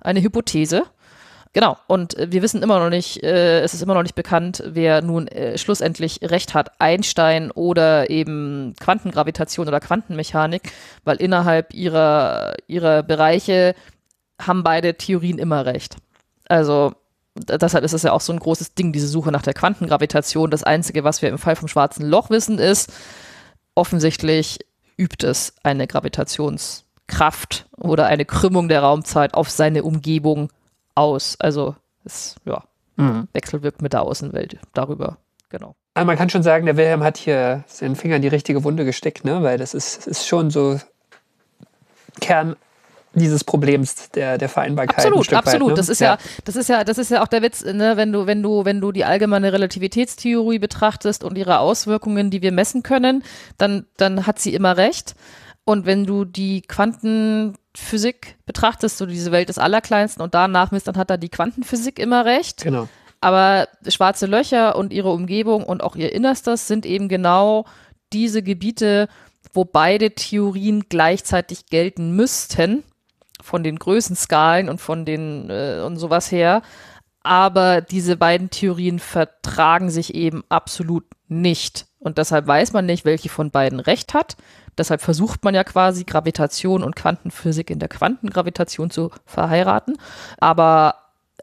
eine 0.00 0.20
Hypothese 0.20 0.84
Genau, 1.52 1.76
und 1.88 2.16
äh, 2.16 2.30
wir 2.30 2.42
wissen 2.42 2.62
immer 2.62 2.78
noch 2.78 2.90
nicht, 2.90 3.22
äh, 3.24 3.60
es 3.60 3.74
ist 3.74 3.82
immer 3.82 3.94
noch 3.94 4.02
nicht 4.02 4.14
bekannt, 4.14 4.62
wer 4.66 5.02
nun 5.02 5.26
äh, 5.28 5.58
schlussendlich 5.58 6.20
recht 6.22 6.54
hat, 6.54 6.80
Einstein 6.80 7.50
oder 7.50 8.08
eben 8.08 8.74
Quantengravitation 8.78 9.66
oder 9.66 9.80
Quantenmechanik, 9.80 10.72
weil 11.02 11.16
innerhalb 11.16 11.74
ihrer, 11.74 12.54
ihrer 12.68 13.02
Bereiche 13.02 13.74
haben 14.40 14.62
beide 14.62 14.94
Theorien 14.94 15.38
immer 15.38 15.66
recht. 15.66 15.96
Also 16.48 16.92
deshalb 17.34 17.84
ist 17.84 17.94
es 17.94 18.04
ja 18.04 18.12
auch 18.12 18.20
so 18.20 18.32
ein 18.32 18.38
großes 18.38 18.74
Ding, 18.74 18.92
diese 18.92 19.08
Suche 19.08 19.32
nach 19.32 19.42
der 19.42 19.54
Quantengravitation. 19.54 20.50
Das 20.50 20.62
Einzige, 20.62 21.02
was 21.02 21.20
wir 21.20 21.28
im 21.28 21.38
Fall 21.38 21.56
vom 21.56 21.68
schwarzen 21.68 22.06
Loch 22.08 22.30
wissen, 22.30 22.58
ist, 22.58 22.92
offensichtlich 23.74 24.58
übt 24.96 25.26
es 25.26 25.54
eine 25.64 25.88
Gravitationskraft 25.88 27.66
oder 27.76 28.06
eine 28.06 28.24
Krümmung 28.24 28.68
der 28.68 28.82
Raumzeit 28.82 29.34
auf 29.34 29.50
seine 29.50 29.82
Umgebung 29.82 30.50
aus. 30.94 31.36
Also 31.38 31.76
es 32.04 32.36
ja, 32.44 32.62
mhm. 32.96 33.28
wechselwirkt 33.32 33.82
mit 33.82 33.92
der 33.92 34.02
Außenwelt 34.02 34.58
darüber. 34.74 35.18
Genau. 35.48 35.74
Also 35.94 36.06
man 36.06 36.16
kann 36.16 36.30
schon 36.30 36.42
sagen, 36.42 36.66
der 36.66 36.76
Wilhelm 36.76 37.02
hat 37.02 37.18
hier 37.18 37.64
seinen 37.66 37.96
Finger 37.96 38.16
in 38.16 38.22
die 38.22 38.28
richtige 38.28 38.62
Wunde 38.62 38.84
gesteckt, 38.84 39.24
ne? 39.24 39.42
weil 39.42 39.58
das 39.58 39.74
ist, 39.74 40.06
ist 40.06 40.26
schon 40.26 40.50
so 40.50 40.78
Kern 42.20 42.56
dieses 43.14 43.42
Problems 43.42 44.10
der, 44.10 44.38
der 44.38 44.48
Vereinbarkeit. 44.48 45.06
Absolut, 45.06 45.32
absolut. 45.32 45.62
Weit, 45.62 45.68
ne? 45.70 45.74
Das 45.74 45.88
ist 45.88 46.00
ja. 46.00 46.14
ja. 46.14 46.18
das 46.44 46.54
ist 46.54 46.68
ja, 46.68 46.84
das 46.84 46.98
ist 46.98 47.10
ja 47.10 47.22
auch 47.22 47.28
der 47.28 47.42
Witz, 47.42 47.64
ne? 47.64 47.96
wenn 47.96 48.12
du, 48.12 48.26
wenn 48.26 48.42
du, 48.42 48.64
wenn 48.64 48.80
du 48.80 48.92
die 48.92 49.04
allgemeine 49.04 49.52
Relativitätstheorie 49.52 50.60
betrachtest 50.60 51.24
und 51.24 51.36
ihre 51.36 51.58
Auswirkungen, 51.58 52.30
die 52.30 52.40
wir 52.40 52.52
messen 52.52 52.84
können, 52.84 53.24
dann, 53.58 53.86
dann 53.96 54.28
hat 54.28 54.38
sie 54.38 54.54
immer 54.54 54.76
recht. 54.76 55.16
Und 55.64 55.86
wenn 55.86 56.04
du 56.04 56.24
die 56.24 56.62
Quantenphysik 57.74 58.36
betrachtest, 58.46 58.98
so 58.98 59.06
diese 59.06 59.32
Welt 59.32 59.48
des 59.48 59.58
Allerkleinsten 59.58 60.22
und 60.22 60.34
danach 60.34 60.70
misst, 60.70 60.88
dann 60.88 60.96
hat 60.96 61.10
da 61.10 61.16
die 61.16 61.28
Quantenphysik 61.28 61.98
immer 61.98 62.24
recht. 62.24 62.62
Genau. 62.62 62.88
Aber 63.20 63.68
schwarze 63.86 64.26
Löcher 64.26 64.76
und 64.76 64.92
ihre 64.92 65.10
Umgebung 65.10 65.64
und 65.64 65.82
auch 65.82 65.94
ihr 65.94 66.12
Innerstes 66.12 66.66
sind 66.66 66.86
eben 66.86 67.08
genau 67.08 67.66
diese 68.12 68.42
Gebiete, 68.42 69.08
wo 69.52 69.64
beide 69.64 70.12
Theorien 70.12 70.84
gleichzeitig 70.88 71.66
gelten 71.66 72.16
müssten, 72.16 72.82
von 73.42 73.62
den 73.62 73.78
Größenskalen 73.78 74.68
und 74.68 74.80
von 74.80 75.04
den 75.04 75.48
äh, 75.48 75.82
und 75.84 75.96
sowas 75.96 76.30
her. 76.30 76.62
Aber 77.22 77.80
diese 77.80 78.16
beiden 78.16 78.50
Theorien 78.50 78.98
vertragen 78.98 79.90
sich 79.90 80.14
eben 80.14 80.42
absolut 80.48 81.04
nicht. 81.28 81.86
Und 81.98 82.18
deshalb 82.18 82.46
weiß 82.46 82.72
man 82.72 82.86
nicht, 82.86 83.04
welche 83.04 83.28
von 83.28 83.50
beiden 83.50 83.80
recht 83.80 84.14
hat. 84.14 84.36
Deshalb 84.80 85.02
versucht 85.02 85.44
man 85.44 85.54
ja 85.54 85.62
quasi 85.62 86.04
Gravitation 86.04 86.82
und 86.82 86.96
Quantenphysik 86.96 87.68
in 87.68 87.80
der 87.80 87.90
Quantengravitation 87.90 88.90
zu 88.90 89.10
verheiraten. 89.26 89.98
Aber 90.38 90.94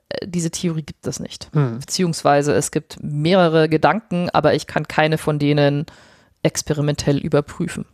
äh, 0.10 0.26
diese 0.28 0.50
Theorie 0.50 0.82
gibt 0.82 1.06
es 1.06 1.20
nicht. 1.20 1.50
Hm. 1.54 1.78
Beziehungsweise 1.78 2.54
es 2.54 2.72
gibt 2.72 2.98
mehrere 3.04 3.70
Gedanken, 3.70 4.32
aber 4.32 4.56
ich 4.56 4.66
kann 4.66 4.88
keine 4.88 5.20
von 5.20 5.38
denen 5.38 5.86
experimentell 6.42 7.20
überprüfen. 7.20 7.86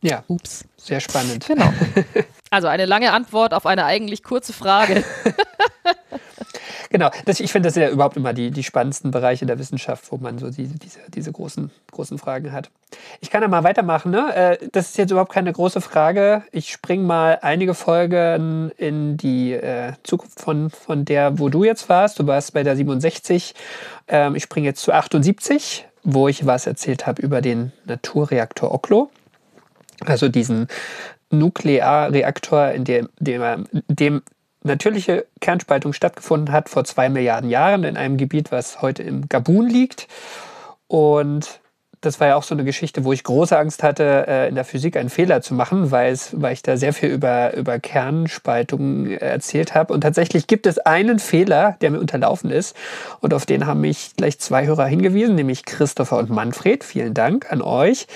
Ja. 0.00 0.24
Ups. 0.26 0.64
Sehr 0.78 1.00
spannend. 1.00 1.46
Genau. 1.46 1.70
Also 2.50 2.68
eine 2.68 2.84
lange 2.84 3.12
Antwort 3.14 3.54
auf 3.54 3.64
eine 3.64 3.86
eigentlich 3.86 4.22
kurze 4.22 4.52
Frage. 4.52 5.04
Genau, 6.92 7.10
das, 7.24 7.40
ich 7.40 7.50
finde, 7.50 7.68
das 7.68 7.74
sind 7.74 7.84
ja 7.84 7.88
überhaupt 7.88 8.18
immer 8.18 8.34
die, 8.34 8.50
die 8.50 8.62
spannendsten 8.62 9.10
Bereiche 9.10 9.46
der 9.46 9.58
Wissenschaft, 9.58 10.12
wo 10.12 10.18
man 10.18 10.38
so 10.38 10.50
die, 10.50 10.66
diese, 10.66 10.98
diese 11.08 11.32
großen, 11.32 11.70
großen 11.90 12.18
Fragen 12.18 12.52
hat. 12.52 12.70
Ich 13.22 13.30
kann 13.30 13.40
ja 13.40 13.48
mal 13.48 13.64
weitermachen. 13.64 14.10
Ne? 14.10 14.34
Äh, 14.34 14.68
das 14.72 14.90
ist 14.90 14.98
jetzt 14.98 15.10
überhaupt 15.10 15.32
keine 15.32 15.50
große 15.50 15.80
Frage. 15.80 16.42
Ich 16.52 16.70
springe 16.70 17.04
mal 17.04 17.38
einige 17.40 17.72
Folgen 17.72 18.70
in 18.76 19.16
die 19.16 19.54
äh, 19.54 19.94
Zukunft 20.02 20.38
von, 20.38 20.68
von 20.68 21.06
der, 21.06 21.38
wo 21.38 21.48
du 21.48 21.64
jetzt 21.64 21.88
warst. 21.88 22.18
Du 22.18 22.26
warst 22.26 22.52
bei 22.52 22.62
der 22.62 22.76
67. 22.76 23.54
Ähm, 24.08 24.34
ich 24.34 24.42
springe 24.42 24.66
jetzt 24.66 24.82
zu 24.82 24.92
78, 24.92 25.86
wo 26.04 26.28
ich 26.28 26.44
was 26.44 26.66
erzählt 26.66 27.06
habe 27.06 27.22
über 27.22 27.40
den 27.40 27.72
Naturreaktor 27.86 28.70
Oklo. 28.70 29.10
Also 30.04 30.28
diesen 30.28 30.68
Nuklearreaktor, 31.30 32.72
in 32.72 32.84
dem, 32.84 33.08
dem, 33.18 33.66
dem 33.88 34.22
natürliche 34.62 35.26
Kernspaltung 35.40 35.92
stattgefunden 35.92 36.52
hat 36.52 36.68
vor 36.68 36.84
zwei 36.84 37.08
Milliarden 37.08 37.50
Jahren 37.50 37.84
in 37.84 37.96
einem 37.96 38.16
Gebiet, 38.16 38.52
was 38.52 38.82
heute 38.82 39.02
im 39.02 39.28
Gabun 39.28 39.68
liegt. 39.68 40.08
Und 40.86 41.60
das 42.02 42.18
war 42.18 42.26
ja 42.26 42.36
auch 42.36 42.42
so 42.42 42.54
eine 42.54 42.64
Geschichte, 42.64 43.04
wo 43.04 43.12
ich 43.12 43.22
große 43.22 43.56
Angst 43.56 43.84
hatte, 43.84 44.26
äh, 44.26 44.48
in 44.48 44.56
der 44.56 44.64
Physik 44.64 44.96
einen 44.96 45.08
Fehler 45.08 45.40
zu 45.40 45.54
machen, 45.54 45.92
weil, 45.92 46.12
es, 46.12 46.40
weil 46.40 46.52
ich 46.52 46.62
da 46.62 46.76
sehr 46.76 46.92
viel 46.92 47.10
über, 47.10 47.54
über 47.54 47.78
Kernspaltung 47.78 49.06
erzählt 49.06 49.74
habe. 49.74 49.94
Und 49.94 50.00
tatsächlich 50.00 50.48
gibt 50.48 50.66
es 50.66 50.78
einen 50.78 51.20
Fehler, 51.20 51.76
der 51.80 51.92
mir 51.92 52.00
unterlaufen 52.00 52.50
ist. 52.50 52.76
Und 53.20 53.32
auf 53.32 53.46
den 53.46 53.66
haben 53.66 53.80
mich 53.80 54.16
gleich 54.16 54.40
zwei 54.40 54.66
Hörer 54.66 54.86
hingewiesen, 54.86 55.36
nämlich 55.36 55.64
Christopher 55.64 56.18
und 56.18 56.28
Manfred. 56.28 56.82
Vielen 56.82 57.14
Dank 57.14 57.50
an 57.52 57.62
euch. 57.62 58.08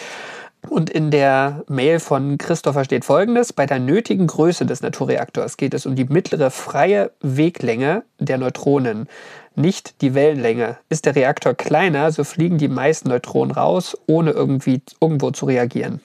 Und 0.68 0.90
in 0.90 1.11
der 1.11 1.64
Mail 1.68 2.00
von 2.00 2.38
Christopher 2.38 2.85
steht 2.85 3.05
folgendes. 3.05 3.52
Bei 3.52 3.66
der 3.66 3.79
nötigen 3.79 4.26
Größe 4.26 4.66
des 4.66 4.83
Naturreaktors 4.83 5.57
geht 5.57 5.74
es 5.74 5.87
um 5.87 5.94
die 5.94 6.05
mittlere 6.05 6.50
freie 6.50 7.12
Weglänge 7.20 8.02
der 8.18 8.38
Neutronen, 8.38 9.09
nicht 9.55 10.00
die 10.02 10.14
Wellenlänge. 10.14 10.79
Ist 10.88 11.07
der 11.07 11.14
Reaktor 11.14 11.55
kleiner, 11.55 12.12
so 12.12 12.24
fliegen 12.24 12.59
die 12.59 12.68
meisten 12.68 13.09
Neutronen 13.09 13.52
raus, 13.52 13.96
ohne 14.07 14.33
irgendwie 14.33 14.83
irgendwo 15.00 15.31
zu 15.31 15.46
reagieren. 15.46 16.00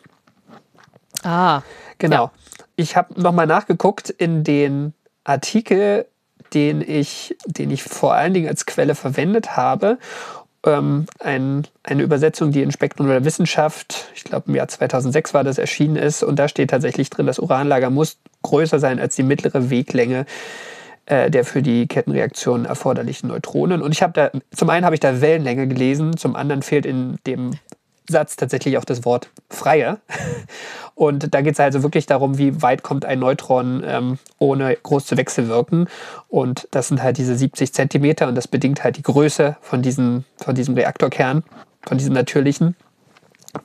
Ah. 1.24 1.62
Genau. 2.02 2.26
Ja. 2.26 2.32
Ich 2.76 2.96
habe 2.96 3.22
nochmal 3.22 3.46
nachgeguckt 3.46 4.10
in 4.10 4.44
den 4.44 4.94
Artikel, 5.24 6.08
den 6.54 6.82
ich, 6.82 7.38
den 7.46 7.70
ich 7.70 7.84
vor 7.84 8.16
allen 8.16 8.34
Dingen 8.34 8.48
als 8.48 8.66
Quelle 8.66 8.96
verwendet 8.96 9.56
habe 9.56 10.00
ähm, 10.66 11.06
ein, 11.20 11.68
eine 11.84 12.04
Übersetzung, 12.04 12.52
die 12.52 12.62
in 12.62 12.72
Spektrum 12.72 13.08
der 13.08 13.26
Wissenschaft, 13.26 14.10
ich 14.16 14.24
glaube 14.24 14.46
im 14.48 14.56
Jahr 14.56 14.68
2006 14.68 15.34
war 15.34 15.44
das 15.44 15.58
erschienen 15.58 15.96
ist, 15.96 16.24
und 16.24 16.38
da 16.38 16.48
steht 16.48 16.70
tatsächlich 16.70 17.10
drin, 17.10 17.26
das 17.26 17.40
Uranlager 17.40 17.90
muss 17.90 18.18
größer 18.44 18.80
sein 18.80 19.00
als 19.00 19.16
die 19.16 19.24
mittlere 19.24 19.70
Weglänge 19.70 20.26
äh, 21.06 21.32
der 21.32 21.46
für 21.46 21.62
die 21.62 21.88
Kettenreaktion 21.88 22.66
erforderlichen 22.66 23.28
Neutronen. 23.28 23.82
Und 23.82 23.92
ich 23.92 24.04
habe 24.04 24.14
da, 24.14 24.32
zum 24.56 24.70
einen 24.70 24.86
habe 24.86 24.96
ich 24.96 25.00
da 25.00 25.20
Wellenlänge 25.20 25.68
gelesen, 25.68 26.16
zum 26.16 26.36
anderen 26.36 26.62
fehlt 26.62 26.86
in 26.86 27.18
dem 27.26 27.52
Satz 28.12 28.36
tatsächlich 28.36 28.78
auch 28.78 28.86
das 28.86 29.06
Wort 29.06 29.30
freie. 29.50 29.98
Und 30.96 31.34
da 31.34 31.42
geht 31.42 31.54
es 31.54 31.60
also 31.60 31.82
wirklich 31.82 32.06
darum, 32.06 32.38
wie 32.38 32.62
weit 32.62 32.84
kommt 32.84 33.06
ein 33.06 33.20
Neutron 33.20 33.82
ähm, 33.86 34.20
ohne 34.38 34.76
groß 34.76 35.08
zu 35.08 35.18
wechselwirken. 35.18 35.88
Und 36.28 36.68
das 36.72 36.90
sind 36.90 37.02
halt 37.02 37.18
diese 37.18 37.36
70 37.36 37.74
Zentimeter 37.74 38.28
und 38.28 38.36
das 38.36 38.48
bedingt 38.48 38.84
halt 38.84 38.98
die 38.98 39.02
Größe 39.02 39.58
von, 39.62 39.82
diesen, 39.82 40.26
von 40.38 40.54
diesem 40.54 40.76
Reaktorkern, 40.76 41.44
von 41.82 41.98
diesem 41.98 42.14
natürlichen. 42.14 42.76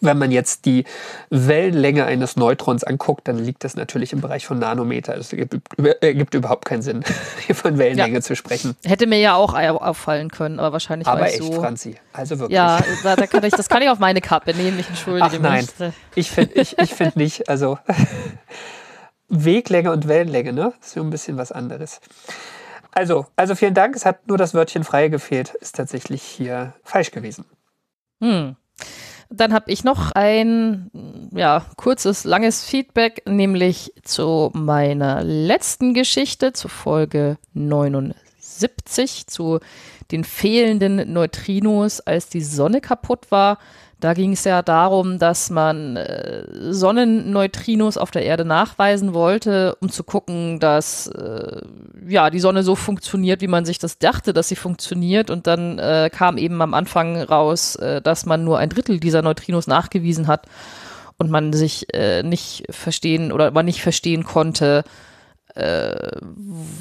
Wenn 0.00 0.18
man 0.18 0.30
jetzt 0.30 0.64
die 0.64 0.84
Wellenlänge 1.30 2.04
eines 2.06 2.36
Neutrons 2.36 2.84
anguckt, 2.84 3.28
dann 3.28 3.38
liegt 3.38 3.64
das 3.64 3.76
natürlich 3.76 4.12
im 4.12 4.20
Bereich 4.20 4.46
von 4.46 4.58
Nanometer. 4.58 5.16
Es 5.16 5.30
gibt, 5.30 5.56
ergibt 6.00 6.34
überhaupt 6.34 6.64
keinen 6.64 6.82
Sinn, 6.82 7.04
hier 7.46 7.54
von 7.54 7.78
Wellenlänge 7.78 8.16
ja. 8.16 8.20
zu 8.20 8.34
sprechen. 8.34 8.76
Hätte 8.84 9.06
mir 9.06 9.18
ja 9.18 9.34
auch 9.34 9.54
auffallen 9.54 10.30
können, 10.30 10.58
aber 10.58 10.72
wahrscheinlich 10.72 11.06
aber 11.06 11.20
war 11.20 11.28
ich 11.28 11.34
echt, 11.34 11.42
so. 11.42 11.52
Franzi. 11.52 11.96
Also 12.12 12.38
wirklich. 12.38 12.56
Ja, 12.56 12.80
da, 13.02 13.16
da 13.16 13.26
kann 13.26 13.44
ich, 13.44 13.52
das 13.52 13.68
kann 13.68 13.82
ich 13.82 13.88
auf 13.88 13.98
meine 13.98 14.20
Kappe 14.20 14.54
nehmen. 14.54 14.78
Ich 14.78 14.88
entschuldige 14.88 15.24
Ach, 15.24 15.38
nein. 15.38 15.66
mich. 15.78 15.92
Ich 16.14 16.30
finde 16.30 16.54
ich, 16.54 16.78
ich 16.78 16.94
find 16.94 17.16
nicht. 17.16 17.48
Also 17.48 17.78
Weglänge 19.28 19.92
und 19.92 20.08
Wellenlänge, 20.08 20.52
ne? 20.52 20.72
Das 20.78 20.88
ist 20.88 20.94
so 20.94 21.00
ein 21.00 21.10
bisschen 21.10 21.36
was 21.36 21.52
anderes. 21.52 22.00
Also, 22.92 23.26
also 23.36 23.54
vielen 23.54 23.74
Dank. 23.74 23.94
Es 23.94 24.06
hat 24.06 24.26
nur 24.26 24.38
das 24.38 24.54
Wörtchen 24.54 24.84
frei 24.84 25.08
gefehlt. 25.08 25.54
Ist 25.60 25.76
tatsächlich 25.76 26.22
hier 26.22 26.72
falsch 26.82 27.10
gewesen. 27.10 27.44
Hm. 28.22 28.56
Dann 29.28 29.52
habe 29.52 29.70
ich 29.72 29.82
noch 29.82 30.12
ein 30.12 30.90
ja, 31.34 31.64
kurzes, 31.76 32.24
langes 32.24 32.64
Feedback, 32.64 33.22
nämlich 33.26 33.92
zu 34.02 34.50
meiner 34.54 35.22
letzten 35.22 35.94
Geschichte, 35.94 36.52
zu 36.52 36.68
Folge 36.68 37.36
79, 37.54 39.26
zu 39.26 39.60
den 40.12 40.22
fehlenden 40.22 41.12
Neutrinos, 41.12 42.00
als 42.00 42.28
die 42.28 42.42
Sonne 42.42 42.80
kaputt 42.80 43.30
war. 43.30 43.58
Da 43.98 44.12
ging 44.12 44.32
es 44.32 44.44
ja 44.44 44.60
darum, 44.60 45.18
dass 45.18 45.48
man 45.48 45.96
äh, 45.96 46.44
Sonnenneutrinos 46.70 47.96
auf 47.96 48.10
der 48.10 48.26
Erde 48.26 48.44
nachweisen 48.44 49.14
wollte, 49.14 49.74
um 49.80 49.88
zu 49.88 50.04
gucken, 50.04 50.60
dass 50.60 51.06
äh, 51.06 51.62
ja 52.06 52.28
die 52.28 52.40
Sonne 52.40 52.62
so 52.62 52.74
funktioniert, 52.74 53.40
wie 53.40 53.46
man 53.46 53.64
sich 53.64 53.78
das 53.78 53.98
dachte, 53.98 54.34
dass 54.34 54.48
sie 54.48 54.56
funktioniert. 54.56 55.30
Und 55.30 55.46
dann 55.46 55.78
äh, 55.78 56.10
kam 56.12 56.36
eben 56.36 56.60
am 56.60 56.74
Anfang 56.74 57.22
raus, 57.22 57.76
äh, 57.76 58.02
dass 58.02 58.26
man 58.26 58.44
nur 58.44 58.58
ein 58.58 58.68
Drittel 58.68 59.00
dieser 59.00 59.22
Neutrinos 59.22 59.66
nachgewiesen 59.66 60.26
hat 60.26 60.46
und 61.16 61.30
man 61.30 61.54
sich 61.54 61.94
äh, 61.94 62.22
nicht 62.22 62.64
verstehen 62.68 63.32
oder 63.32 63.50
man 63.50 63.64
nicht 63.64 63.82
verstehen 63.82 64.24
konnte, 64.24 64.84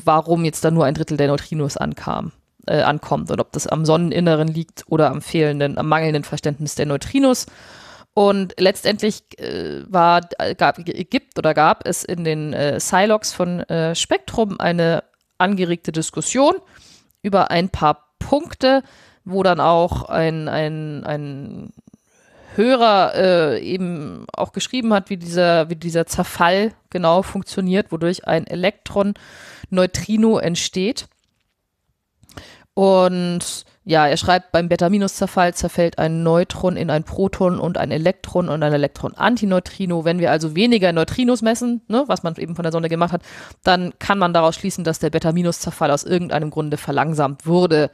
warum 0.03 0.43
jetzt 0.43 0.65
da 0.65 0.69
nur 0.69 0.83
ein 0.83 0.95
Drittel 0.95 1.15
der 1.15 1.29
Neutrinos 1.29 1.77
ankam 1.77 2.33
äh, 2.67 2.81
ankommt 2.81 3.31
und 3.31 3.39
ob 3.39 3.51
das 3.51 3.67
am 3.67 3.85
Sonneninneren 3.85 4.47
liegt 4.47 4.83
oder 4.87 5.11
am 5.11 5.21
fehlenden, 5.21 5.77
am 5.77 5.87
mangelnden 5.87 6.23
Verständnis 6.23 6.75
der 6.75 6.85
Neutrinos. 6.85 7.45
Und 8.13 8.53
letztendlich 8.57 9.23
äh, 9.39 9.83
war, 9.89 10.21
gab, 10.57 10.77
gibt 10.85 11.37
oder 11.37 11.53
gab 11.53 11.85
es 11.85 12.03
in 12.05 12.23
den 12.23 12.53
äh, 12.53 12.79
Silogs 12.79 13.33
von 13.33 13.59
äh, 13.61 13.93
Spektrum 13.93 14.59
eine 14.59 15.03
angeregte 15.37 15.91
Diskussion 15.91 16.55
über 17.21 17.51
ein 17.51 17.69
paar 17.69 18.13
Punkte, 18.19 18.83
wo 19.25 19.43
dann 19.43 19.59
auch 19.59 20.03
ein, 20.03 20.47
ein, 20.47 21.03
ein 21.03 21.73
Hörer 22.55 23.15
äh, 23.15 23.59
eben 23.59 24.25
auch 24.33 24.53
geschrieben 24.53 24.93
hat, 24.93 25.09
wie 25.09 25.17
dieser, 25.17 25.69
wie 25.69 25.75
dieser 25.75 26.05
Zerfall 26.05 26.71
genau 26.89 27.21
funktioniert, 27.21 27.91
wodurch 27.91 28.27
ein 28.27 28.47
Elektron-Neutrino 28.47 30.37
entsteht. 30.37 31.07
Und 32.75 33.65
ja, 33.85 34.05
er 34.05 34.17
schreibt, 34.17 34.51
beim 34.51 34.67
Beta-Zerfall 34.67 35.53
zerfällt 35.53 35.97
ein 35.97 36.23
Neutron 36.23 36.75
in 36.75 36.89
ein 36.89 37.03
Proton 37.03 37.57
und 37.57 37.77
ein 37.77 37.89
Elektron 37.89 38.49
und 38.49 38.61
ein 38.61 38.73
Elektron-Antineutrino. 38.73 40.03
Wenn 40.03 40.19
wir 40.19 40.29
also 40.29 40.55
weniger 40.55 40.91
Neutrinos 40.91 41.41
messen, 41.41 41.81
ne, 41.87 42.03
was 42.07 42.23
man 42.23 42.35
eben 42.35 42.55
von 42.55 42.63
der 42.63 42.73
Sonne 42.73 42.89
gemacht 42.89 43.13
hat, 43.13 43.21
dann 43.63 43.93
kann 43.97 44.19
man 44.19 44.33
daraus 44.33 44.55
schließen, 44.55 44.83
dass 44.83 44.99
der 44.99 45.09
Beta-Zerfall 45.09 45.89
aus 45.89 46.03
irgendeinem 46.03 46.49
Grunde 46.49 46.75
verlangsamt 46.77 47.45
wurde. 47.45 47.91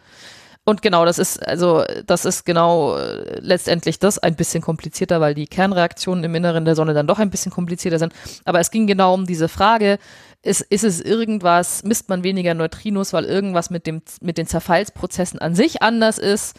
Und 0.63 0.83
genau, 0.83 1.05
das 1.05 1.17
ist, 1.17 1.45
also, 1.47 1.83
das 2.05 2.23
ist 2.23 2.45
genau 2.45 2.95
äh, 2.95 3.39
letztendlich 3.39 3.97
das 3.97 4.19
ein 4.19 4.35
bisschen 4.35 4.61
komplizierter, 4.61 5.19
weil 5.19 5.33
die 5.33 5.47
Kernreaktionen 5.47 6.23
im 6.23 6.35
Inneren 6.35 6.65
der 6.65 6.75
Sonne 6.75 6.93
dann 6.93 7.07
doch 7.07 7.17
ein 7.17 7.31
bisschen 7.31 7.51
komplizierter 7.51 7.97
sind. 7.97 8.13
Aber 8.45 8.59
es 8.59 8.69
ging 8.69 8.85
genau 8.85 9.15
um 9.15 9.25
diese 9.25 9.49
Frage, 9.49 9.97
ist, 10.43 10.61
ist 10.61 10.83
es 10.83 11.01
irgendwas, 11.01 11.83
misst 11.83 12.09
man 12.09 12.23
weniger 12.23 12.53
Neutrinos, 12.53 13.11
weil 13.11 13.25
irgendwas 13.25 13.71
mit, 13.71 13.87
dem, 13.87 14.03
mit 14.21 14.37
den 14.37 14.45
Zerfallsprozessen 14.45 15.39
an 15.39 15.55
sich 15.55 15.81
anders 15.81 16.19
ist? 16.19 16.55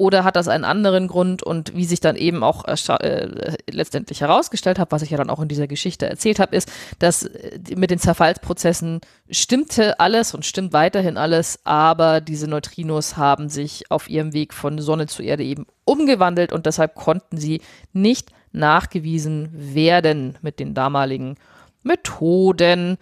Oder 0.00 0.24
hat 0.24 0.34
das 0.34 0.48
einen 0.48 0.64
anderen 0.64 1.08
Grund 1.08 1.42
und 1.42 1.76
wie 1.76 1.84
sich 1.84 2.00
dann 2.00 2.16
eben 2.16 2.42
auch 2.42 2.64
äh, 2.64 3.28
letztendlich 3.70 4.22
herausgestellt 4.22 4.78
hat, 4.78 4.92
was 4.92 5.02
ich 5.02 5.10
ja 5.10 5.18
dann 5.18 5.28
auch 5.28 5.40
in 5.40 5.48
dieser 5.48 5.66
Geschichte 5.66 6.08
erzählt 6.08 6.40
habe, 6.40 6.56
ist, 6.56 6.72
dass 6.98 7.24
äh, 7.24 7.58
mit 7.76 7.90
den 7.90 7.98
Zerfallsprozessen 7.98 9.02
stimmte 9.30 10.00
alles 10.00 10.32
und 10.32 10.46
stimmt 10.46 10.72
weiterhin 10.72 11.18
alles, 11.18 11.58
aber 11.64 12.22
diese 12.22 12.48
Neutrinos 12.48 13.18
haben 13.18 13.50
sich 13.50 13.90
auf 13.90 14.08
ihrem 14.08 14.32
Weg 14.32 14.54
von 14.54 14.78
Sonne 14.78 15.06
zu 15.06 15.22
Erde 15.22 15.44
eben 15.44 15.66
umgewandelt 15.84 16.54
und 16.54 16.64
deshalb 16.64 16.94
konnten 16.94 17.36
sie 17.36 17.60
nicht 17.92 18.32
nachgewiesen 18.52 19.50
werden 19.52 20.38
mit 20.40 20.60
den 20.60 20.72
damaligen 20.72 21.34
Methoden. 21.82 22.96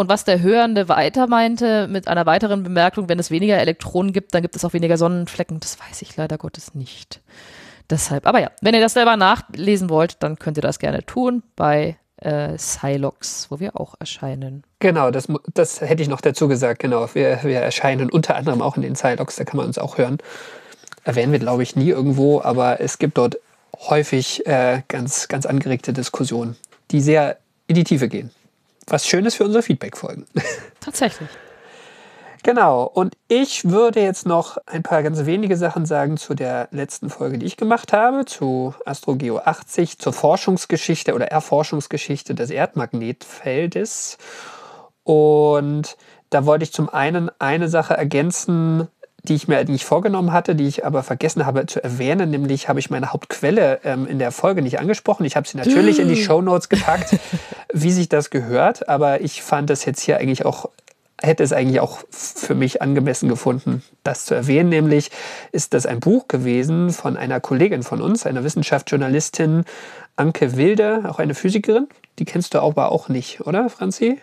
Und 0.00 0.08
was 0.08 0.24
der 0.24 0.40
Hörende 0.40 0.88
weiter 0.88 1.26
meinte, 1.26 1.86
mit 1.86 2.08
einer 2.08 2.24
weiteren 2.24 2.62
Bemerkung, 2.62 3.10
wenn 3.10 3.18
es 3.18 3.30
weniger 3.30 3.58
Elektronen 3.58 4.14
gibt, 4.14 4.34
dann 4.34 4.40
gibt 4.40 4.56
es 4.56 4.64
auch 4.64 4.72
weniger 4.72 4.96
Sonnenflecken. 4.96 5.60
Das 5.60 5.78
weiß 5.78 6.00
ich 6.00 6.16
leider 6.16 6.38
Gottes 6.38 6.74
nicht. 6.74 7.20
Deshalb, 7.90 8.26
aber 8.26 8.40
ja, 8.40 8.50
wenn 8.62 8.72
ihr 8.72 8.80
das 8.80 8.94
selber 8.94 9.18
nachlesen 9.18 9.90
wollt, 9.90 10.22
dann 10.22 10.38
könnt 10.38 10.56
ihr 10.56 10.62
das 10.62 10.78
gerne 10.78 11.04
tun 11.04 11.42
bei 11.54 11.98
äh, 12.16 12.56
Silox, 12.56 13.48
wo 13.50 13.60
wir 13.60 13.78
auch 13.78 13.94
erscheinen. 14.00 14.64
Genau, 14.78 15.10
das, 15.10 15.28
das 15.52 15.82
hätte 15.82 16.02
ich 16.02 16.08
noch 16.08 16.22
dazu 16.22 16.48
gesagt. 16.48 16.78
Genau, 16.78 17.06
wir, 17.12 17.40
wir 17.42 17.60
erscheinen 17.60 18.08
unter 18.08 18.36
anderem 18.36 18.62
auch 18.62 18.76
in 18.76 18.82
den 18.82 18.94
Silox, 18.94 19.36
da 19.36 19.44
kann 19.44 19.58
man 19.58 19.66
uns 19.66 19.76
auch 19.76 19.98
hören. 19.98 20.16
Erwähnen 21.04 21.32
wir, 21.32 21.40
glaube 21.40 21.62
ich, 21.62 21.76
nie 21.76 21.90
irgendwo, 21.90 22.40
aber 22.40 22.80
es 22.80 22.96
gibt 22.96 23.18
dort 23.18 23.36
häufig 23.76 24.46
äh, 24.46 24.80
ganz, 24.88 25.28
ganz 25.28 25.44
angeregte 25.44 25.92
Diskussionen, 25.92 26.56
die 26.90 27.02
sehr 27.02 27.36
in 27.66 27.74
die 27.74 27.84
Tiefe 27.84 28.08
gehen 28.08 28.30
was 28.90 29.06
Schönes 29.06 29.34
für 29.34 29.44
unsere 29.44 29.62
Feedback-Folgen. 29.62 30.26
Tatsächlich. 30.80 31.28
Genau, 32.42 32.84
und 32.84 33.16
ich 33.28 33.68
würde 33.68 34.00
jetzt 34.00 34.26
noch 34.26 34.56
ein 34.66 34.82
paar 34.82 35.02
ganz 35.02 35.26
wenige 35.26 35.58
Sachen 35.58 35.84
sagen 35.84 36.16
zu 36.16 36.34
der 36.34 36.68
letzten 36.70 37.10
Folge, 37.10 37.36
die 37.36 37.44
ich 37.44 37.58
gemacht 37.58 37.92
habe, 37.92 38.24
zu 38.24 38.74
AstroGeo 38.86 39.38
80, 39.38 39.98
zur 39.98 40.14
Forschungsgeschichte 40.14 41.14
oder 41.14 41.26
Erforschungsgeschichte 41.26 42.34
des 42.34 42.48
Erdmagnetfeldes. 42.48 44.16
Und 45.02 45.98
da 46.30 46.46
wollte 46.46 46.64
ich 46.64 46.72
zum 46.72 46.88
einen 46.88 47.30
eine 47.38 47.68
Sache 47.68 47.94
ergänzen, 47.94 48.88
die 49.24 49.34
ich 49.34 49.48
mir 49.48 49.58
eigentlich 49.58 49.84
vorgenommen 49.84 50.32
hatte, 50.32 50.54
die 50.54 50.66
ich 50.66 50.84
aber 50.84 51.02
vergessen 51.02 51.46
habe 51.46 51.66
zu 51.66 51.82
erwähnen, 51.82 52.30
nämlich 52.30 52.68
habe 52.68 52.80
ich 52.80 52.90
meine 52.90 53.12
Hauptquelle 53.12 53.80
ähm, 53.84 54.06
in 54.06 54.18
der 54.18 54.32
Folge 54.32 54.62
nicht 54.62 54.78
angesprochen. 54.78 55.24
Ich 55.24 55.36
habe 55.36 55.46
sie 55.46 55.58
natürlich 55.58 55.98
in 55.98 56.08
die 56.08 56.22
Show 56.22 56.40
Notes 56.40 56.68
gepackt, 56.68 57.16
wie 57.72 57.90
sich 57.90 58.08
das 58.08 58.30
gehört, 58.30 58.88
aber 58.88 59.20
ich 59.20 59.42
fand 59.42 59.70
es 59.70 59.84
jetzt 59.84 60.00
hier 60.00 60.18
eigentlich 60.18 60.44
auch 60.44 60.70
hätte 61.22 61.42
es 61.42 61.52
eigentlich 61.52 61.80
auch 61.80 62.00
für 62.10 62.54
mich 62.54 62.80
angemessen 62.80 63.28
gefunden, 63.28 63.82
das 64.04 64.24
zu 64.24 64.34
erwähnen. 64.34 64.70
Nämlich 64.70 65.10
ist 65.52 65.74
das 65.74 65.84
ein 65.84 66.00
Buch 66.00 66.28
gewesen 66.28 66.90
von 66.90 67.18
einer 67.18 67.40
Kollegin 67.40 67.82
von 67.82 68.00
uns, 68.00 68.24
einer 68.24 68.42
Wissenschaftsjournalistin, 68.42 69.64
Anke 70.16 70.56
Wilde, 70.56 71.04
auch 71.08 71.18
eine 71.18 71.34
Physikerin. 71.34 71.88
Die 72.18 72.24
kennst 72.24 72.54
du 72.54 72.60
aber 72.60 72.90
auch 72.90 73.08
nicht, 73.08 73.42
oder, 73.42 73.68
Franzi? 73.68 74.18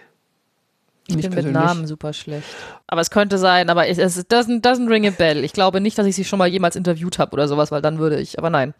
Ich 1.07 1.15
bin 1.15 1.31
persönlich. 1.31 1.45
mit 1.45 1.53
Namen 1.53 1.87
super 1.87 2.11
schlecht. 2.13 2.47
Aber 2.87 3.01
es 3.01 3.09
könnte 3.09 3.37
sein, 3.37 3.69
aber 3.69 3.87
es, 3.87 3.97
es 3.97 4.29
doesn't, 4.29 4.61
doesn't 4.61 4.89
ring 4.89 5.07
a 5.07 5.11
bell. 5.11 5.43
Ich 5.43 5.53
glaube 5.53 5.79
nicht, 5.79 5.97
dass 5.97 6.05
ich 6.05 6.15
sie 6.15 6.25
schon 6.25 6.39
mal 6.39 6.47
jemals 6.47 6.75
interviewt 6.75 7.17
habe 7.17 7.31
oder 7.33 7.47
sowas, 7.47 7.71
weil 7.71 7.81
dann 7.81 7.97
würde 7.97 8.19
ich, 8.19 8.37
aber 8.37 8.49
nein. 8.49 8.73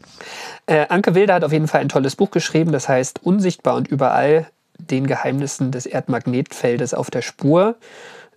Äh, 0.66 0.88
Anke 0.90 1.16
Wilde 1.16 1.34
hat 1.34 1.44
auf 1.44 1.54
jeden 1.54 1.68
Fall 1.68 1.82
ein 1.82 1.90
tolles 1.90 2.16
Buch 2.16 2.32
geschrieben, 2.32 2.72
das 2.72 2.90
heißt 2.90 3.24
Unsichtbar 3.24 3.76
und 3.76 3.88
überall 3.88 4.48
den 4.78 5.08
Geheimnissen 5.08 5.72
des 5.72 5.86
Erdmagnetfeldes 5.86 6.94
auf 6.94 7.10
der 7.10 7.22
Spur 7.22 7.76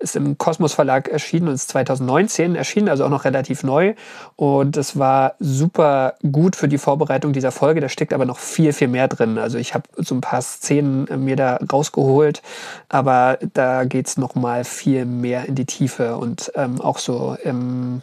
ist 0.00 0.16
im 0.16 0.38
Kosmos 0.38 0.72
Verlag 0.72 1.08
erschienen 1.08 1.48
und 1.48 1.54
ist 1.54 1.68
2019 1.68 2.56
erschienen, 2.56 2.88
also 2.88 3.04
auch 3.04 3.10
noch 3.10 3.24
relativ 3.24 3.62
neu. 3.62 3.94
Und 4.36 4.76
es 4.76 4.98
war 4.98 5.34
super 5.38 6.14
gut 6.32 6.56
für 6.56 6.68
die 6.68 6.78
Vorbereitung 6.78 7.32
dieser 7.32 7.52
Folge. 7.52 7.80
Da 7.80 7.88
steckt 7.88 8.12
aber 8.12 8.24
noch 8.24 8.38
viel, 8.38 8.72
viel 8.72 8.88
mehr 8.88 9.08
drin. 9.08 9.38
Also 9.38 9.58
ich 9.58 9.74
habe 9.74 9.84
so 9.96 10.14
ein 10.14 10.20
paar 10.20 10.42
Szenen 10.42 11.06
äh, 11.08 11.16
mir 11.16 11.36
da 11.36 11.60
rausgeholt, 11.70 12.42
aber 12.88 13.38
da 13.52 13.84
geht 13.84 14.08
es 14.08 14.16
noch 14.16 14.34
mal 14.34 14.64
viel 14.64 15.04
mehr 15.04 15.44
in 15.46 15.54
die 15.54 15.66
Tiefe 15.66 16.16
und 16.16 16.50
ähm, 16.56 16.80
auch 16.80 16.98
so, 16.98 17.36
ähm, 17.44 18.02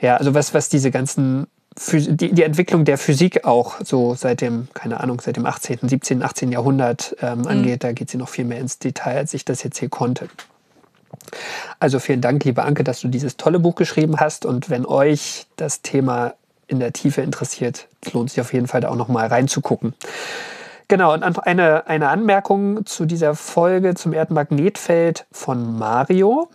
ja, 0.00 0.16
also 0.16 0.34
was, 0.34 0.54
was 0.54 0.68
diese 0.68 0.90
ganzen 0.90 1.46
die, 1.92 2.32
die 2.32 2.42
Entwicklung 2.42 2.84
der 2.84 2.98
Physik 2.98 3.44
auch 3.44 3.76
so 3.84 4.16
seit 4.16 4.40
dem, 4.40 4.66
keine 4.74 4.98
Ahnung, 4.98 5.20
seit 5.20 5.36
dem 5.36 5.46
18., 5.46 5.78
17., 5.82 6.24
18. 6.24 6.50
Jahrhundert 6.50 7.16
ähm, 7.20 7.40
mhm. 7.40 7.46
angeht, 7.46 7.84
da 7.84 7.92
geht 7.92 8.10
sie 8.10 8.16
noch 8.16 8.28
viel 8.28 8.44
mehr 8.44 8.58
ins 8.58 8.80
Detail, 8.80 9.18
als 9.18 9.32
ich 9.32 9.44
das 9.44 9.62
jetzt 9.62 9.78
hier 9.78 9.88
konnte. 9.88 10.28
Also 11.80 11.98
vielen 11.98 12.20
Dank, 12.20 12.44
liebe 12.44 12.62
Anke, 12.62 12.84
dass 12.84 13.00
du 13.00 13.08
dieses 13.08 13.36
tolle 13.36 13.58
Buch 13.58 13.74
geschrieben 13.74 14.18
hast. 14.18 14.46
Und 14.46 14.70
wenn 14.70 14.86
euch 14.86 15.46
das 15.56 15.82
Thema 15.82 16.34
in 16.66 16.80
der 16.80 16.92
Tiefe 16.92 17.22
interessiert, 17.22 17.88
lohnt 18.12 18.30
sich 18.30 18.40
auf 18.40 18.52
jeden 18.52 18.66
Fall 18.66 18.80
da 18.80 18.88
auch 18.88 18.96
noch 18.96 19.08
mal 19.08 19.26
reinzugucken. 19.26 19.94
Genau, 20.88 21.12
und 21.12 21.22
eine, 21.22 21.86
eine 21.86 22.08
Anmerkung 22.08 22.86
zu 22.86 23.04
dieser 23.04 23.34
Folge 23.34 23.94
zum 23.94 24.14
Erdmagnetfeld 24.14 25.26
von 25.30 25.78
Mario. 25.78 26.48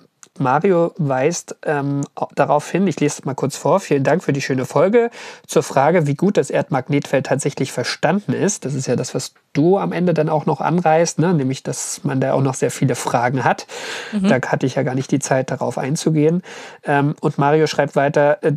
Mario 0.44 0.94
weist 0.98 1.56
ähm, 1.66 2.02
darauf 2.36 2.70
hin, 2.70 2.86
ich 2.88 3.00
lese 3.00 3.20
es 3.20 3.26
mal 3.26 3.34
kurz 3.34 3.58
vor, 3.58 3.80
vielen 3.80 4.04
Dank 4.04 4.24
für 4.24 4.34
die 4.34 4.42
schöne 4.42 4.66
Folge, 4.66 5.10
zur 5.48 5.64
Frage, 5.64 6.06
wie 6.06 6.16
gut 6.16 6.38
das 6.38 6.50
Erdmagnetfeld 6.50 7.26
tatsächlich 7.26 7.72
verstanden 7.72 8.34
ist. 8.34 8.66
Das 8.66 8.76
ist 8.76 8.88
ja 8.88 8.96
das, 8.96 9.16
was 9.16 9.34
du 9.54 9.78
am 9.78 9.92
Ende 9.92 10.14
dann 10.14 10.30
auch 10.30 10.46
noch 10.46 10.62
anreißt, 10.62 11.20
ne? 11.20 11.34
nämlich, 11.34 11.64
dass 11.64 12.04
man 12.04 12.22
da 12.22 12.34
auch 12.34 12.42
noch 12.42 12.54
sehr 12.54 12.72
viele 12.72 12.96
Fragen 12.96 13.44
hat. 13.44 13.66
Mhm. 14.12 14.28
Da 14.28 14.36
hatte 14.48 14.66
ich 14.66 14.76
ja 14.76 14.84
gar 14.84 14.96
nicht 14.96 15.12
die 15.12 15.20
Zeit, 15.20 15.50
darauf 15.50 15.78
einzugehen. 15.78 16.44
Ähm, 16.84 17.16
und 17.22 17.38
Mario 17.38 17.66
schreibt 17.68 17.96
weiter, 17.96 18.44
äh, 18.44 18.54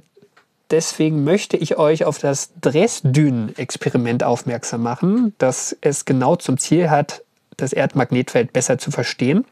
Deswegen 0.71 1.23
möchte 1.23 1.57
ich 1.57 1.79
euch 1.79 2.05
auf 2.05 2.19
das 2.19 2.51
Dresdyn-Experiment 2.61 4.25
aufmerksam 4.25 4.83
machen, 4.83 5.33
das 5.39 5.77
es 5.81 6.05
genau 6.07 6.35
zum 6.35 6.59
Ziel 6.59 6.91
hat, 6.91 7.23
das 7.57 7.73
Erdmagnetfeld 7.73 8.53
besser 8.53 8.77
zu 8.77 8.91
verstehen. 8.91 9.45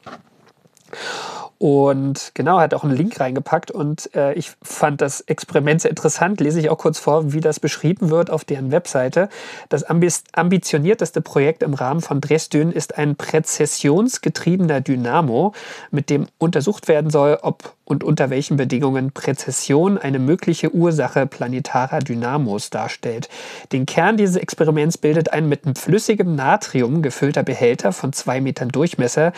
Und 1.65 2.33
genau, 2.35 2.61
hat 2.61 2.75
auch 2.75 2.85
einen 2.85 2.95
Link 2.95 3.19
reingepackt 3.19 3.71
und 3.71 4.15
äh, 4.15 4.35
ich 4.35 4.53
fand 4.61 5.01
das 5.01 5.23
Experiment 5.23 5.81
sehr 5.81 5.89
interessant. 5.89 6.39
Lese 6.39 6.61
ich 6.61 6.69
auch 6.69 6.77
kurz 6.77 6.99
vor, 6.99 7.33
wie 7.33 7.41
das 7.41 7.59
beschrieben 7.59 8.11
wird 8.11 8.29
auf 8.29 8.45
deren 8.45 8.71
Webseite. 8.71 9.31
Das 9.71 9.83
ambitionierteste 9.83 11.23
Projekt 11.23 11.63
im 11.63 11.73
Rahmen 11.73 12.03
von 12.03 12.21
Dresdyn 12.21 12.71
ist 12.71 12.99
ein 12.99 13.17
präzessionsgetriebener 13.17 14.83
Dynamo, 14.83 15.55
mit 15.91 16.11
dem 16.11 16.27
untersucht 16.37 16.87
werden 16.87 17.11
soll, 17.11 17.39
ob 17.41 17.73
und 17.85 18.03
unter 18.03 18.31
welchen 18.31 18.57
Bedingungen 18.57 19.13
Präzession 19.13 19.99
eine 19.99 20.19
mögliche 20.19 20.75
Ursache 20.75 21.27
planetarer 21.27 21.99
Dynamos 21.99 22.71
darstellt. 22.71 23.29
Den 23.73 23.87
Kern 23.87 24.17
dieses 24.17 24.37
Experiments 24.37 24.99
bildet 24.99 25.33
ein 25.33 25.49
mit 25.49 25.63
flüssigem 25.79 26.35
Natrium 26.35 27.03
gefüllter 27.03 27.43
Behälter 27.43 27.93
von 27.93 28.13
zwei 28.13 28.41
Metern 28.41 28.71
Durchmesser, 28.71 29.33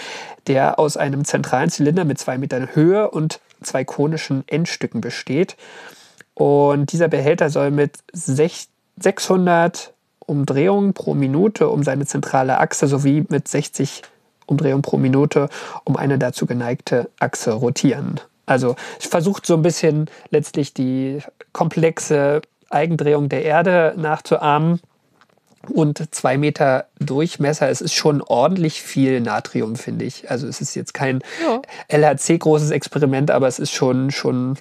der 0.47 0.79
aus 0.79 0.97
einem 0.97 1.25
zentralen 1.25 1.71
Zylinder 1.71 2.05
mit 2.05 2.19
zwei 2.19 2.39
Metern 2.39 2.75
Höhe 2.75 3.11
und 3.11 3.41
zwei 3.63 3.85
konischen 3.85 4.45
Endstücken 4.47 5.01
besteht. 5.01 5.57
Und 6.35 6.93
dieser 6.93 7.09
Behälter 7.09 7.51
soll 7.51 7.71
mit 7.71 7.99
600 8.13 9.95
Umdrehungen 10.21 10.93
pro 10.93 11.15
Minute 11.15 11.69
um 11.69 11.83
seine 11.83 12.05
zentrale 12.05 12.59
Achse 12.59 12.87
sowie 12.87 13.25
mit 13.29 13.49
60 13.49 14.03
Umdrehungen 14.47 14.83
pro 14.83 14.99
Minute 14.99 15.49
um 15.85 15.97
eine 15.97 16.19
dazu 16.19 16.47
geneigte 16.47 17.11
Achse 17.19 17.53
rotieren. 17.53 18.21
Also 18.47 18.77
es 18.99 19.07
versucht 19.07 19.45
so 19.45 19.55
ein 19.55 19.63
bisschen 19.63 20.09
letztlich 20.31 20.73
die 20.73 21.19
komplexe 21.53 22.43
Eigendrehung 22.71 23.29
der 23.29 23.45
Erde 23.45 23.95
nachzuahmen. 23.97 24.81
Und 25.69 26.15
zwei 26.15 26.39
Meter 26.39 26.87
Durchmesser, 27.01 27.69
es 27.69 27.81
ist 27.81 27.93
schon 27.93 28.23
ordentlich 28.23 28.83
viel 28.83 29.21
Natrium, 29.21 29.75
finde 29.75 30.05
ich. 30.05 30.31
Also 30.31 30.47
es 30.47 30.61
ist 30.61 30.77
jetzt 30.77 30.95
kein 30.95 31.23
ja. 31.43 31.61
LHC-großes 31.89 32.71
Experiment, 32.71 33.33
aber 33.33 33.49
es 33.49 33.59
ist 33.59 33.73
schon, 33.73 34.13
schon 34.13 34.59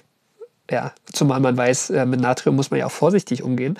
ja, 0.70 0.92
zumal 1.12 1.38
man 1.40 1.56
weiß, 1.56 1.90
äh, 1.90 2.06
mit 2.06 2.20
Natrium 2.20 2.56
muss 2.56 2.70
man 2.70 2.80
ja 2.80 2.86
auch 2.86 2.92
vorsichtig 2.92 3.42
umgehen. 3.42 3.78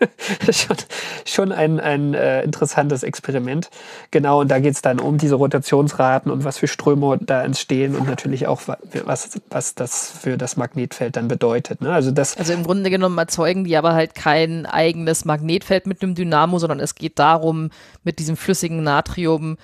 schon, 0.50 0.76
schon 1.24 1.52
ein, 1.52 1.80
ein 1.80 2.14
äh, 2.14 2.42
interessantes 2.42 3.02
Experiment. 3.02 3.70
Genau, 4.12 4.40
und 4.40 4.48
da 4.48 4.60
geht 4.60 4.74
es 4.74 4.82
dann 4.82 5.00
um 5.00 5.18
diese 5.18 5.34
Rotationsraten 5.34 6.30
und 6.30 6.44
was 6.44 6.58
für 6.58 6.68
Ströme 6.68 7.18
da 7.20 7.42
entstehen 7.42 7.96
und 7.96 8.06
natürlich 8.06 8.46
auch, 8.46 8.62
was, 9.04 9.40
was 9.50 9.74
das 9.74 10.10
für 10.10 10.36
das 10.36 10.56
Magnetfeld 10.56 11.16
dann 11.16 11.26
bedeutet. 11.26 11.80
Ne? 11.80 11.92
Also, 11.92 12.12
das 12.12 12.36
also 12.36 12.52
im 12.52 12.62
Grunde 12.62 12.90
genommen 12.90 13.18
erzeugen 13.18 13.64
die 13.64 13.76
aber 13.76 13.94
halt 13.94 14.14
kein 14.14 14.66
eigenes 14.66 15.24
Magnetfeld 15.24 15.86
mit 15.86 16.02
einem 16.02 16.14
Dynamo, 16.14 16.58
sondern 16.58 16.78
es 16.78 16.94
geht 16.94 17.18
darum, 17.18 17.70
mit 18.04 18.20
diesem 18.20 18.36
flüssigen 18.36 18.82
Natrium 18.84 19.56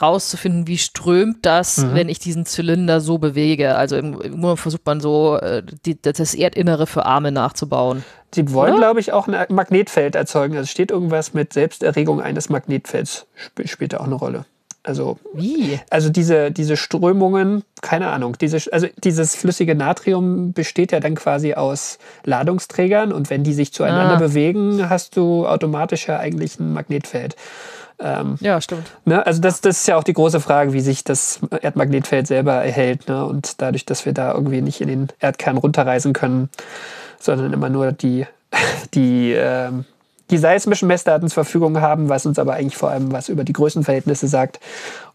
rauszufinden, 0.00 0.66
wie 0.66 0.78
strömt 0.78 1.44
das, 1.44 1.78
mhm. 1.78 1.94
wenn 1.94 2.08
ich 2.08 2.18
diesen 2.18 2.46
Zylinder 2.46 3.00
so 3.00 3.18
bewege. 3.18 3.74
Also 3.76 3.96
irgendwo 3.96 4.56
versucht 4.56 4.86
man 4.86 5.00
so, 5.00 5.36
äh, 5.36 5.62
die, 5.84 6.00
das 6.00 6.34
Erdinnere 6.34 6.86
für 6.86 7.06
Arme 7.06 7.32
nachzubauen. 7.32 8.04
Sie 8.32 8.52
wollen, 8.52 8.76
glaube 8.76 9.00
ich, 9.00 9.12
auch 9.12 9.26
ein 9.26 9.46
Magnetfeld 9.48 10.14
erzeugen. 10.14 10.56
Also 10.56 10.68
steht 10.68 10.90
irgendwas 10.92 11.34
mit 11.34 11.52
Selbsterregung 11.52 12.20
eines 12.20 12.48
Magnetfelds, 12.48 13.26
sp 13.34 13.66
spielt 13.66 13.92
da 13.92 13.98
auch 13.98 14.04
eine 14.04 14.14
Rolle. 14.14 14.44
Also, 14.82 15.18
Wie? 15.34 15.78
Also 15.90 16.08
diese, 16.08 16.50
diese 16.50 16.76
Strömungen, 16.78 17.64
keine 17.82 18.08
Ahnung, 18.08 18.38
diese, 18.40 18.72
also 18.72 18.86
dieses 19.04 19.36
flüssige 19.36 19.74
Natrium 19.74 20.54
besteht 20.54 20.92
ja 20.92 21.00
dann 21.00 21.16
quasi 21.16 21.52
aus 21.52 21.98
Ladungsträgern 22.24 23.12
und 23.12 23.28
wenn 23.28 23.44
die 23.44 23.52
sich 23.52 23.74
zueinander 23.74 24.14
ah. 24.14 24.18
bewegen, 24.18 24.88
hast 24.88 25.18
du 25.18 25.46
automatisch 25.46 26.08
ja 26.08 26.18
eigentlich 26.18 26.58
ein 26.58 26.72
Magnetfeld. 26.72 27.36
Ähm, 28.00 28.36
ja, 28.40 28.60
stimmt. 28.60 28.86
Ne? 29.04 29.24
Also 29.24 29.40
das, 29.40 29.60
das 29.60 29.80
ist 29.80 29.86
ja 29.86 29.96
auch 29.96 30.04
die 30.04 30.14
große 30.14 30.40
Frage, 30.40 30.72
wie 30.72 30.80
sich 30.80 31.04
das 31.04 31.40
Erdmagnetfeld 31.60 32.26
selber 32.26 32.54
erhält. 32.54 33.08
Ne? 33.08 33.24
Und 33.24 33.60
dadurch, 33.60 33.84
dass 33.84 34.06
wir 34.06 34.14
da 34.14 34.32
irgendwie 34.32 34.62
nicht 34.62 34.80
in 34.80 34.88
den 34.88 35.08
Erdkern 35.20 35.58
runterreisen 35.58 36.12
können, 36.12 36.48
sondern 37.18 37.52
immer 37.52 37.68
nur 37.68 37.92
die, 37.92 38.26
die, 38.94 39.32
ähm, 39.32 39.84
die 40.30 40.38
seismischen 40.38 40.88
Messdaten 40.88 41.28
zur 41.28 41.44
Verfügung 41.44 41.80
haben, 41.80 42.08
was 42.08 42.26
uns 42.26 42.38
aber 42.38 42.54
eigentlich 42.54 42.76
vor 42.76 42.90
allem 42.90 43.12
was 43.12 43.28
über 43.28 43.44
die 43.44 43.52
Größenverhältnisse 43.52 44.28
sagt 44.28 44.60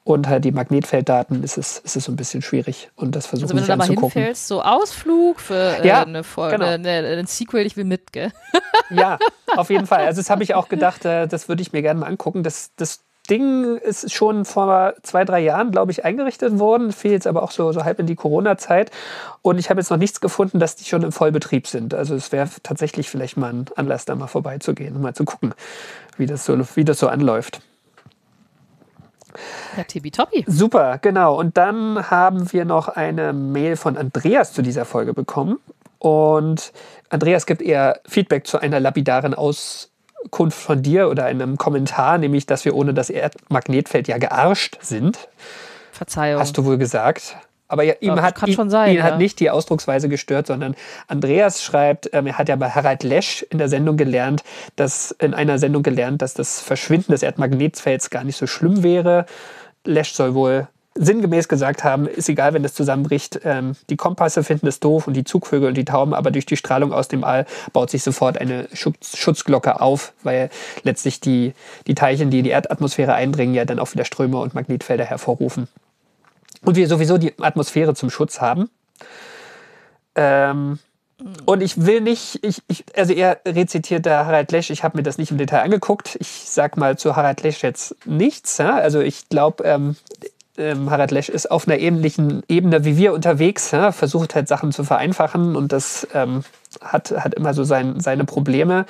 und 0.06 0.28
halt 0.28 0.46
die 0.46 0.52
Magnetfelddaten 0.52 1.44
ist 1.44 1.58
es, 1.58 1.80
ist 1.80 1.96
es 1.96 2.04
so 2.04 2.12
ein 2.12 2.16
bisschen 2.16 2.44
schwierig. 2.44 2.92
Und 2.96 3.16
das 3.16 3.26
versuchen 3.26 3.58
also 3.58 3.70
wenn 3.70 3.78
du 3.78 3.84
aber 3.84 4.02
hinfällst, 4.02 4.48
so 4.48 4.62
Ausflug 4.62 5.40
für 5.40 5.82
äh, 5.82 5.88
ja, 5.88 6.04
eine, 6.04 6.24
Folge, 6.24 6.58
genau. 6.58 6.70
eine, 6.70 6.90
eine, 6.90 7.08
ein 7.18 7.26
Sequel, 7.26 7.66
ich 7.66 7.76
will 7.76 7.86
mit, 7.86 8.14
gell? 8.14 8.32
Ja, 8.92 9.18
auf 9.56 9.72
jeden 9.72 9.88
Fall. 9.88 10.06
Also 10.06 10.22
das 10.22 10.30
habe 10.30 10.44
ich 10.44 10.54
auch 10.54 10.70
gedacht, 10.70 11.06
äh, 11.06 11.28
das 11.28 11.50
würde 11.50 11.64
ich 11.64 11.74
mir 11.74 11.82
gerne 11.82 12.02
mal 12.02 12.06
angucken. 12.06 12.44
Das, 12.44 12.70
das 12.76 13.00
Ding 13.28 13.78
ist 13.78 14.14
schon 14.14 14.46
vor 14.46 14.94
zwei, 15.04 15.26
drei 15.26 15.40
Jahren, 15.40 15.72
glaube 15.72 15.92
ich, 15.92 16.06
eingerichtet 16.06 16.60
worden. 16.60 16.92
Fiel 16.92 17.12
jetzt 17.12 17.28
aber 17.28 17.44
auch 17.44 17.52
so, 17.52 17.72
so 17.72 17.84
halb 17.84 18.00
in 18.00 18.08
die 18.08 18.16
Corona-Zeit. 18.16 18.92
Und 19.42 19.58
ich 19.58 19.70
habe 19.70 19.80
jetzt 19.80 19.90
noch 19.90 19.98
nichts 19.98 20.22
gefunden, 20.22 20.60
dass 20.60 20.76
die 20.76 20.86
schon 20.86 21.04
im 21.04 21.12
Vollbetrieb 21.12 21.68
sind. 21.68 21.94
Also 21.94 22.16
es 22.16 22.32
wäre 22.32 22.50
tatsächlich 22.64 23.10
vielleicht 23.10 23.38
mal 23.38 23.54
ein 23.54 23.66
Anlass, 23.76 24.06
da 24.06 24.16
mal 24.16 24.28
vorbeizugehen 24.28 24.96
und 24.96 25.02
mal 25.02 25.14
zu 25.14 25.26
gucken, 25.26 25.54
wie 26.18 26.26
das 26.26 26.46
so, 26.46 26.58
wie 26.76 26.86
das 26.86 27.00
so 27.00 27.08
anläuft. 27.08 27.62
Ja, 29.78 29.84
tippitoppi. 29.84 30.46
Super, 30.48 30.98
genau. 31.00 31.38
Und 31.38 31.58
dann 31.58 32.10
haben 32.10 32.52
wir 32.54 32.66
noch 32.66 32.88
eine 32.88 33.34
Mail 33.34 33.76
von 33.76 33.98
Andreas 33.98 34.54
zu 34.54 34.62
dieser 34.62 34.86
Folge 34.86 35.14
bekommen. 35.14 35.60
Und 36.00 36.72
Andreas 37.10 37.46
gibt 37.46 37.62
eher 37.62 38.00
Feedback 38.06 38.48
zu 38.48 38.60
einer 38.60 38.80
lapidaren 38.80 39.34
Auskunft 40.26 40.60
von 40.60 40.82
dir 40.82 41.10
oder 41.10 41.26
einem 41.26 41.58
Kommentar, 41.58 42.18
nämlich, 42.18 42.46
dass 42.46 42.66
wir 42.66 42.76
ohne 42.76 42.94
das 42.94 43.10
Erdmagnetfeld 43.10 44.08
ja 44.08 44.18
gearscht 44.18 44.78
sind. 44.82 45.30
Verzeihung. 45.92 46.42
Hast 46.42 46.58
du 46.58 46.66
wohl 46.66 46.78
gesagt. 46.78 47.38
Aber 47.68 47.84
ja, 47.84 47.96
ihm, 48.00 48.22
hat, 48.22 48.48
ihm, 48.48 48.70
sein, 48.70 48.92
ihn 48.92 48.98
ja. 48.98 49.04
hat 49.04 49.18
nicht 49.18 49.40
die 49.40 49.50
Ausdrucksweise 49.50 50.08
gestört, 50.08 50.46
sondern 50.46 50.76
Andreas 51.08 51.64
schreibt, 51.64 52.10
ähm, 52.14 52.28
er 52.28 52.38
hat 52.38 52.48
ja 52.48 52.56
bei 52.58 52.70
Harald 52.70 53.02
Lesch 53.02 53.44
in 53.50 53.58
der 53.58 53.70
Sendung 53.70 53.98
gelernt, 53.98 54.44
dass 54.76 55.12
in 55.12 55.34
einer 55.34 55.58
Sendung 55.58 55.82
gelernt, 55.82 56.22
dass 56.22 56.36
das 56.36 56.62
Verschwinden 56.62 57.12
des 57.12 57.24
Erdmagnetfelds 57.24 58.12
gar 58.12 58.24
nicht 58.24 58.38
so 58.38 58.46
schlimm 58.46 58.84
wäre. 58.84 59.26
Lesch 59.84 60.14
soll 60.14 60.36
wohl 60.36 60.68
sinngemäß 60.96 61.48
gesagt 61.50 61.84
haben, 61.84 62.08
ist 62.08 62.30
egal, 62.30 62.54
wenn 62.54 62.64
das 62.64 62.74
zusammenbricht, 62.74 63.42
ähm, 63.44 63.76
die 63.90 63.98
Kompasse 63.98 64.44
finden 64.44 64.68
es 64.68 64.80
doof 64.80 65.08
und 65.08 65.14
die 65.14 65.26
Zugvögel 65.26 65.68
und 65.68 65.76
die 65.76 65.86
Tauben, 65.86 66.14
aber 66.14 66.32
durch 66.32 66.46
die 66.46 66.56
Strahlung 66.56 66.94
aus 66.94 67.10
dem 67.10 67.24
All 67.24 67.46
baut 67.74 67.90
sich 67.90 68.02
sofort 68.02 68.38
eine 68.38 68.68
Schutz 68.74 69.18
Schutzglocke 69.18 69.82
auf, 69.82 70.14
weil 70.24 70.50
letztlich 70.84 71.20
die, 71.20 71.54
die 71.88 71.96
Teilchen, 71.96 72.30
die 72.30 72.40
in 72.40 72.44
die 72.46 72.50
Erdatmosphäre 72.52 73.14
eindringen, 73.14 73.54
ja 73.54 73.66
dann 73.66 73.80
auch 73.80 73.92
wieder 73.94 74.06
Ströme 74.06 74.38
und 74.38 74.54
Magnetfelder 74.54 75.06
hervorrufen. 75.06 75.68
Und 76.64 76.76
wir 76.78 76.88
sowieso 76.88 77.18
die 77.18 77.34
Atmosphäre 77.40 77.94
zum 77.94 78.10
Schutz 78.10 78.40
haben. 78.40 78.70
Ähm, 80.16 80.80
und 81.46 81.62
ich 81.62 81.86
will 81.86 82.02
nicht, 82.02 82.44
ich, 82.44 82.62
ich, 82.68 82.84
also 82.96 83.14
er 83.14 83.40
rezitiert 83.48 84.06
da 84.06 84.26
Harald 84.26 84.52
Lesch, 84.52 84.70
ich 84.70 84.84
habe 84.84 84.98
mir 84.98 85.04
das 85.04 85.18
nicht 85.18 85.32
im 85.32 85.38
Detail 85.38 85.62
angeguckt. 85.62 86.18
Ich 86.20 86.28
sag 86.28 86.76
mal 86.76 86.98
zu 86.98 87.16
Harald 87.16 87.42
Lesch 87.42 87.64
jetzt 87.64 87.96
nichts. 88.06 88.58
Ja? 88.58 88.76
Also 88.76 89.00
ich 89.00 89.30
glaube, 89.30 89.64
ähm, 89.64 89.96
ähm, 90.58 90.90
Harald 90.90 91.12
Lesch 91.12 91.30
ist 91.30 91.52
auf 91.52 91.68
einer 91.68 91.80
ähnlichen 91.80 92.44
Ebene 92.48 92.86
wie 92.86 92.98
wir 92.98 93.14
unterwegs, 93.14 93.72
ja? 93.72 93.92
versucht 93.92 94.36
halt 94.36 94.48
Sachen 94.48 94.72
zu 94.72 94.84
vereinfachen 94.84 95.56
und 95.56 95.72
das 95.72 96.08
ähm, 96.14 96.44
hat, 96.82 97.12
hat 97.12 97.34
immer 97.34 97.54
so 97.54 97.64
sein, 97.64 98.00
seine 98.00 98.26
Probleme. 98.26 98.86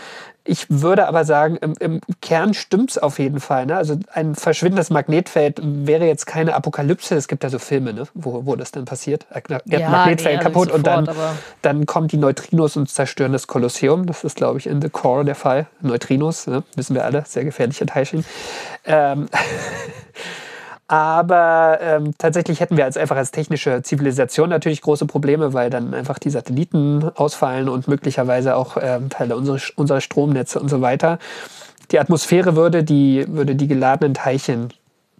Ich 0.47 0.67
würde 0.69 1.07
aber 1.07 1.25
sagen, 1.25 1.57
im, 1.57 1.73
im 1.79 2.01
Kern 2.21 2.53
stimmt 2.53 2.91
es 2.91 2.97
auf 2.99 3.17
jeden 3.17 3.39
Fall. 3.39 3.65
Ne? 3.65 3.75
Also 3.75 3.97
ein 4.13 4.35
verschwindendes 4.35 4.91
Magnetfeld 4.91 5.59
wäre 5.63 6.05
jetzt 6.05 6.27
keine 6.27 6.53
Apokalypse. 6.53 7.15
Es 7.15 7.27
gibt 7.27 7.43
ja 7.43 7.49
so 7.49 7.57
Filme, 7.57 7.93
ne? 7.93 8.03
wo, 8.13 8.45
wo 8.45 8.55
das 8.55 8.71
dann 8.71 8.85
passiert. 8.85 9.25
Ja, 9.65 9.89
Magnetfeld 9.89 10.37
nee, 10.37 10.43
kaputt 10.43 10.69
sofort, 10.69 10.77
und 10.77 10.87
dann, 10.87 11.09
dann 11.63 11.85
kommen 11.87 12.07
die 12.09 12.17
Neutrinos 12.17 12.77
und 12.77 12.89
zerstören 12.89 13.31
das 13.31 13.47
Kolosseum. 13.47 14.05
Das 14.05 14.23
ist, 14.23 14.35
glaube 14.35 14.59
ich, 14.59 14.67
in 14.67 14.83
The 14.83 14.89
Core 14.89 15.25
der 15.25 15.35
Fall. 15.35 15.65
Neutrinos, 15.81 16.45
ne? 16.45 16.63
wissen 16.75 16.93
wir 16.93 17.05
alle, 17.05 17.23
sehr 17.25 17.43
gefährliche 17.43 17.87
Teilchen. 17.87 18.23
Ähm 18.85 19.27
Aber 20.87 21.79
ähm, 21.81 22.13
tatsächlich 22.17 22.59
hätten 22.59 22.77
wir 22.77 22.85
als 22.85 22.95
einfach 22.95 23.15
als 23.15 23.31
technische 23.31 23.81
Zivilisation 23.81 24.49
natürlich 24.49 24.81
große 24.81 25.07
Probleme, 25.07 25.53
weil 25.53 25.71
dann 25.71 25.95
einfach 25.95 26.19
die 26.19 26.29
Satelliten 26.29 27.09
ausfallen 27.15 27.69
und 27.69 27.87
möglicherweise 27.87 28.55
auch 28.55 28.77
ähm, 28.79 29.09
Teile 29.09 29.35
unserer, 29.35 29.59
unserer 29.77 30.01
Stromnetze 30.01 30.59
und 30.59 30.69
so 30.69 30.81
weiter. 30.81 31.17
Die 31.91 31.99
Atmosphäre 31.99 32.55
würde 32.55 32.83
die, 32.83 33.25
würde 33.27 33.55
die 33.55 33.67
geladenen 33.67 34.13
Teilchen 34.13 34.69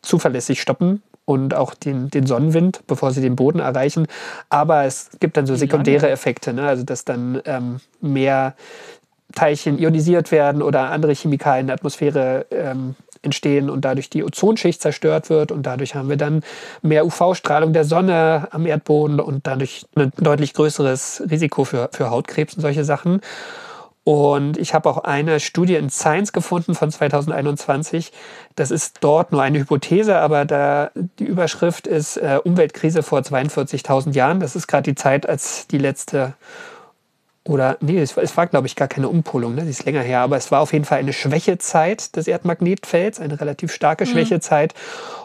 zuverlässig 0.04 0.62
stoppen 0.62 1.02
und 1.26 1.56
auch 1.56 1.74
den, 1.74 2.12
den 2.12 2.28
Sonnenwind, 2.28 2.82
bevor 2.86 3.12
sie 3.12 3.22
den 3.22 3.36
Boden 3.36 3.60
erreichen. 3.60 4.06
Aber 4.50 4.84
es 4.84 5.10
gibt 5.20 5.36
dann 5.38 5.48
so 5.48 5.56
sekundäre 5.56 6.10
Effekte, 6.10 6.54
ne? 6.54 6.68
also 6.68 6.84
dass 6.84 7.06
dann 7.06 7.42
ähm, 7.46 7.80
mehr 8.02 8.56
Teilchen 9.34 9.80
ionisiert 9.80 10.32
werden 10.32 10.62
oder 10.62 10.92
andere 10.92 11.14
Chemikalien 11.14 11.62
in 11.62 11.68
der 11.68 11.76
Atmosphäre 11.76 12.46
ähm, 12.52 12.96
entstehen 13.26 13.70
und 13.70 13.84
dadurch 13.84 14.10
die 14.10 14.24
Ozonschicht 14.24 14.82
zerstört 14.82 15.30
wird 15.30 15.52
und 15.52 15.64
dadurch 15.64 15.96
haben 15.96 16.10
wir 16.10 16.18
dann 16.18 16.44
mehr 16.82 17.06
UV-Strahlung 17.06 17.74
der 17.74 17.84
Sonne 17.84 18.48
am 18.52 18.66
Erdboden 18.66 19.20
und 19.20 19.48
dadurch 19.48 19.86
ein 19.96 20.12
deutlich 20.18 20.54
größeres 20.54 21.24
Risiko 21.30 21.64
für, 21.64 21.90
für 21.92 22.10
Hautkrebs 22.10 22.56
und 22.56 22.62
solche 22.62 22.84
Sachen. 22.84 23.22
Und 24.06 24.60
ich 24.60 24.76
habe 24.76 24.88
auch 24.88 25.00
eine 25.00 25.40
Studie 25.40 25.76
in 25.76 25.90
Science 25.90 26.32
gefunden 26.32 26.76
von 26.76 26.92
2021. 26.92 28.12
Das 28.56 28.70
ist 28.70 28.98
dort 29.02 29.32
nur 29.32 29.42
eine 29.42 29.58
Hypothese, 29.58 30.18
aber 30.18 30.46
da 30.46 30.92
die 31.18 31.24
Überschrift 31.24 31.88
ist 31.88 32.18
äh, 32.18 32.40
Umweltkrise 32.44 33.02
vor 33.02 33.22
42.000 33.22 34.14
Jahren. 34.14 34.40
Das 34.40 34.56
ist 34.56 34.68
gerade 34.68 34.84
die 34.84 34.94
Zeit, 34.94 35.28
als 35.28 35.66
die 35.66 35.80
letzte 35.80 36.36
oder 37.48 37.78
nee, 37.80 38.00
es, 38.00 38.18
es 38.18 38.36
war, 38.38 38.48
glaube 38.48 38.68
ich, 38.68 38.76
gar 38.76 38.88
keine 38.88 39.08
Umpolung, 39.08 39.54
ne? 39.56 39.64
die 39.64 39.70
ist 39.70 39.86
länger 39.86 40.02
her, 40.02 40.22
aber 40.22 40.36
es 40.36 40.52
war 40.52 40.62
auf 40.62 40.74
jeden 40.74 40.86
Fall 40.86 41.00
eine 41.00 41.14
Schwächezeit 41.14 42.16
des 42.16 42.28
Erdmagnetfelds, 42.28 43.20
eine 43.20 43.40
relativ 43.40 43.72
starke 43.72 44.06
mhm. 44.06 44.10
Schwächezeit. 44.10 44.74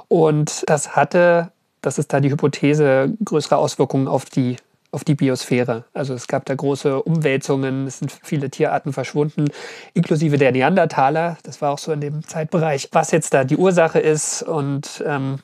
Und 0.08 0.64
das 0.66 0.96
hatte, 0.96 1.50
das 1.80 1.98
ist 1.98 2.12
da 2.12 2.20
die 2.20 2.30
Hypothese, 2.30 3.14
größere 3.24 3.56
Auswirkungen 3.56 4.06
auf 4.06 4.26
die, 4.26 4.56
auf 4.92 5.02
die 5.02 5.14
Biosphäre. 5.14 5.84
Also 5.94 6.12
es 6.12 6.26
gab 6.26 6.44
da 6.44 6.54
große 6.54 7.02
Umwälzungen, 7.02 7.86
es 7.86 8.00
sind 8.00 8.12
viele 8.22 8.50
Tierarten 8.50 8.92
verschwunden, 8.92 9.46
inklusive 9.94 10.36
der 10.36 10.52
Neandertaler. 10.52 11.38
Das 11.42 11.62
war 11.62 11.70
auch 11.70 11.78
so 11.78 11.90
in 11.90 12.02
dem 12.02 12.26
Zeitbereich. 12.26 12.90
Was 12.92 13.12
jetzt 13.12 13.32
da 13.32 13.44
die 13.44 13.56
Ursache 13.56 13.98
ist 13.98 14.42
und 14.42 15.02
ähm, 15.06 15.38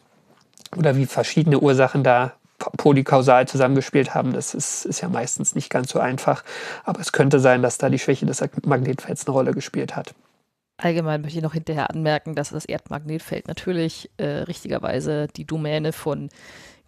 oder 0.76 0.96
wie 0.96 1.06
verschiedene 1.06 1.60
Ursachen 1.60 2.02
da 2.02 2.32
polykausal 2.58 3.46
zusammengespielt 3.48 4.14
haben. 4.14 4.32
Das 4.32 4.54
ist, 4.54 4.84
ist 4.84 5.00
ja 5.00 5.08
meistens 5.08 5.54
nicht 5.54 5.70
ganz 5.70 5.90
so 5.90 5.98
einfach. 5.98 6.44
Aber 6.84 7.00
es 7.00 7.12
könnte 7.12 7.40
sein, 7.40 7.62
dass 7.62 7.78
da 7.78 7.90
die 7.90 7.98
Schwäche 7.98 8.26
des 8.26 8.42
Magnetfelds 8.64 9.26
eine 9.26 9.32
Rolle 9.32 9.52
gespielt 9.52 9.96
hat. 9.96 10.14
Allgemein 10.78 11.22
möchte 11.22 11.38
ich 11.38 11.42
noch 11.42 11.54
hinterher 11.54 11.90
anmerken, 11.90 12.34
dass 12.34 12.50
das 12.50 12.66
Erdmagnetfeld 12.66 13.48
natürlich 13.48 14.10
äh, 14.18 14.26
richtigerweise 14.26 15.26
die 15.34 15.46
Domäne 15.46 15.92
von 15.92 16.28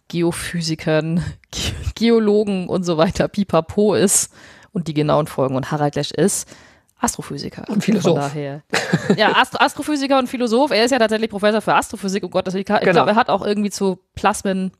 Geophysikern, 0.09 1.23
Ge 1.51 1.73
Geologen 1.95 2.69
und 2.69 2.83
so 2.83 2.97
weiter 2.97 3.27
pipapo 3.27 3.93
ist 3.93 4.31
und 4.71 4.87
die 4.87 4.93
genauen 4.93 5.27
Folgen 5.27 5.55
und 5.55 5.71
Harald 5.71 5.95
Lesch 5.95 6.11
ist. 6.11 6.47
Astrophysiker. 6.99 7.63
Und 7.69 7.83
Philosoph. 7.83 8.13
Von 8.13 8.21
daher. 8.21 8.61
Ja, 9.15 9.35
Astro 9.35 9.59
Astrophysiker 9.63 10.19
und 10.19 10.27
Philosoph. 10.27 10.71
Er 10.71 10.83
ist 10.83 10.91
ja 10.91 10.99
tatsächlich 10.99 11.29
Professor 11.29 11.61
für 11.61 11.73
Astrophysik 11.73 12.23
und 12.23 12.31
Gottes. 12.31 12.53
Ich 12.55 12.65
genau. 12.65 12.79
glaube, 12.81 13.11
er 13.11 13.15
hat 13.15 13.29
auch 13.29 13.45
irgendwie 13.45 13.69
zu 13.69 13.99
Plasmen 14.15 14.71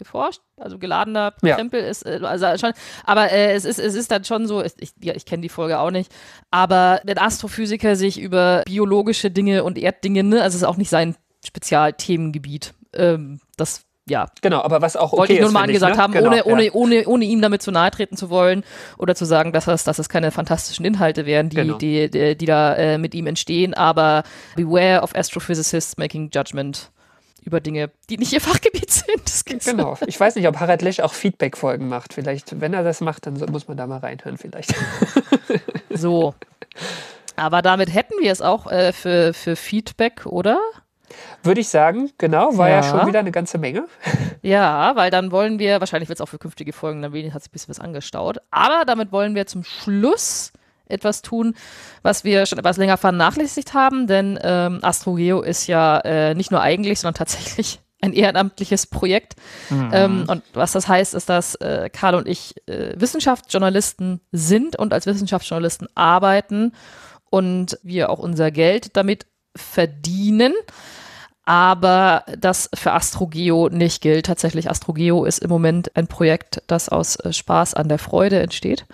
geforscht, 0.00 0.40
also 0.56 0.78
geladener 0.78 1.34
ja. 1.42 1.54
Krempel 1.54 1.80
ist, 1.80 2.04
äh, 2.04 2.18
also 2.22 2.46
schon, 2.58 2.72
aber 3.04 3.30
äh, 3.30 3.52
es, 3.52 3.64
ist, 3.64 3.78
es 3.78 3.94
ist 3.94 4.10
dann 4.10 4.24
schon 4.24 4.48
so, 4.48 4.64
ich, 4.64 4.92
ja, 5.00 5.14
ich 5.14 5.24
kenne 5.24 5.42
die 5.42 5.48
Folge 5.48 5.78
auch 5.78 5.92
nicht, 5.92 6.12
aber 6.50 7.00
wenn 7.04 7.18
Astrophysiker 7.18 7.94
sich 7.94 8.18
über 8.18 8.62
biologische 8.66 9.30
Dinge 9.30 9.62
und 9.62 9.78
Erddinge, 9.78 10.24
ne, 10.24 10.42
also 10.42 10.56
es 10.56 10.62
ist 10.62 10.68
auch 10.68 10.76
nicht 10.76 10.90
sein 10.90 11.14
Spezialthemengebiet, 11.44 12.74
ähm, 12.94 13.40
das 13.56 13.86
ja. 14.08 14.26
Genau, 14.42 14.60
aber 14.62 14.82
was 14.82 14.96
auch 14.96 15.12
okay 15.12 15.18
Wollte 15.20 15.32
ich 15.34 15.40
nur 15.40 15.52
mal 15.52 15.62
angesagt 15.62 15.96
ne? 15.96 16.02
haben, 16.02 16.12
genau, 16.12 16.28
ohne, 16.28 16.36
ja. 16.38 16.44
ohne, 16.44 16.72
ohne, 16.72 17.06
ohne 17.06 17.24
ihm 17.24 17.40
damit 17.40 17.62
zu 17.62 17.70
nahe 17.70 17.90
treten 17.90 18.16
zu 18.16 18.28
wollen 18.28 18.64
oder 18.98 19.14
zu 19.14 19.24
sagen, 19.24 19.52
dass 19.52 19.66
das, 19.66 19.84
dass 19.84 19.98
das 19.98 20.08
keine 20.08 20.32
fantastischen 20.32 20.84
Inhalte 20.84 21.26
wären, 21.26 21.48
die, 21.48 21.56
Genau. 21.56 21.78
die, 21.78 22.10
die, 22.10 22.36
die 22.36 22.46
da 22.46 22.74
äh, 22.74 22.98
mit 22.98 23.14
ihm 23.14 23.26
entstehen, 23.28 23.72
aber 23.72 24.24
beware 24.56 25.02
of 25.02 25.14
astrophysicists 25.14 25.96
making 25.96 26.30
judgment 26.34 26.90
über 27.42 27.60
Dinge, 27.60 27.90
die 28.08 28.18
nicht 28.18 28.32
ihr 28.32 28.40
Fachgebiet 28.40 28.90
sind. 28.90 29.64
Genau. 29.64 29.96
Ich 30.06 30.18
weiß 30.18 30.36
nicht, 30.36 30.46
ob 30.48 30.58
Harald 30.60 30.82
Lesch 30.82 31.00
auch 31.00 31.14
Feedback-Folgen 31.14 31.88
macht. 31.88 32.14
Vielleicht, 32.14 32.60
wenn 32.60 32.74
er 32.74 32.82
das 32.82 33.00
macht, 33.00 33.26
dann 33.26 33.34
muss 33.50 33.68
man 33.68 33.76
da 33.76 33.86
mal 33.86 33.98
reinhören, 33.98 34.38
vielleicht. 34.38 34.74
So. 35.92 36.34
Aber 37.36 37.62
damit 37.62 37.92
hätten 37.92 38.14
wir 38.20 38.30
es 38.30 38.40
auch 38.40 38.70
äh, 38.70 38.92
für, 38.92 39.34
für 39.34 39.56
Feedback, 39.56 40.24
oder? 40.24 40.60
Würde 41.42 41.60
ich 41.60 41.68
sagen, 41.68 42.10
genau, 42.18 42.56
war 42.56 42.68
ja. 42.68 42.76
Ja. 42.76 42.82
schon 42.82 43.06
wieder 43.06 43.18
eine 43.18 43.32
ganze 43.32 43.58
Menge. 43.58 43.86
Ja, 44.42 44.96
weil 44.96 45.10
dann 45.10 45.32
wollen 45.32 45.58
wir, 45.58 45.80
wahrscheinlich 45.80 46.08
wird 46.08 46.18
es 46.18 46.22
auch 46.22 46.30
für 46.30 46.38
künftige 46.38 46.72
Folgen, 46.72 47.02
dann 47.02 47.12
wenig 47.12 47.34
hat 47.34 47.42
sich 47.42 47.50
ein 47.50 47.52
bisschen 47.52 47.68
was 47.68 47.78
angestaut. 47.78 48.38
Aber 48.50 48.86
damit 48.86 49.12
wollen 49.12 49.34
wir 49.34 49.46
zum 49.46 49.64
Schluss 49.64 50.54
etwas 50.90 51.22
tun, 51.22 51.54
was 52.02 52.24
wir 52.24 52.46
schon 52.46 52.58
etwas 52.58 52.76
länger 52.76 52.96
vernachlässigt 52.96 53.74
haben, 53.74 54.06
denn 54.06 54.38
ähm, 54.42 54.78
AstroGeo 54.82 55.40
ist 55.42 55.66
ja 55.66 55.98
äh, 56.00 56.34
nicht 56.34 56.50
nur 56.50 56.60
eigentlich, 56.60 57.00
sondern 57.00 57.14
tatsächlich 57.18 57.80
ein 58.02 58.12
ehrenamtliches 58.12 58.86
Projekt. 58.86 59.34
Ähm, 59.92 60.24
und 60.26 60.42
was 60.54 60.72
das 60.72 60.88
heißt, 60.88 61.14
ist, 61.14 61.28
dass 61.28 61.54
äh, 61.56 61.90
Karl 61.92 62.14
und 62.14 62.26
ich 62.26 62.54
äh, 62.66 62.94
Wissenschaftsjournalisten 62.96 64.20
sind 64.32 64.76
und 64.76 64.94
als 64.94 65.04
Wissenschaftsjournalisten 65.06 65.86
arbeiten 65.94 66.72
und 67.28 67.78
wir 67.82 68.10
auch 68.10 68.18
unser 68.18 68.50
Geld 68.50 68.96
damit 68.96 69.26
verdienen. 69.54 70.54
Aber 71.44 72.24
das 72.38 72.70
für 72.74 72.92
AstroGeo 72.92 73.70
nicht 73.70 74.02
gilt. 74.02 74.26
Tatsächlich, 74.26 74.70
AstroGeo 74.70 75.24
ist 75.24 75.38
im 75.38 75.50
Moment 75.50 75.96
ein 75.96 76.06
Projekt, 76.06 76.62
das 76.68 76.88
aus 76.88 77.16
äh, 77.16 77.32
Spaß 77.32 77.74
an 77.74 77.88
der 77.88 77.98
Freude 77.98 78.40
entsteht. 78.40 78.86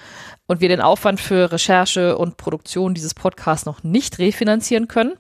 Und 0.47 0.61
wir 0.61 0.69
den 0.69 0.81
Aufwand 0.81 1.21
für 1.21 1.51
Recherche 1.53 2.17
und 2.17 2.37
Produktion 2.37 2.95
dieses 2.95 3.15
Podcasts 3.15 3.67
noch 3.67 3.83
nicht 3.83 4.19
refinanzieren 4.19 4.87
können. 4.89 5.15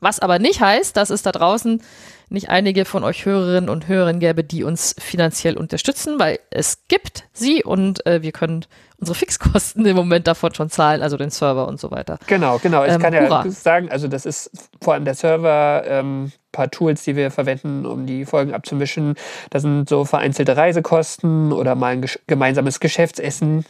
Was 0.00 0.20
aber 0.20 0.38
nicht 0.38 0.60
heißt, 0.60 0.96
dass 0.96 1.10
es 1.10 1.22
da 1.22 1.32
draußen 1.32 1.82
nicht 2.30 2.50
einige 2.50 2.84
von 2.84 3.04
euch 3.04 3.24
Hörerinnen 3.24 3.70
und 3.70 3.88
Hörern 3.88 4.20
gäbe, 4.20 4.44
die 4.44 4.62
uns 4.62 4.94
finanziell 4.98 5.56
unterstützen, 5.56 6.18
weil 6.18 6.38
es 6.50 6.84
gibt 6.86 7.24
sie 7.32 7.64
und 7.64 8.04
äh, 8.06 8.22
wir 8.22 8.32
können 8.32 8.66
unsere 8.98 9.16
Fixkosten 9.16 9.86
im 9.86 9.96
Moment 9.96 10.26
davon 10.26 10.54
schon 10.54 10.68
zahlen, 10.68 11.00
also 11.02 11.16
den 11.16 11.30
Server 11.30 11.66
und 11.66 11.80
so 11.80 11.90
weiter. 11.90 12.18
Genau, 12.26 12.58
genau. 12.58 12.84
Ich 12.84 12.92
Ähm, 12.92 13.00
kann 13.00 13.14
ja 13.14 13.22
hurra. 13.22 13.48
sagen, 13.48 13.90
also 13.90 14.08
das 14.08 14.26
ist 14.26 14.50
vor 14.82 14.94
allem 14.94 15.04
der 15.06 15.14
Server, 15.14 15.82
ähm, 15.86 16.30
paar 16.52 16.70
Tools, 16.70 17.02
die 17.04 17.16
wir 17.16 17.30
verwenden, 17.30 17.86
um 17.86 18.06
die 18.06 18.24
Folgen 18.26 18.52
abzumischen. 18.54 19.14
Das 19.50 19.62
sind 19.62 19.88
so 19.88 20.04
vereinzelte 20.04 20.56
Reisekosten 20.56 21.52
oder 21.52 21.74
mal 21.76 21.94
ein 21.94 22.04
gesch- 22.04 22.18
gemeinsames 22.26 22.78
Geschäftsessen, 22.78 23.64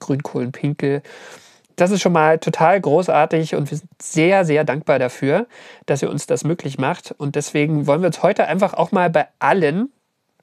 Grünkohlen, 0.00 0.52
Pinkel. 0.52 1.02
Das 1.76 1.90
ist 1.90 2.02
schon 2.02 2.12
mal 2.12 2.38
total 2.38 2.80
großartig 2.80 3.54
und 3.54 3.70
wir 3.70 3.78
sind 3.78 3.90
sehr, 4.02 4.44
sehr 4.44 4.64
dankbar 4.64 4.98
dafür, 4.98 5.46
dass 5.86 6.02
ihr 6.02 6.10
uns 6.10 6.26
das 6.26 6.44
möglich 6.44 6.78
macht. 6.78 7.14
Und 7.16 7.36
deswegen 7.36 7.86
wollen 7.86 8.02
wir 8.02 8.08
uns 8.08 8.22
heute 8.22 8.46
einfach 8.46 8.74
auch 8.74 8.92
mal 8.92 9.08
bei 9.08 9.28
allen 9.38 9.90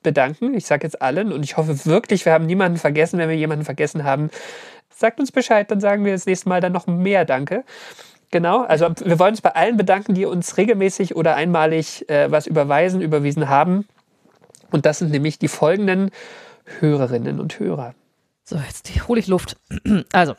bedanken. 0.01 0.53
Ich 0.55 0.65
sage 0.65 0.85
jetzt 0.85 1.01
allen 1.01 1.31
und 1.31 1.43
ich 1.43 1.57
hoffe 1.57 1.85
wirklich, 1.85 2.25
wir 2.25 2.33
haben 2.33 2.45
niemanden 2.45 2.77
vergessen. 2.77 3.19
Wenn 3.19 3.29
wir 3.29 3.35
jemanden 3.35 3.65
vergessen 3.65 4.03
haben, 4.03 4.29
sagt 4.89 5.19
uns 5.19 5.31
Bescheid, 5.31 5.69
dann 5.69 5.79
sagen 5.79 6.05
wir 6.05 6.13
das 6.13 6.25
nächste 6.25 6.49
Mal 6.49 6.61
dann 6.61 6.71
noch 6.71 6.87
mehr 6.87 7.25
Danke. 7.25 7.63
Genau, 8.31 8.63
also 8.63 8.89
wir 9.03 9.19
wollen 9.19 9.31
uns 9.31 9.41
bei 9.41 9.55
allen 9.55 9.77
bedanken, 9.77 10.13
die 10.13 10.25
uns 10.25 10.57
regelmäßig 10.57 11.15
oder 11.15 11.35
einmalig 11.35 12.09
äh, 12.09 12.29
was 12.29 12.45
überweisen, 12.45 13.01
überwiesen 13.01 13.47
haben. 13.47 13.87
Und 14.71 14.85
das 14.85 14.99
sind 14.99 15.11
nämlich 15.11 15.39
die 15.39 15.47
folgenden 15.47 16.11
Hörerinnen 16.79 17.39
und 17.39 17.57
Hörer. 17.59 17.93
So, 18.49 18.55
jetzt 18.55 18.89
hole 19.09 19.19
ich 19.19 19.27
Luft. 19.27 19.57
Also, 20.13 20.35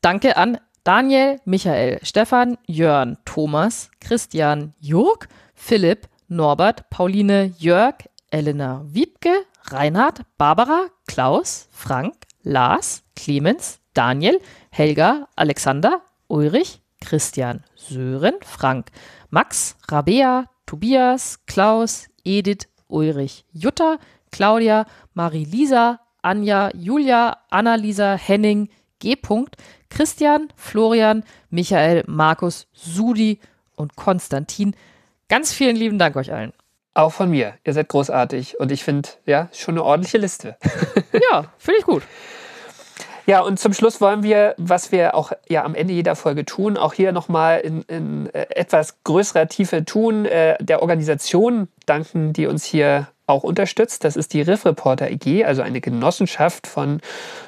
danke 0.00 0.38
an 0.38 0.56
Daniel, 0.82 1.42
Michael, 1.44 2.00
Stefan, 2.02 2.56
Jörn, 2.66 3.18
Thomas, 3.26 3.90
Christian, 4.00 4.72
Jörg, 4.80 5.28
Philipp, 5.54 6.08
Norbert, 6.28 6.88
Pauline, 6.88 7.52
Jörg, 7.58 7.96
Elena, 8.30 8.82
Wiebke, 8.86 9.44
Reinhard, 9.64 10.22
Barbara, 10.38 10.86
Klaus, 11.06 11.68
Frank, 11.70 12.14
Lars, 12.44 13.02
Clemens, 13.14 13.78
Daniel, 13.92 14.40
Helga, 14.70 15.28
Alexander, 15.36 16.00
Ulrich, 16.28 16.80
Christian, 17.02 17.62
Sören, 17.74 18.36
Frank, 18.40 18.86
Max, 19.28 19.76
Rabea, 19.90 20.46
Tobias, 20.64 21.44
Klaus, 21.44 22.08
Edith, 22.24 22.68
Ulrich, 22.88 23.44
Jutta, 23.52 23.98
Claudia, 24.32 24.86
Marie-Lisa, 25.12 26.00
Anja, 26.24 26.70
Julia, 26.74 27.36
Annalisa, 27.50 28.14
Henning, 28.14 28.68
G. 28.98 29.16
Christian, 29.90 30.48
Florian, 30.56 31.24
Michael, 31.50 32.04
Markus, 32.06 32.66
Sudi 32.72 33.38
und 33.76 33.96
Konstantin. 33.96 34.74
Ganz 35.28 35.52
vielen 35.52 35.76
lieben 35.76 35.98
Dank 35.98 36.16
euch 36.16 36.32
allen. 36.32 36.52
Auch 36.94 37.12
von 37.12 37.30
mir. 37.30 37.54
Ihr 37.64 37.72
seid 37.72 37.88
großartig. 37.88 38.58
Und 38.60 38.72
ich 38.72 38.84
finde, 38.84 39.08
ja, 39.26 39.48
schon 39.52 39.74
eine 39.74 39.84
ordentliche 39.84 40.18
Liste. 40.18 40.56
Ja, 41.30 41.44
finde 41.58 41.78
ich 41.78 41.86
gut. 41.86 42.02
Ja, 43.26 43.40
und 43.40 43.58
zum 43.58 43.72
Schluss 43.72 44.00
wollen 44.00 44.22
wir, 44.22 44.54
was 44.58 44.92
wir 44.92 45.14
auch 45.14 45.32
ja 45.48 45.64
am 45.64 45.74
Ende 45.74 45.94
jeder 45.94 46.16
Folge 46.16 46.44
tun, 46.44 46.76
auch 46.76 46.92
hier 46.92 47.12
nochmal 47.12 47.60
in, 47.60 47.82
in 47.82 48.26
äh, 48.34 48.46
etwas 48.50 49.02
größerer 49.04 49.46
Tiefe 49.48 49.84
tun, 49.84 50.26
äh, 50.26 50.58
der 50.60 50.82
Organisation 50.82 51.68
danken, 51.86 52.32
die 52.32 52.46
uns 52.46 52.64
hier 52.64 53.06
auch 53.26 53.44
unterstützt. 53.44 54.04
Das 54.04 54.16
ist 54.16 54.32
die 54.32 54.42
Riff 54.42 54.64
Reporter 54.64 55.10
EG, 55.10 55.44
also 55.44 55.62
eine 55.62 55.80
Genossenschaft 55.80 56.66
von 56.66 57.00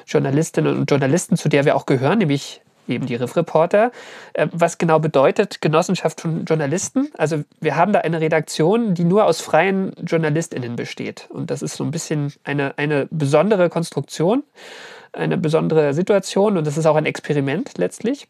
Journalistinnen 0.05 0.77
und 0.77 0.89
Journalisten, 0.89 1.37
zu 1.37 1.49
der 1.49 1.65
wir 1.65 1.75
auch 1.75 1.85
gehören, 1.85 2.19
nämlich 2.19 2.61
eben 2.87 3.05
die 3.05 3.15
Riff 3.15 3.35
Reporter. 3.35 3.91
Äh, 4.33 4.47
was 4.51 4.77
genau 4.77 4.99
bedeutet 4.99 5.61
Genossenschaft 5.61 6.21
von 6.21 6.45
Journalisten? 6.45 7.09
Also 7.17 7.43
wir 7.59 7.75
haben 7.75 7.93
da 7.93 7.99
eine 7.99 8.21
Redaktion, 8.21 8.93
die 8.93 9.03
nur 9.03 9.25
aus 9.25 9.41
freien 9.41 9.93
JournalistInnen 10.05 10.75
besteht. 10.75 11.27
Und 11.29 11.51
das 11.51 11.61
ist 11.61 11.75
so 11.75 11.83
ein 11.83 11.91
bisschen 11.91 12.33
eine, 12.43 12.77
eine 12.77 13.07
besondere 13.11 13.69
Konstruktion 13.69 14.43
eine 15.17 15.37
besondere 15.37 15.93
Situation 15.93 16.57
und 16.57 16.67
das 16.67 16.77
ist 16.77 16.85
auch 16.85 16.95
ein 16.95 17.05
Experiment 17.05 17.77
letztlich. 17.77 18.27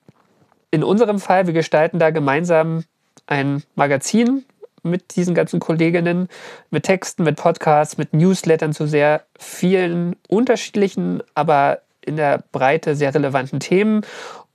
In 0.72 0.84
unserem 0.84 1.20
Fall, 1.20 1.48
wir 1.48 1.54
gestalten 1.54 2.00
da 2.00 2.10
gemeinsam 2.10 2.84
ein 3.26 3.64
Magazin 3.76 4.45
mit 4.88 5.15
diesen 5.15 5.35
ganzen 5.35 5.59
Kolleginnen, 5.59 6.27
mit 6.69 6.83
Texten, 6.83 7.23
mit 7.23 7.35
Podcasts, 7.38 7.97
mit 7.97 8.13
Newslettern 8.13 8.73
zu 8.73 8.88
sehr 8.88 9.23
vielen 9.38 10.15
unterschiedlichen, 10.27 11.21
aber 11.35 11.79
in 12.01 12.15
der 12.15 12.43
Breite 12.51 12.95
sehr 12.95 13.13
relevanten 13.13 13.59
Themen 13.59 14.01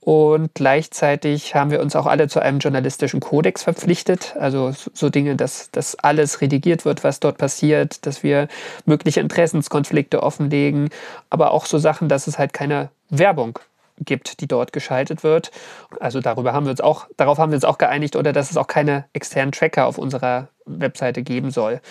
und 0.05 0.53
gleichzeitig 0.53 1.55
haben 1.55 1.71
wir 1.71 1.79
uns 1.79 1.95
auch 1.95 2.07
alle 2.07 2.27
zu 2.27 2.41
einem 2.41 2.59
journalistischen 2.59 3.21
Kodex 3.21 3.63
verpflichtet. 3.63 4.35
Also 4.37 4.73
so 4.93 5.09
Dinge, 5.09 5.37
dass, 5.37 5.71
dass 5.71 5.95
alles 5.95 6.41
redigiert 6.41 6.83
wird, 6.83 7.05
was 7.05 7.21
dort 7.21 7.37
passiert, 7.37 8.05
dass 8.05 8.21
wir 8.21 8.49
mögliche 8.85 9.21
Interessenskonflikte 9.21 10.21
offenlegen, 10.21 10.89
aber 11.29 11.51
auch 11.51 11.65
so 11.65 11.77
Sachen, 11.77 12.09
dass 12.09 12.27
es 12.27 12.37
halt 12.37 12.51
keine 12.51 12.89
Werbung 13.09 13.59
gibt, 13.99 14.41
die 14.41 14.47
dort 14.47 14.73
geschaltet 14.73 15.23
wird. 15.23 15.51
Also 15.99 16.19
darüber 16.19 16.53
haben 16.53 16.65
wir 16.65 16.71
uns 16.71 16.81
auch, 16.81 17.07
darauf 17.17 17.37
haben 17.37 17.51
wir 17.51 17.57
uns 17.57 17.65
auch 17.65 17.77
geeinigt 17.77 18.15
oder 18.15 18.33
dass 18.33 18.51
es 18.51 18.57
auch 18.57 18.67
keine 18.67 19.05
externen 19.13 19.51
Tracker 19.51 19.85
auf 19.85 19.97
unserer 19.97 20.49
Webseite 20.65 21.23
geben 21.23 21.51
soll. 21.51 21.81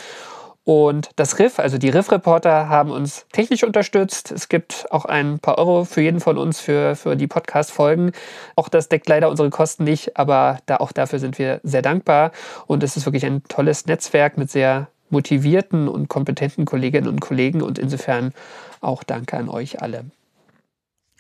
Und 0.65 1.11
das 1.17 1.41
Riff, 1.41 1.59
also 1.59 1.77
die 1.77 1.89
Riff-Reporter, 1.89 2.69
haben 2.69 2.93
uns 2.93 3.27
technisch 3.33 3.65
unterstützt. 3.65 4.31
Es 4.31 4.49
gibt 4.49 4.87
auch 4.91 5.05
ein 5.05 5.41
paar 5.41 5.59
Euro 5.59 5.85
für 5.85 6.03
jeden 6.03 6.21
von 6.21 6.39
uns 6.39 6.61
für, 6.61 6.95
für 6.95 7.17
die 7.17 7.27
Podcast-Folgen. 7.27 8.13
Auch 8.55 8.69
das 8.69 8.89
deckt 8.89 9.09
leider 9.09 9.29
unsere 9.29 9.51
Kosten 9.51 9.83
nicht, 9.83 10.17
aber 10.17 10.59
da, 10.67 10.77
auch 10.77 10.93
dafür 10.93 11.19
sind 11.19 11.39
wir 11.39 11.61
sehr 11.65 11.83
dankbar. 11.83 12.31
Und 12.67 12.85
es 12.85 12.97
ist 12.97 13.07
wirklich 13.07 13.27
ein 13.27 13.43
tolles 13.49 13.87
Netzwerk 13.87 14.39
mit 14.39 14.51
sehr 14.51 14.87
motivierten 15.11 15.89
und 15.89 16.09
kompetenten 16.09 16.65
Kolleginnen 16.65 17.09
und 17.09 17.21
Kollegen. 17.21 17.61
Und 17.61 17.81
insofern 17.81 18.33
auch 18.81 19.03
danke 19.03 19.37
an 19.37 19.49
euch 19.49 19.83
alle. 19.83 20.05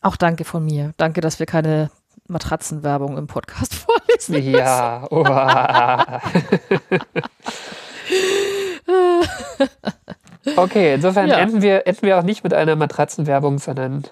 Auch 0.02 0.16
danke 0.16 0.44
von 0.44 0.64
mir. 0.64 0.92
Danke, 0.96 1.20
dass 1.20 1.38
wir 1.38 1.46
keine 1.46 1.90
Matratzenwerbung 2.28 3.16
im 3.16 3.28
Podcast 3.28 3.74
vorlesen. 3.86 4.34
Müssen. 4.34 4.50
Ja, 4.50 5.06
okay, 10.56 10.94
insofern 10.94 11.28
ja. 11.28 11.38
enden, 11.38 11.62
wir, 11.62 11.86
enden 11.86 12.02
wir 12.02 12.18
auch 12.18 12.22
nicht 12.22 12.42
mit 12.44 12.52
einer 12.52 12.76
Matratzenwerbung, 12.76 13.58
sondern 13.58 14.02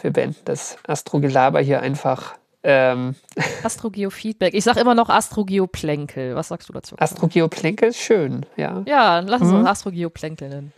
wir 0.00 0.12
beenden 0.12 0.40
das 0.44 0.78
Astrogelaber 0.86 1.60
hier 1.60 1.80
einfach. 1.80 2.34
Ähm. 2.62 3.14
Astrogeo-Feedback. 3.62 4.54
Ich 4.54 4.64
sage 4.64 4.80
immer 4.80 4.94
noch 4.94 5.10
Astrogeo-Plänkel. 5.10 6.34
Was 6.34 6.48
sagst 6.48 6.68
du 6.70 6.72
dazu? 6.72 6.96
Astrogeo-Plänkel 6.98 7.90
ist 7.90 7.98
schön, 7.98 8.46
ja. 8.56 8.82
Ja, 8.86 9.20
lass 9.20 9.42
uns 9.42 9.52
mhm. 9.52 9.66
Astrogeo-Plänkel 9.66 10.48
nennen. 10.48 10.72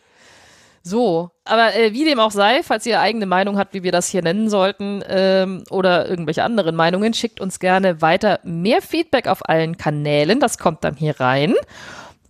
So, 0.88 1.30
aber 1.44 1.74
äh, 1.74 1.92
wie 1.94 2.04
dem 2.04 2.20
auch 2.20 2.30
sei, 2.30 2.62
falls 2.62 2.86
ihr 2.86 3.00
eigene 3.00 3.26
Meinung 3.26 3.58
habt, 3.58 3.74
wie 3.74 3.82
wir 3.82 3.90
das 3.90 4.06
hier 4.06 4.22
nennen 4.22 4.48
sollten 4.48 5.02
ähm, 5.08 5.64
oder 5.68 6.08
irgendwelche 6.08 6.44
anderen 6.44 6.76
Meinungen, 6.76 7.12
schickt 7.12 7.40
uns 7.40 7.58
gerne 7.58 8.02
weiter 8.02 8.38
mehr 8.44 8.80
Feedback 8.80 9.26
auf 9.26 9.48
allen 9.48 9.76
Kanälen. 9.78 10.38
Das 10.38 10.58
kommt 10.58 10.84
dann 10.84 10.94
hier 10.94 11.18
rein. 11.18 11.56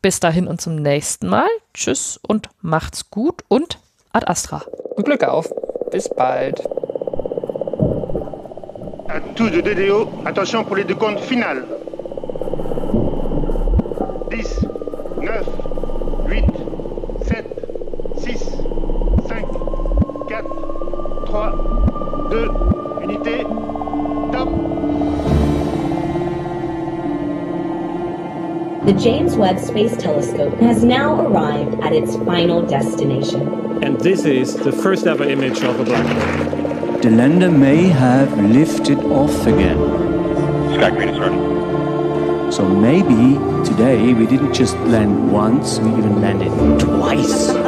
Bis 0.01 0.21
dahin 0.21 0.49
und 0.49 0.63
zum 0.63 0.77
nächsten 0.77 1.29
Mal. 1.29 1.49
Tschüss 1.75 2.19
und 2.27 2.49
macht's 2.63 3.11
gut 3.11 3.45
und 3.49 3.79
ad 4.15 4.27
astra. 4.27 4.63
Glück 5.05 5.23
auf. 5.25 5.53
Bis 5.91 6.09
bald. 6.09 6.59
À 9.09 9.21
tous 9.35 9.51
de 9.51 9.61
DDO, 9.61 10.09
attention 10.25 10.65
pour 10.65 10.79
les 10.79 10.87
deux 10.87 10.97
comptes 10.99 11.27
finales. 11.27 11.65
10, 14.31 14.47
9, 15.21 15.45
8, 16.27 16.45
7, 17.21 17.56
6, 18.19 18.43
5, 19.29 19.47
4, 20.29 20.29
3, 20.29 21.57
2, 22.31 23.01
unité, 23.03 23.43
top 24.33 24.49
The 28.87 28.93
James 28.93 29.37
Webb 29.37 29.59
Space 29.59 29.97
Telescope 29.97 30.55
has 30.61 30.85
now 30.85 31.21
arrived 31.27 31.81
at 31.83 31.93
its 31.93 32.15
final 32.19 32.63
destination. 32.63 33.83
And 33.83 34.01
this 34.01 34.25
is 34.25 34.55
the 34.55 34.71
first 34.71 35.09
ever 35.09 35.25
image 35.25 35.65
of 35.65 35.81
a 35.81 35.85
black 35.85 36.07
hole. 36.07 36.99
The 37.01 37.11
lander 37.11 37.51
may 37.51 37.89
have 37.89 38.39
lifted 38.41 38.99
off 38.99 39.45
again. 39.45 39.77
Sky 40.77 40.91
Crane 40.93 41.09
is 41.09 41.19
running. 41.19 42.53
So 42.53 42.65
maybe 42.69 43.39
today 43.69 44.15
we 44.15 44.25
didn't 44.25 44.55
just 44.55 44.77
land 44.79 45.33
once, 45.33 45.81
we 45.81 45.89
even 45.91 46.21
landed 46.21 46.53
twice. 46.79 47.47
Touchdown. 47.47 47.66